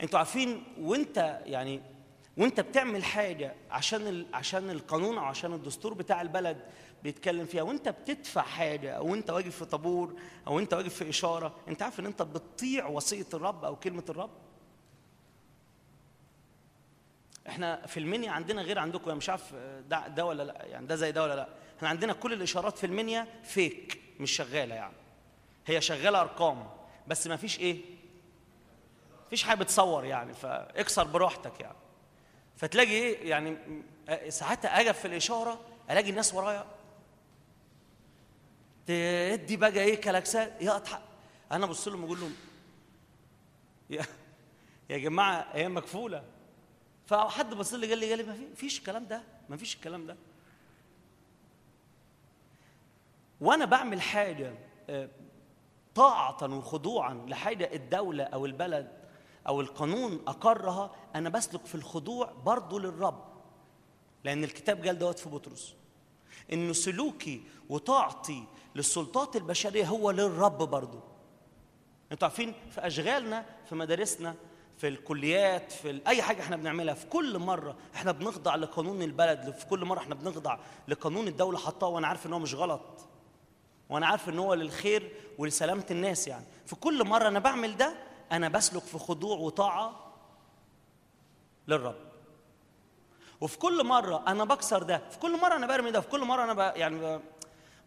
[0.00, 1.80] أنتوا عارفين وانت يعني
[2.38, 4.26] وانت بتعمل حاجة عشان ال...
[4.34, 6.60] عشان القانون أو عشان الدستور بتاع البلد
[7.02, 10.14] بيتكلم فيها وانت بتدفع حاجة أو انت واقف في طابور
[10.46, 14.30] أو انت واقف في إشارة انت عارف ان انت بتطيع وصية الرب أو كلمة الرب؟
[17.48, 19.54] إحنا في المنيا عندنا غير عندكم يعني مش عارف
[19.88, 21.48] ده, ده ولا لا يعني ده زي ده ولا لا.
[21.78, 24.94] إحنا عندنا كل الإشارات في المنيا فيك مش شغالة يعني.
[25.66, 26.70] هي شغالة أرقام
[27.06, 27.80] بس ما فيش إيه؟
[29.30, 31.76] فيش حاجة بتصور يعني فاكسر براحتك يعني.
[32.56, 33.56] فتلاقي إيه؟ يعني
[34.28, 35.60] ساعتها أجي في الإشارة
[35.90, 36.64] ألاقي الناس ورايا.
[38.86, 41.02] تدي بقى إيه كلاكسات؟ يا أضحك.
[41.52, 42.34] أنا أبص لهم أقول لهم
[43.90, 44.04] يا
[44.90, 46.22] يا جماعة هي مكفوله
[47.12, 50.16] فحد بص لي قال لي قال لي ما فيش الكلام ده ما فيش الكلام ده.
[53.40, 54.54] وأنا بعمل حاجة
[55.94, 58.92] طاعة وخضوعا لحاجة الدولة أو البلد
[59.46, 63.24] أو القانون أقرها أنا بسلك في الخضوع برضه للرب.
[64.24, 65.74] لأن الكتاب قال دوت في بطرس
[66.52, 68.44] انه سلوكي وطاعتي
[68.74, 71.00] للسلطات البشرية هو للرب برضه
[72.12, 74.34] أنتوا عارفين في أشغالنا في مدارسنا
[74.82, 79.66] في الكليات في أي حاجة إحنا بنعملها في كل مرة إحنا بنخضع لقانون البلد في
[79.66, 83.06] كل مرة إحنا بنخضع لقانون الدولة حطاه وأنا عارف إن هو مش غلط.
[83.90, 86.44] وأنا عارف إن هو للخير ولسلامة الناس يعني.
[86.66, 87.94] في كل مرة أنا بعمل ده
[88.32, 90.12] أنا بسلك في خضوع وطاعة
[91.68, 91.96] للرب.
[93.40, 96.44] وفي كل مرة أنا بكسر ده في كل مرة أنا برمي ده في كل مرة
[96.44, 96.76] أنا ب...
[96.76, 97.20] يعني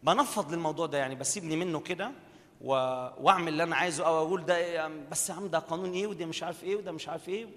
[0.03, 2.11] بنفض للموضوع ده يعني بسيبني منه كده.
[2.61, 6.25] واعمل اللي أنا عايزه أو أقول ده إيه بس يا عم ده قانون إيه وده
[6.25, 7.47] مش عارف إيه وده مش عارف إيه.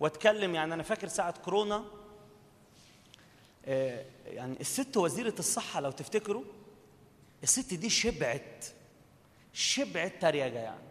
[0.00, 1.84] واتكلم يعني أنا فاكر ساعة كورونا
[3.66, 6.44] آه يعني الست وزيرة الصحة لو تفتكروا
[7.42, 8.66] الست دي شبعت
[9.52, 10.82] شبعت تريقة يعني.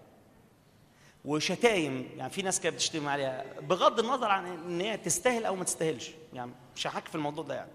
[1.26, 5.64] وشتايم يعني في ناس كانت بتشتم عليها بغض النظر عن إن هي تستاهل أو ما
[5.64, 7.72] تستاهلش يعني مش هحكي في الموضوع ده يعني.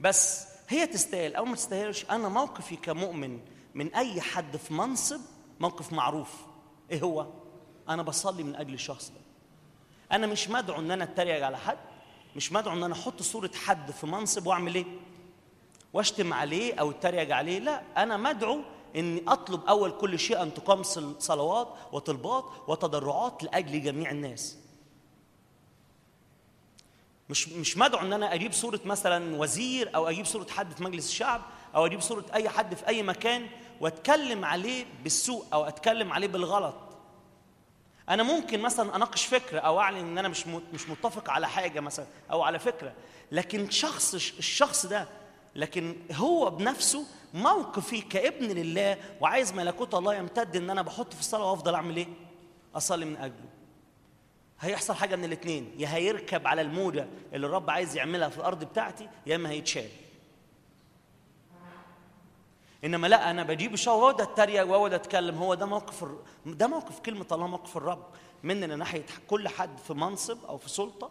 [0.00, 3.40] بس هي تستاهل أو ما تستاهلش أنا موقفي كمؤمن
[3.74, 5.20] من أي حد في منصب
[5.60, 6.30] موقف معروف.
[6.90, 7.26] إيه هو؟
[7.88, 9.20] أنا بصلي من أجل الشخص ده.
[10.16, 11.78] أنا مش مدعو إن أنا أتريق على حد
[12.36, 14.84] مش مدعو إن أنا أحط صورة حد في منصب وأعمل إيه؟
[15.92, 17.58] وأشتم عليه أو أتريق عليه.
[17.58, 18.60] لا أنا مدعو
[18.96, 20.82] إني أطلب أول كل شيء أن تقام
[21.18, 24.58] صلوات وطلبات وتضرعات لأجل جميع الناس.
[27.30, 31.08] مش مش مدعو إن أنا أجيب صورة مثلا وزير أو أجيب صورة حد في مجلس
[31.08, 31.42] الشعب
[31.74, 33.48] أو أجيب صورة أي حد في أي مكان
[33.82, 36.74] واتكلم عليه بالسوء أو أتكلم عليه بالغلط
[38.08, 42.06] أنا ممكن مثلا أناقش فكرة أو أعلن إن أنا مش مش متفق على حاجة مثلا
[42.30, 42.92] أو على فكرة
[43.32, 45.08] لكن شخص الشخص ده
[45.54, 47.04] لكن هو بنفسه
[47.34, 52.08] موقفي كابن لله وعايز ملكوت الله يمتد إن أنا بحط في الصلاة وأفضل أعمل إيه؟
[52.74, 53.48] أصلي من أجله.
[54.60, 59.08] هيحصل حاجة من الاثنين يا هيركب على الموجة اللي الرب عايز يعملها في الأرض بتاعتي
[59.26, 59.88] يا إما هيتشال.
[62.84, 65.38] إنما لا أنا بجيب الشهوه واقعد اتريق واقعد أتكلم.
[65.38, 66.18] هو ده موقف الر...
[66.46, 68.06] ده موقف كلمة الله موقف الرب.
[68.42, 71.10] مننا ناحية كل حد في منصب أو في سلطة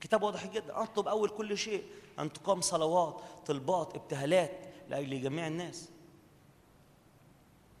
[0.00, 0.82] كتاب واضح جدا.
[0.82, 1.84] أطلب أول كل شيء
[2.18, 5.88] أن تقام صلوات طلبات ابتهالات لاجل جميع الناس.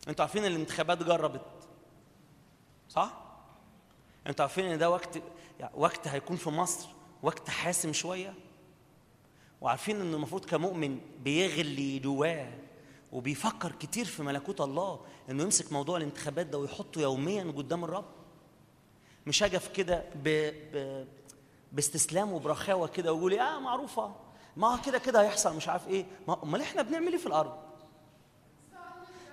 [0.08, 1.46] أنتوا عارفين الانتخابات جربت؟
[2.88, 3.12] صح؟
[4.26, 5.18] أنتوا عارفين إن ده وقت
[5.60, 6.88] يعني وقت هيكون في مصر
[7.22, 8.34] وقت حاسم شوية؟
[9.60, 12.52] وعارفين انه المفروض كمؤمن بيغلي جواه.
[13.14, 15.00] وبيفكر كتير في ملكوت الله
[15.30, 18.04] إنه يمسك موضوع الانتخابات ده ويحطه يوميا قدام الرب.
[19.26, 20.28] مش هجف كده ب...
[20.72, 21.06] ب...
[21.72, 24.14] باستسلام وبرخاوة كده ويقول آه معروفة
[24.56, 26.06] ما كده كده هيحصل مش عارف إيه.
[26.28, 27.52] ما أمال إحنا بنعمل إيه في الأرض؟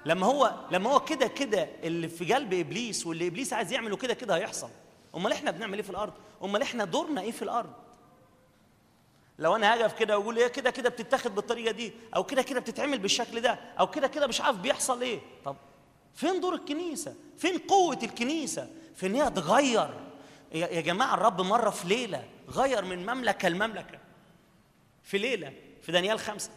[0.06, 4.14] لما هو لما هو كده كده اللي في قلب إبليس واللي إبليس عايز يعمله كده
[4.14, 4.70] كده هيحصل.
[5.16, 6.14] أمال إحنا بنعمل إيه في الأرض؟
[6.44, 7.74] أمال إحنا دورنا إيه في الأرض؟
[9.42, 13.00] لو أنا هقف كده وأقول إيه كده كده بتتاخد بالطريقة دي أو كده كده بتتعمل
[13.00, 15.20] بالشكل ده أو كده كده مش عارف بيحصل إيه.
[15.46, 15.56] طب
[16.14, 19.90] فين دور الكنيسة؟ فين قوة الكنيسة؟ في ان هي تغير؟
[20.52, 24.00] يا جماعة الرب مرة في ليلة غير من مملكة لمملكة.
[25.04, 26.52] في ليلة في دانيال خمسة.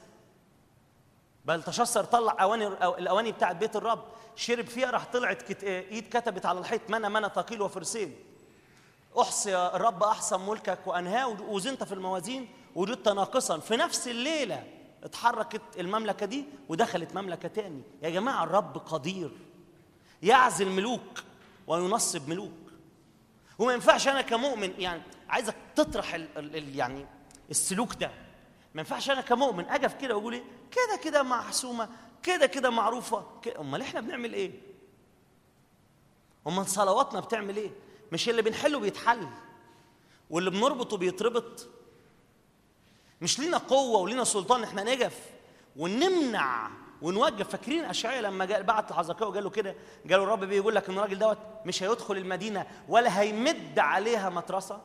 [1.45, 4.05] بل تشسر طلع أواني الأواني بتاعت بيت الرب.
[4.37, 5.65] شرب فيها راح طلعت كت...
[5.65, 8.17] إيد كتبت على الحيط منى منى ثقيل وفرسين.
[9.21, 14.67] أحصي الرب احسن ملكك وأنهاه وزنت في الموازين وجدت ناقصا في نفس الليلة
[15.05, 17.83] اتحركت المملكة دي ودخلت مملكة تاني.
[18.03, 19.31] يا جماعة الرب قدير.
[20.23, 21.23] يعزل ملوك
[21.67, 22.53] وينصب ملوك.
[23.59, 27.07] وما ينفعش أنا كمؤمن يعني عايزك تطرح ال ال يعني
[27.51, 28.11] السلوك ده.
[28.75, 31.89] ما ينفعش أنا كمؤمن اجف كده وأقول إيه؟ كده كده محسومه
[32.23, 33.27] كده كده معروفة
[33.59, 34.53] أمال إحنا بنعمل إيه؟
[36.47, 37.71] أمال صلواتنا بتعمل إيه؟
[38.13, 39.29] مش اللي بنحله بيتحل
[40.31, 41.69] واللي بنربطه بيتربط؟
[43.21, 45.19] مش لينا قوة ولينا سلطان إحنا نجف
[45.77, 46.71] ونمنع
[47.03, 49.71] ونوقف فاكرين أشعياء لما جاء بعت لحزقيا وقال له كده؟
[50.11, 54.81] قال له الرب بيقول لك إن الراجل دوت مش هيدخل المدينة ولا هيمد عليها مترسه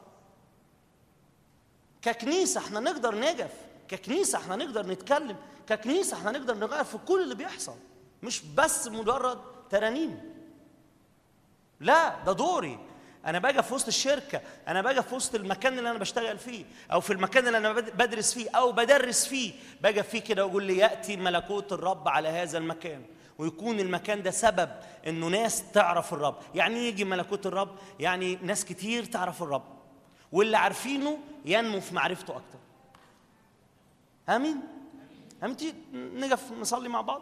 [2.02, 3.52] ككنيسة إحنا نقدر نجف
[3.88, 5.38] ككنيسة إحنا نقدر نتكلم
[5.68, 7.76] ككنيسة إحنا نقدر نغير في كل اللي بيحصل.
[8.24, 9.40] مش بس مجرد
[9.70, 10.34] ترانيم.
[11.80, 12.80] لا ده دوري.
[13.26, 17.02] أنا باجي في وسط الشركة أنا باجي في وسط المكان اللي أنا بشتغل فيه أو
[17.02, 20.78] في المكان اللي أنا بد- بدرس فيه أو بدرس فيه باجي فيه كده وأقول لي
[20.78, 23.06] يأتي ملكوت الرب على هذا المكان.
[23.38, 24.70] ويكون المكان ده سبب
[25.08, 26.36] إنه ناس تعرف الرب.
[26.56, 29.64] يعني إيه يجي ملكوت الرب؟ يعني ناس كتير تعرف الرب.
[30.32, 32.60] واللي عارفينه ينمو في معرفته أكتر.
[34.30, 34.58] آمين؟
[35.44, 35.58] آمين.
[35.94, 37.22] نقف نصلي مع بعض؟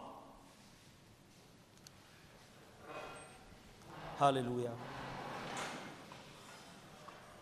[4.20, 4.72] هاليلويا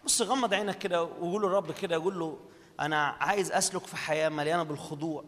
[0.06, 2.38] بص غمض عينك كده وقول للرب كده قول له
[2.80, 5.24] أنا عايز أسلك في حياة مليانة بالخضوع.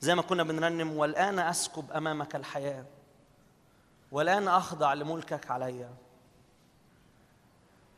[0.00, 2.84] زي ما كنا بنرنم والآن أسكب أمامك الحياة.
[4.12, 5.94] والآن أخضع لملكك عليا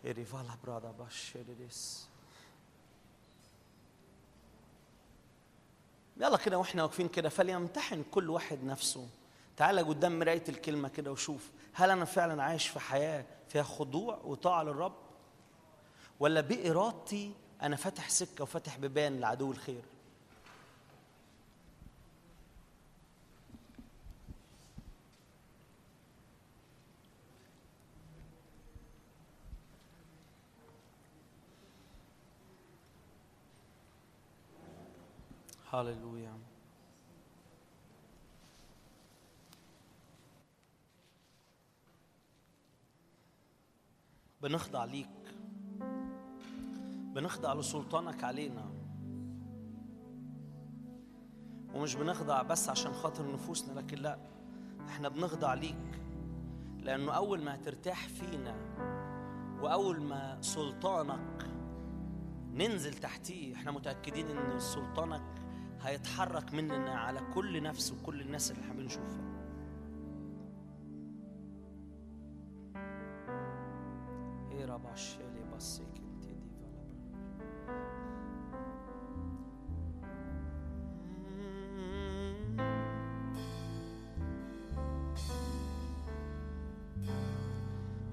[0.06, 2.08] إريفالا برادا باشيريس
[6.16, 9.08] يلا كده وإحنا واقفين كده فليمتحن كل واحد نفسه.
[9.58, 14.62] تعالى قدام مراية الكلمة كده وشوف هل أنا فعلا عايش في حياة فيها خضوع وطاعة
[14.62, 14.96] للرب؟
[16.20, 19.82] ولا بإرادتي أنا فاتح سكة وفاتح بيبان لعدو الخير؟
[35.72, 36.37] هاليلويا
[44.48, 45.08] بنخضع ليك.
[47.14, 48.70] بنخضع لسلطانك علينا.
[51.74, 54.18] ومش بنخضع بس عشان خاطر نفوسنا لكن لا
[54.88, 56.00] إحنا بنخضع ليك.
[56.80, 58.54] لأنه أول ما هترتاح فينا
[59.62, 61.46] وأول ما سلطانك
[62.52, 65.24] ننزل تحتيه إحنا متأكدين إن سلطانك
[65.82, 69.27] هيتحرك مننا على كل نفس وكل الناس اللي إحنا بنشوفها.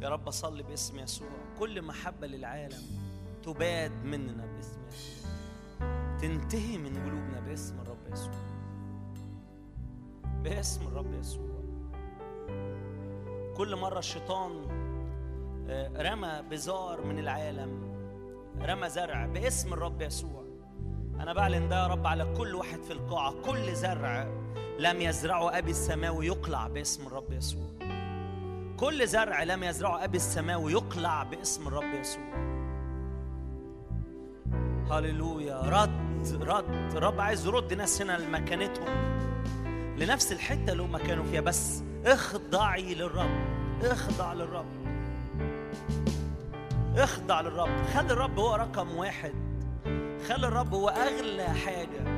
[0.01, 1.27] يا رب اصلي باسم يسوع
[1.59, 2.81] كل محبه للعالم
[3.43, 5.29] تباد مننا باسم يسوع
[6.19, 8.33] تنتهي من قلوبنا باسم الرب يسوع
[10.43, 11.55] باسم الرب يسوع
[13.57, 14.51] كل مرة الشيطان
[15.97, 17.95] رمى بزار من العالم
[18.61, 20.45] رمى زرع باسم الرب يسوع.
[21.19, 24.27] أنا بعلن ده يا رب على كل واحد في القاعة كل زرع
[24.79, 27.67] لم يزرعه أبي السماوي يقلع باسم الرب يسوع.
[28.77, 32.55] كل زرع لم يزرعه أبي السماوي يقلع باسم الرب يسوع.
[34.91, 35.61] هللويا.
[35.61, 36.95] رد رد.
[36.95, 39.15] الرب عايز يرد ناس هنا لمكانتهم.
[39.97, 43.45] لنفس الحتة اللي هم كانوا فيها بس اخضعي للرب
[43.83, 44.84] اخضع للرب.
[46.97, 47.69] اخضع للرب.
[47.93, 49.33] خلي الرب هو رقم واحد.
[50.27, 52.14] خلي الرب هو أغلى حاجة.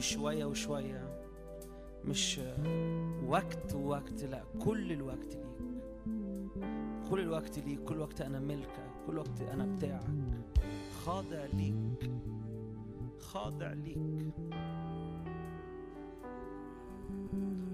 [0.00, 1.20] مش شوية وشوية
[2.04, 2.40] مش
[3.26, 5.70] وقت ووقت لا كل الوقت ليك.
[7.10, 10.04] كل الوقت ليك كل وقت أنا ملكك كل وقت أنا بتاعك.
[11.04, 12.10] خاضع ليك
[13.18, 14.32] خاضع ليك.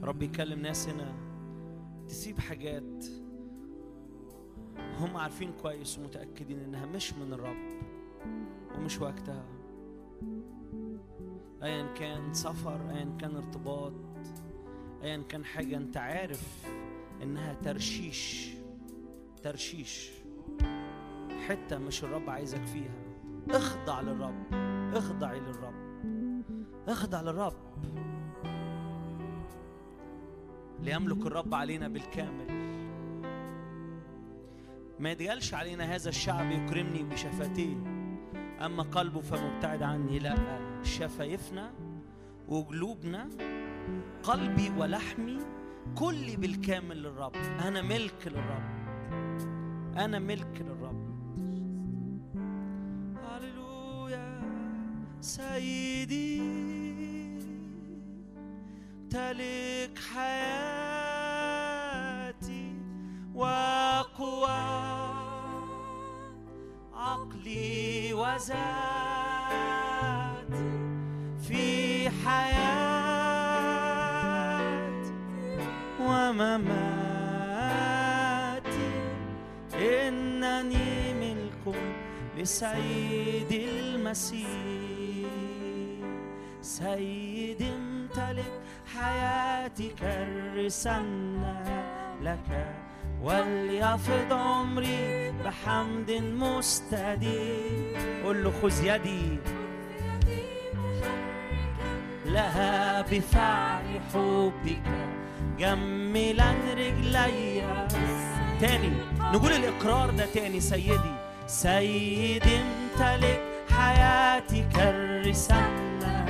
[0.03, 1.15] رب يكلم ناس هنا
[2.09, 3.05] تسيب حاجات
[4.99, 7.81] هم عارفين كويس ومتأكدين إنها مش من الرب
[8.79, 9.45] ومش وقتها.
[11.63, 13.93] أيا كان سفر أيا كان ارتباط
[15.03, 16.67] أيا كان حاجة أنت عارف
[17.23, 18.57] إنها ترشيش
[19.43, 20.11] ترشيش.
[21.49, 22.95] حتة مش الرب عايزك فيها.
[23.51, 24.55] اخضع للرب
[24.95, 25.75] اخضعي للرب
[26.89, 27.55] اخضع للرب.
[30.81, 32.47] ليملك الرب علينا بالكامل.
[35.01, 37.96] ما يتقالش علينا هذا الشعب يكرمني بشفتيه.
[38.65, 40.37] أما قلبه فمبتعد عني لا
[40.83, 41.73] شفايفنا
[42.49, 43.29] وقلوبنا
[44.23, 45.39] قلبي ولحمي
[45.95, 47.37] كلي بالكامل للرب.
[47.37, 48.63] أنا ملك للرب.
[49.97, 51.07] أنا ملك للرب.
[53.17, 54.43] هللويا
[55.21, 56.43] سيدي
[59.11, 61.27] تلك حياتي
[63.35, 64.77] وقوى
[66.95, 67.96] عقلي.
[68.37, 68.57] وذاتي
[71.49, 71.65] في
[72.11, 73.17] حياتي
[76.01, 76.87] ومماتي
[79.75, 81.65] إنني ملك
[82.37, 84.47] لسيد المسيح.
[86.63, 88.61] سيد امتلك
[88.95, 91.57] حياتي كرسنا
[92.23, 92.49] لك
[93.23, 97.95] وليفض عمري بحمد مستديم.
[98.27, 99.39] قل له خذ يدي.
[102.27, 104.83] لها بفعل حبك.
[105.59, 107.63] جملا رجلي.
[108.61, 108.93] تاني.
[109.21, 111.17] نقول الإقرار ده تاني سيدي.
[111.47, 116.27] سيدي امتلك حياتي كالرسالة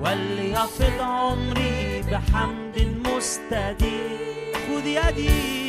[0.00, 4.41] وليفض عمري بحمد مستديم.
[4.68, 5.62] خذ يدي.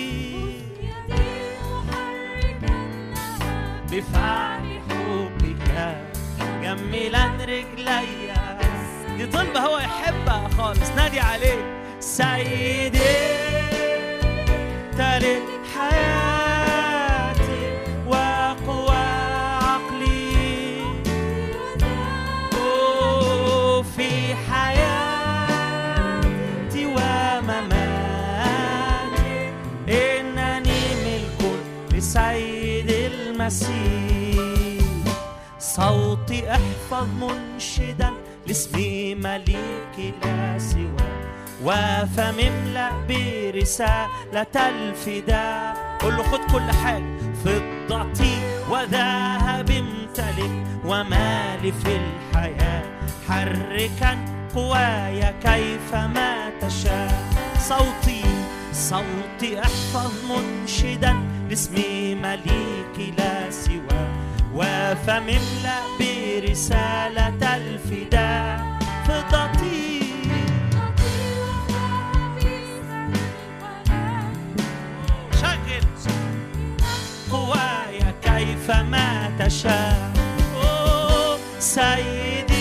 [3.91, 5.69] بفعل حبك
[6.63, 8.33] جملا رجلي.
[9.17, 11.83] دي طلبة هو يحبها خالص نادي عليه.
[11.99, 12.99] سيدي
[14.97, 15.43] تلك
[15.75, 16.23] حياتي.
[33.43, 35.15] المسيح.
[35.59, 38.13] صوتي أحفظ منشدا
[38.47, 38.77] لاسم
[39.23, 41.13] مليك لا سوى.
[41.63, 45.97] وفم املأ برسالة الفداء.
[45.99, 47.03] قل له خد كل حاجة
[47.45, 48.35] فضتي
[48.69, 50.51] وذهب امتلك
[50.85, 52.83] ومالي في الحياة.
[53.30, 57.23] حركا قواي كيفما تشاء.
[57.59, 58.23] صوتي
[58.73, 61.15] صوتي أحفظ منشدا
[61.53, 61.75] لاسم
[62.22, 64.03] مليك لا سوى
[64.53, 68.80] وفم املأ برسالة الفداء.
[69.07, 69.99] فضتي.
[75.41, 75.85] شغل
[77.32, 80.09] قواي كيفما تشاء.
[81.59, 82.52] سيدي.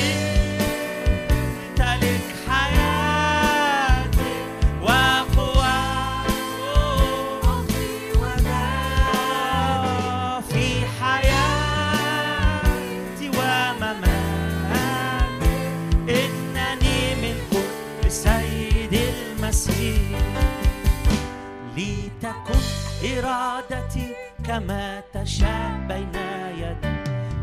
[24.52, 26.12] كما تشاء بين
[26.58, 26.96] يدي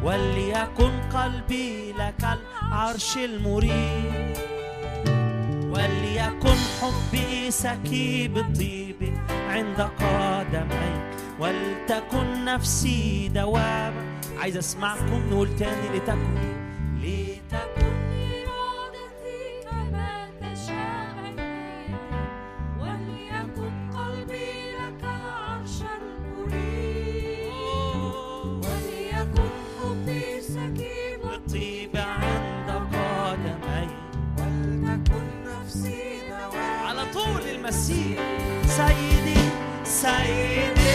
[0.03, 4.38] وليكن قلبي لك العرش المريد
[5.73, 8.95] وليكن حبي سكيب الطيب
[9.49, 11.01] عند قدميك
[11.39, 16.55] ولتكن نفسي دواما عايز أسمعكم نقول تاني لتكن
[17.01, 17.98] لتكن
[37.69, 38.15] سيدي
[39.83, 40.89] سيدي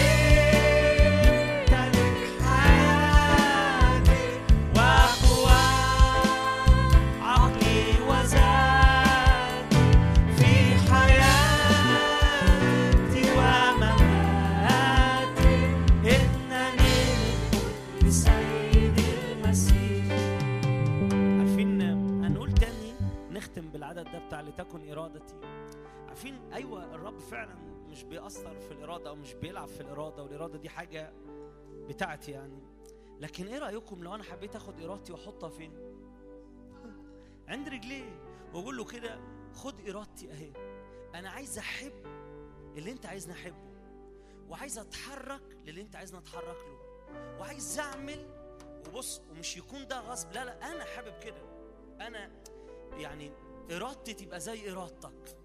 [1.67, 4.25] تلك حياتي.
[4.77, 5.63] وقوى
[7.23, 9.85] عقلي وذاتي.
[10.37, 10.53] في
[10.93, 12.03] حياتي
[13.39, 14.75] ومماتي.
[16.05, 16.99] إنني
[18.03, 20.17] لسيدي المسيح.
[21.39, 21.83] عارفين
[22.25, 22.93] هنقول تاني؟
[23.31, 25.35] نختم بالعدد ده بتاع لتكن إرادتي.
[26.15, 27.55] عارفين؟ أيوة الرب فعلا
[27.89, 31.13] مش بيأثر في الإرادة أو مش بيلعب في الإرادة والإرادة دي حاجة
[31.89, 32.63] بتاعتي يعني.
[33.21, 35.73] لكن إيه رأيكم لو أنا حبيت آخد إرادتي وأحطها فين؟
[37.49, 38.21] عند رجليه
[38.55, 39.21] وأقول له كده
[39.53, 40.53] خد إرادتي أهي.
[41.15, 41.93] أنا عايز أحب
[42.77, 43.75] اللي أنت عايزني أحبه
[44.49, 46.79] وعايز أتحرك للي أنت عايزني أتحرك له
[47.41, 48.27] وعايز أعمل.
[48.89, 50.33] وبص ومش يكون ده غصب.
[50.33, 51.43] لا لا أنا حابب كده.
[52.01, 52.31] أنا
[52.97, 53.31] يعني
[53.71, 55.44] إرادتي تبقى زي إرادتك.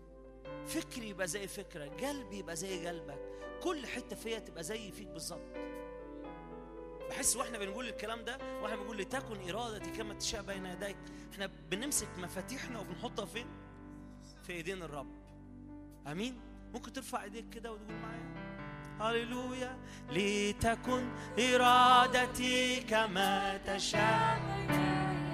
[0.68, 3.20] فكري يبقى زي فكرك قلبي يبقى زي قلبك.
[3.64, 5.42] كل حتة فيا تبقى زي فيك بالظبط.
[7.10, 10.98] بحس وإحنا بنقول الكلام ده وإحنا بنقول لتكن إرادتي كما تشاء بين يديك.
[11.34, 13.48] إحنا بنمسك مفاتيحنا وبنحطها فين؟
[14.44, 15.12] في إيدين الرب.
[16.08, 16.42] آمين؟
[16.74, 18.30] ممكن ترفع إيديك كده وتقول معايا؟
[19.02, 19.78] هللويا.
[20.10, 24.42] لتكن إرادتي كما تشاء.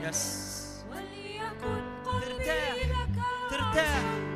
[0.02, 0.56] يس
[0.90, 2.76] وليكن قلبي ترتاح.
[2.76, 4.04] لك ترتاح.
[4.04, 4.35] مريد.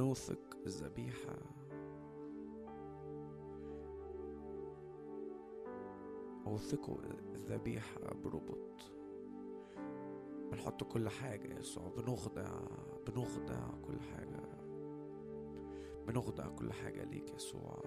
[0.00, 1.36] بنوثق الذبيحة.
[6.46, 6.98] أوثقوا
[7.34, 8.92] الذبيحة بربط.
[10.52, 11.88] بنحط كل حاجة يسوع.
[11.88, 12.60] بنخضع
[13.06, 14.40] بنخضع كل حاجة.
[16.06, 17.82] بنخضع كل حاجة ليك يسوع.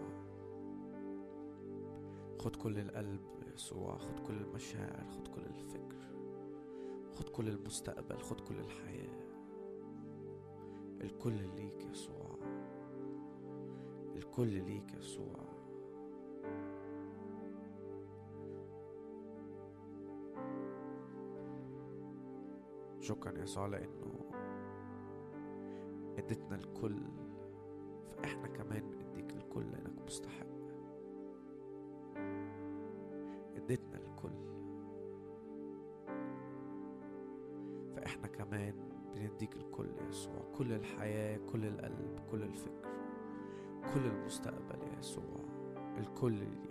[2.40, 3.22] خد كل القلب
[3.56, 3.98] يسوع.
[3.98, 5.10] خد كل المشاعر.
[5.10, 6.16] خد كل الفكر.
[7.14, 8.18] خد كل المستقبل.
[8.18, 9.23] خد كل الحياة.
[11.04, 12.38] الكل ليك يسوع.
[14.16, 15.36] الكل ليك يسوع.
[23.00, 24.14] شكرا يسوع لأنه
[26.18, 26.98] اديتنا الكل
[28.18, 30.48] فإحنا كمان نديك الكل لأنك مستحق.
[33.56, 34.34] اديتنا الكل
[37.96, 42.90] فإحنا كمان بنديك الكل يا يسوع كل الحياة كل القلب كل الفكر
[43.94, 45.24] كل المستقبل يا يسوع
[45.98, 46.70] الكل ليك